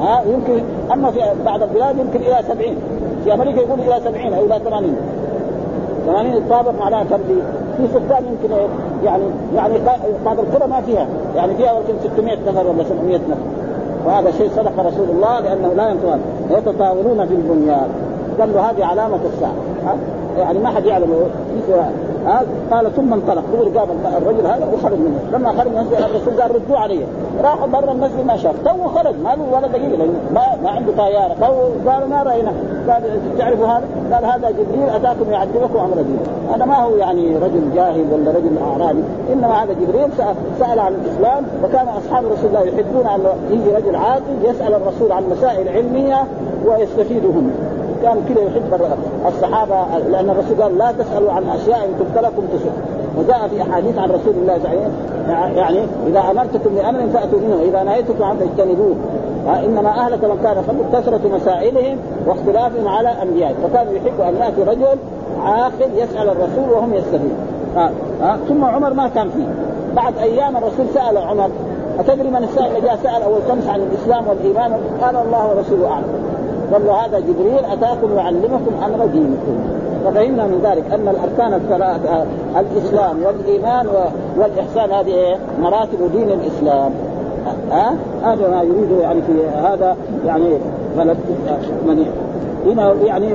ها 0.00 0.22
يمكن 0.26 0.62
أما 0.92 1.10
في 1.10 1.20
بعض 1.46 1.62
البلاد 1.62 1.98
يمكن 1.98 2.20
إلى 2.20 2.42
70 2.48 2.76
في 3.24 3.34
أمريكا 3.34 3.60
يقول 3.60 3.80
إلى 3.80 4.00
70 4.04 4.32
أو 4.34 4.44
إلى 4.44 4.60
80 4.64 4.96
80 6.06 6.32
الطابق 6.32 6.72
معناها 6.80 7.04
كم 7.04 7.16
في 7.16 7.34
في 7.76 7.88
سكان 7.88 8.24
يمكن 8.24 8.54
يعني 9.04 9.22
يعني 9.56 9.74
بعض 10.24 10.40
القرى 10.40 10.68
ما 10.68 10.80
فيها. 10.80 11.06
يعني 11.36 11.54
فيها 11.54 11.72
يمكن 11.72 12.08
600 12.14 12.38
نفر 12.46 12.66
ولا 12.66 12.84
700 12.84 13.16
نفر. 13.16 13.67
وهذا 14.08 14.30
شيء 14.30 14.50
صدق 14.56 14.80
رسول 14.80 15.08
الله 15.10 15.40
لأنه 15.40 15.72
لا 15.76 15.88
ينتهي 15.88 16.18
يتطاولون 16.50 17.26
في 17.26 17.34
البنيان. 17.34 17.88
قال 18.40 18.52
له 18.52 18.70
هذه 18.70 18.84
علامة 18.84 19.18
الساعة. 19.34 19.52
ها؟ 19.86 19.96
يعني 20.38 20.58
ما 20.58 20.68
حد 20.68 20.84
يعلم. 20.84 21.14
قال 22.70 22.94
ثم 22.96 23.12
انطلق. 23.12 23.42
هو 23.56 23.80
قام 23.80 23.88
الرجل 24.16 24.46
هذا 24.46 24.68
وخرج 24.74 24.98
منه. 24.98 25.20
لما 25.32 25.52
خرج 25.52 25.68
من 25.68 25.78
الرسول 25.78 26.42
قال 26.42 26.54
ردوا 26.54 26.76
علي. 26.76 27.00
راحوا 27.42 27.66
برا 27.66 27.92
المسجد 27.92 28.26
ما 28.26 28.36
شاف. 28.36 28.54
تو 28.64 28.88
خرج. 28.88 29.14
ما 29.24 29.28
له 29.28 29.56
ولا 29.56 29.66
دقيقة. 29.66 29.96
لأنه 29.96 30.12
ما, 30.34 30.42
ما 30.62 30.70
عنده 30.70 30.92
طيارة. 30.92 31.34
تو 31.40 31.90
قالوا 31.90 32.08
ما 32.08 32.22
رأينا. 32.22 32.52
قال 32.88 33.02
تعرفوا 33.38 33.66
هذا؟ 33.66 33.84
قال 34.12 34.24
هذا 34.24 34.50
جبريل. 34.50 34.88
أتاكم 34.88 35.32
يعلمكم 35.32 35.78
أمر 35.78 35.96
دينكم 35.96 36.18
هذا 36.54 36.64
ما 36.64 36.76
هو 36.76 36.96
يعني 36.96 37.36
رجل 37.36 37.74
جاهل 37.74 38.04
ولا 38.12 38.30
رجل 38.30 38.58
أعرابي. 38.70 39.02
إنما 39.32 39.64
هذا 39.64 39.72
جبريل 39.72 40.08
سأل 40.58 40.78
عن 40.78 40.92
الإسلام 40.94 41.44
وكان 41.64 41.88
أصحاب 41.88 42.24
رسول 42.24 42.46
الله 42.48 42.60
يحبون 42.60 43.06
أن 43.06 43.20
يجي 43.50 43.70
رجل 43.76 43.96
عاقل 43.96 44.36
يسأل 44.44 44.74
الرسول 44.74 45.12
عن 45.12 45.22
مسائل 45.30 45.68
علمية 45.68 46.24
ويستفيدهم. 46.66 47.50
كان 48.02 48.24
كذا 48.28 48.42
يحب 48.42 48.80
الصحابة 49.28 49.98
لأن 50.10 50.30
الرسول 50.30 50.62
قال 50.62 50.78
لا 50.78 50.92
تسألوا 50.92 51.32
عن 51.32 51.44
أشياء 51.48 51.84
إن 51.84 51.92
تبت 51.98 52.24
لكم 52.24 52.42
تسؤ 52.52 52.70
وجاء 53.18 53.48
في 53.48 53.62
أحاديث 53.62 53.98
عن 53.98 54.10
رسول 54.10 54.34
الله 54.42 54.54
وسلم 54.54 54.92
يعني 55.56 55.78
إذا 56.06 56.20
أمرتكم 56.20 56.74
بأمر 56.74 57.00
فأتوا 57.14 57.38
منه 57.38 57.56
وإذا 57.56 57.82
نهيتكم 57.82 58.24
عنه 58.24 58.38
فاجتنبوه 58.38 58.96
انما 59.64 59.88
أهلك 59.88 60.24
من 60.24 60.38
كان 60.42 60.56
قبل 60.56 60.98
كثرة 60.98 61.20
مسائلهم 61.36 61.98
واختلافهم 62.26 62.88
على 62.88 63.08
انبيائهم 63.22 63.56
فكان 63.62 63.86
يحب 63.96 64.20
أن 64.20 64.36
يأتي 64.36 64.62
رجل 64.62 64.98
عاقل 65.42 65.90
يسأل 65.96 66.28
الرسول 66.28 66.70
وهم 66.70 66.94
يستفيدون. 66.94 67.36
آه. 67.76 67.90
آه. 68.22 68.36
ثم 68.48 68.64
عمر 68.64 68.94
ما 68.94 69.08
كان 69.08 69.30
فيه. 69.30 69.48
بعد 69.96 70.18
أيام 70.18 70.56
الرسول 70.56 70.86
سأل 70.94 71.18
عمر 71.18 71.50
أتدري 71.98 72.30
من 72.30 72.44
السائل 72.44 72.84
جاء 72.84 72.98
سأل 73.02 73.22
أول 73.22 73.40
خمس 73.48 73.66
عن 73.68 73.80
الإسلام 73.80 74.28
والإيمان؟ 74.28 74.72
قال 75.02 75.16
الله 75.16 75.48
ورسوله 75.48 75.88
أعلم. 75.88 76.27
قال 76.72 76.86
له 76.86 76.92
هذا 76.92 77.20
جبريل 77.20 77.64
أتاكم 77.64 78.16
يعلمكم 78.16 78.72
أمر 78.86 79.06
دينكم. 79.06 79.58
ففهمنا 80.04 80.46
من 80.46 80.60
ذلك 80.64 80.84
أن 80.92 81.08
الأركان 81.08 81.54
الثلاثة 81.54 82.26
الإسلام 82.60 83.16
والإيمان 83.22 83.86
والإحسان 84.36 84.90
هذه 84.90 85.14
إيه؟ 85.14 85.36
مراتب 85.60 86.12
دين 86.12 86.28
الإسلام. 86.30 86.90
ها؟ 87.70 87.94
هذا 88.24 88.48
ما 88.48 88.62
يريده 88.62 89.02
يعني 89.02 89.22
في 89.22 89.48
هذا 89.48 89.96
يعني 90.26 90.58
من 91.86 92.06
هنا 92.66 92.92
يعني 93.04 93.26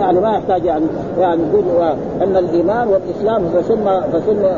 يعني 0.00 0.20
ما 0.20 0.32
يحتاج 0.32 0.64
يعني 0.64 0.84
يعني 1.18 1.42
يقول 1.52 1.82
أن 2.22 2.36
الإيمان 2.36 2.88
والإسلام 2.88 3.44
فسمى 3.44 4.02
فسمى 4.12 4.50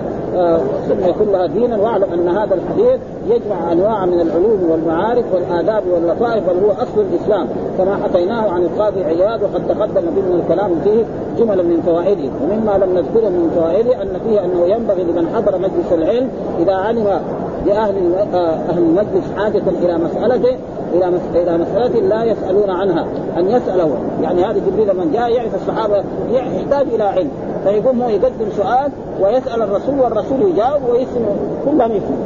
سمي 0.88 1.12
كلها 1.12 1.46
دينا 1.46 1.76
واعلم 1.76 2.12
أن 2.12 2.28
هذا 2.28 2.54
الحديث 2.54 3.00
يجمع 3.28 3.72
أنواع 3.72 4.06
من 4.06 4.20
العلوم 4.20 4.70
والمعارف 4.70 5.24
والآداب 5.34 5.82
واللطائف 5.92 6.50
بل 6.50 6.64
هو 6.64 6.72
أصل 6.72 7.04
الإسلام 7.12 7.46
كما 7.78 7.96
حكيناه 8.04 8.50
عن 8.50 8.62
القاضي 8.62 9.04
عياد 9.04 9.42
وقد 9.42 9.68
تقدم 9.68 10.00
ضمن 10.00 10.42
الكلام 10.44 10.70
فيه 10.84 11.04
جملا 11.38 11.62
من 11.62 11.82
فوائده. 11.86 12.30
ومما 12.42 12.84
لم 12.84 12.94
نذكره 12.94 13.28
من 13.28 13.50
فوائده 13.56 14.02
أن 14.02 14.20
فيه 14.28 14.44
أنه 14.44 14.66
ينبغي 14.66 15.02
لمن 15.02 15.28
حضر 15.34 15.58
مجلس 15.58 15.92
العلم 15.92 16.28
إذا 16.58 16.74
علم 16.74 17.20
لاهل 17.66 18.14
أهل 18.34 18.78
المجلس 18.78 19.24
حاجة 19.36 19.62
إلى 19.82 19.98
مسالته 19.98 20.56
إلى 20.94 21.12
إلى 21.34 21.58
مسألة 21.58 22.00
لا 22.00 22.24
يسألون 22.24 22.70
عنها 22.70 23.06
أن 23.38 23.50
يساله 23.50 23.96
يعني 24.22 24.44
هذا 24.44 24.60
جبريل 24.66 24.96
من 24.96 25.10
جاء 25.12 25.32
يعرف 25.32 25.54
الصحابة 25.54 26.04
يحتاج 26.32 26.86
إلى 26.94 27.04
علم. 27.04 27.30
فيقوم 27.66 28.02
هو 28.02 28.08
يقدم 28.08 28.50
سؤال 28.56 28.90
ويسأل 29.20 29.62
الرسول 29.62 30.00
والرسول 30.00 30.42
يجاوب 30.42 30.82
ويسمع 30.90 31.28
كلهم 31.64 31.92
يفهم. 31.92 32.16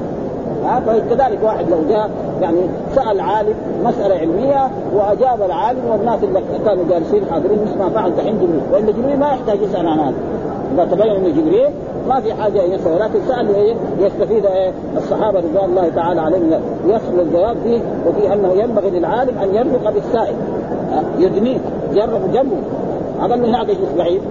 ها 0.64 0.80
فكذلك 0.80 1.38
واحد 1.42 1.70
لو 1.70 1.78
جاء 1.88 2.10
يعني 2.40 2.60
سأل 2.94 3.20
عالم 3.20 3.54
مسألة 3.84 4.14
علمية 4.14 4.68
وأجاب 4.94 5.42
العالم 5.42 5.80
والناس 5.90 6.18
اللي 6.22 6.40
كانوا 6.64 6.84
جالسين 6.90 7.22
حاضرين 7.30 7.58
مثل 7.62 7.78
ما 7.78 7.88
فعل 7.88 8.16
دحين 8.16 8.34
جبريل 8.34 8.60
وإن 8.72 8.86
جبريل 8.86 9.18
ما 9.18 9.26
يحتاج 9.26 9.62
يسأل 9.62 9.86
عن 9.86 9.98
هذا. 9.98 10.14
إذا 10.74 10.84
تبين 10.84 11.12
إنه 11.12 11.28
جبريل 11.28 11.70
ما 12.08 12.20
في 12.20 12.34
حاجة 12.34 12.62
يسأل 12.62 12.92
ولكن 12.92 13.18
سال 13.28 13.74
يستفيد 14.00 14.46
إيه 14.46 14.72
الصحابة 14.96 15.38
رضوان 15.38 15.70
الله 15.70 15.88
تعالى 15.88 16.20
عليهم 16.20 16.50
يصل 16.86 17.20
الجواب 17.20 17.56
فيه 17.64 17.80
وفي 18.06 18.32
أنه 18.32 18.52
ينبغي 18.52 18.90
للعالم 18.90 19.38
أن 19.38 19.54
يرفق 19.54 19.90
بالسائل. 19.90 20.34
يدنيه 21.18 21.58
جرب 21.94 22.32
جنبه. 22.32 22.56
هذا 23.22 23.36
من 23.36 23.54
هذا 23.54 23.74
بعيد 23.98 24.22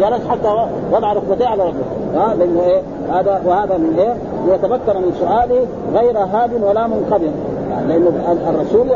جلس 0.00 0.26
حتى 0.28 0.66
وضع 0.92 1.12
ركبتيه 1.12 1.46
على 1.46 1.62
ركبته 1.62 2.20
ها؟ 2.20 2.34
لأنه 2.34 2.60
إيه؟ 2.60 2.80
هذا 3.12 3.42
وهذا 3.46 3.76
من 3.76 3.98
إيه؟ 3.98 4.14
ليتفكر 4.46 4.98
من 4.98 5.12
سؤاله 5.20 5.66
غير 5.94 6.18
هاد 6.18 6.62
ولا 6.62 6.86
منقبض 6.86 7.32
يعني 7.70 7.86
لأنه 7.88 8.12
الرسول 8.48 8.88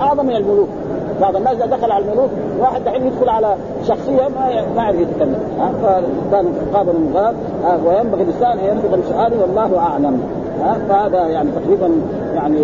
أعظم 0.00 0.26
من 0.26 0.36
الملوك. 0.36 0.68
بعض 1.20 1.36
الناس 1.36 1.56
إذا 1.56 1.66
دخل 1.66 1.92
على 1.92 2.04
الملوك 2.04 2.30
واحد 2.60 2.84
دحين 2.84 3.06
يدخل 3.06 3.28
على 3.28 3.56
شخصية 3.82 4.28
ما 4.28 4.64
ما 4.76 4.82
يعرف 4.82 4.96
يتكلم. 5.00 5.38
ها؟ 5.60 5.70
فكان 5.82 6.46
قابل 6.74 6.92
من 6.92 7.10
باب 7.14 7.34
وينبغي 7.86 8.22
الإنسان 8.22 8.58
أن 8.58 8.64
ينبغي 8.64 9.00
بسؤاله 9.02 9.40
والله 9.40 9.78
أعلم. 9.78 10.20
ها؟ 10.60 10.76
فهذا 10.88 11.28
يعني 11.28 11.48
تقريبا 11.50 11.90
يعني 12.34 12.58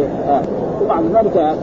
وبعد 0.84 1.04
ذلك 1.14 1.56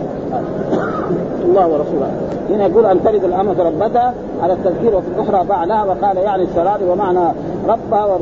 الله 1.46 1.68
ورسوله. 1.68 2.12
هنا 2.50 2.66
يقول 2.66 2.86
أن 2.86 3.04
تلد 3.04 3.24
الأمة 3.24 3.64
ربتها 3.64 4.14
على 4.44 4.54
التذكير 4.54 4.96
وفي 4.96 5.08
الأخرى 5.08 5.46
باع 5.48 5.84
وقال 5.84 6.18
يعني 6.18 6.44
السرار 6.44 6.80
ومعنى 6.90 7.34
ربها 7.68 8.20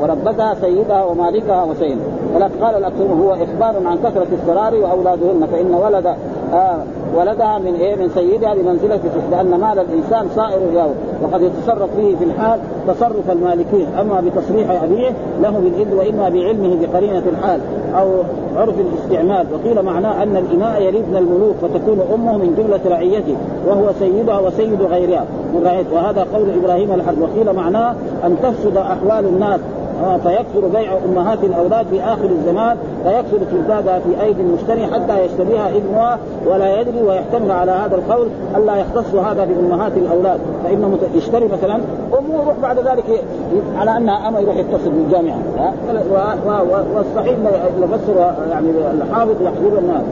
وربتها 0.00 0.54
سيدها 0.54 1.04
ومالكها 1.04 1.64
وسيدها 1.64 2.06
ولكن 2.34 2.64
قال 2.64 2.74
الأكثر 2.74 3.04
هو 3.04 3.32
إخبار 3.32 3.86
عن 3.86 3.98
كثرة 3.98 4.26
السرار 4.32 4.74
واولادهن 4.74 5.46
فإن 5.52 5.74
ولد 5.74 6.16
آه 6.52 6.82
ولدها 7.16 7.58
من 7.58 7.74
إيه؟ 7.74 7.96
من 7.96 8.08
سيدها 8.14 8.54
بمنزله 8.54 9.00
لأن 9.30 9.60
مال 9.60 9.78
الإنسان 9.78 10.26
صائر 10.36 10.58
له 10.74 10.94
وقد 11.22 11.42
يتصرف 11.42 11.90
به 11.96 12.16
في 12.18 12.24
الحال 12.24 12.60
تصرف 12.88 13.30
المالكين 13.30 13.86
أما 14.00 14.20
بتصريح 14.20 14.82
أبيه 14.82 15.10
له 15.42 15.50
بالاذن 15.50 15.98
وإما 15.98 16.28
بعلمه 16.28 16.76
بقرينة 16.80 17.22
الحال 17.32 17.60
أو 17.94 18.08
عرف 18.56 18.74
الاستعمال. 18.80 19.46
وقيل 19.52 19.82
معناه 19.82 20.22
أن 20.22 20.36
الاماء 20.36 20.82
يلدن 20.82 21.16
الملوك 21.16 21.54
فتكون 21.62 22.00
أمه 22.14 22.36
من 22.36 22.54
جملة 22.58 22.96
رعيته 22.96 23.36
وهو 23.66 23.92
سيدها 23.98 24.38
وسيد 24.38 24.82
غيرها. 24.82 25.24
وهذا 25.92 26.26
قول 26.34 26.50
إبراهيم 26.62 26.92
الحرب. 26.94 27.22
وقيل 27.22 27.52
معناه 27.52 27.94
أن 28.24 28.36
تفسد 28.42 28.76
أحوال 28.76 29.24
الناس 29.24 29.60
فيكثر 30.22 30.68
بيع 30.74 30.92
أمهات 31.04 31.44
الأولاد 31.44 31.86
في 31.86 32.00
آخر 32.00 32.24
الزمان 32.24 32.76
فيكثر 33.04 33.38
تزدادها 33.52 33.98
في 33.98 34.22
أيدي 34.22 34.42
المشتري 34.42 34.86
حتى 34.86 35.24
يشتريها 35.24 35.68
ابنها 35.68 36.18
ولا 36.46 36.80
يدري 36.80 37.02
ويحتمل 37.02 37.50
على 37.50 37.70
هذا 37.70 37.94
القول 37.96 38.28
ألا 38.56 38.76
يختص 38.76 39.14
هذا 39.14 39.44
بأمهات 39.44 39.92
الأولاد. 39.96 40.40
فانه 40.64 40.98
يشتري 41.14 41.48
مثلا 41.48 41.74
امه 42.18 42.42
يروح 42.42 42.54
بعد 42.62 42.78
ذلك 42.78 43.24
على 43.78 43.96
أنها 43.96 44.28
اما 44.28 44.40
يروح 44.40 44.56
يتصل 44.56 44.90
بالجامعة. 44.90 45.38
والصحيح 46.94 47.38
نفسر 47.80 48.34
يعني 48.50 48.68
الحافظ 49.02 49.42
يحضر 49.42 49.78
الناس. 49.78 50.02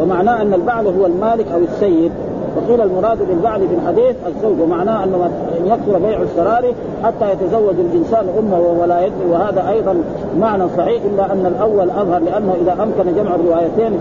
ومعناه 0.00 0.42
أن 0.42 0.54
البعل 0.54 0.86
هو 0.86 1.06
المالك 1.06 1.46
أو 1.52 1.58
السيد. 1.58 2.12
وقيل 2.56 2.80
المراد 2.80 3.18
بالبعل 3.28 3.60
في 3.68 3.74
الحديث 3.74 4.16
الزوج 4.26 4.60
ومعناه 4.60 5.04
أنه 5.04 5.30
ان 5.60 5.66
يكثر 5.66 5.98
بيع 5.98 6.22
السرار 6.22 6.72
حتى 7.04 7.32
يتزوج 7.32 7.74
الإنسان 7.78 8.26
أمه 8.38 8.60
ولا 8.80 9.00
يدري 9.06 9.30
وهذا 9.30 9.68
أيضا 9.68 10.02
معنى 10.40 10.64
صحيح 10.76 11.02
إلا 11.04 11.32
أن 11.32 11.46
الأول 11.46 11.90
أظهر 11.90 12.18
لأنه 12.18 12.54
إذا 12.62 12.72
أمكن 12.72 13.14
جمع 13.14 13.34
الروايتين 13.34 13.92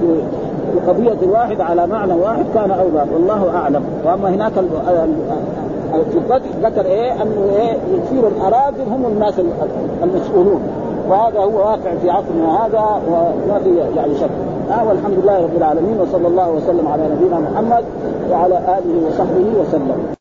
في 0.72 0.80
قضية 0.88 1.28
واحدة 1.32 1.64
على 1.64 1.88
معنى 1.88 2.14
واحد 2.14 2.46
كان 2.54 2.72
أولى 2.72 3.06
والله 3.14 3.52
أعلم. 3.56 3.84
وأما 4.06 4.30
هناك 4.30 4.54
في 6.12 6.18
الفتح 6.18 6.50
ذكر 6.64 6.86
إيه؟ 6.86 7.12
أنه 7.14 7.50
إيه؟ 7.60 7.72
يصير 7.72 8.28
الأراضي 8.28 8.84
هم 8.92 9.06
الناس 9.06 9.34
المسؤولون. 10.04 10.62
وهذا 11.10 11.40
هو 11.40 11.58
واقع 11.58 11.96
في 12.02 12.10
عصرنا 12.10 12.66
هذا 12.66 13.02
وما 13.10 13.60
في 13.64 13.78
يعني 13.96 14.16
شك. 14.16 14.30
آه 14.72 14.88
والحمد 14.88 15.18
لله 15.24 15.44
رب 15.44 15.58
العالمين 15.58 16.00
وصلى 16.00 16.28
الله 16.28 16.52
وسلم 16.52 16.88
على 16.88 17.04
نبينا 17.08 17.40
محمد 17.40 17.84
وعلى 18.32 18.58
آله 18.58 19.08
وصحبه 19.08 19.60
وسلم. 19.62 20.17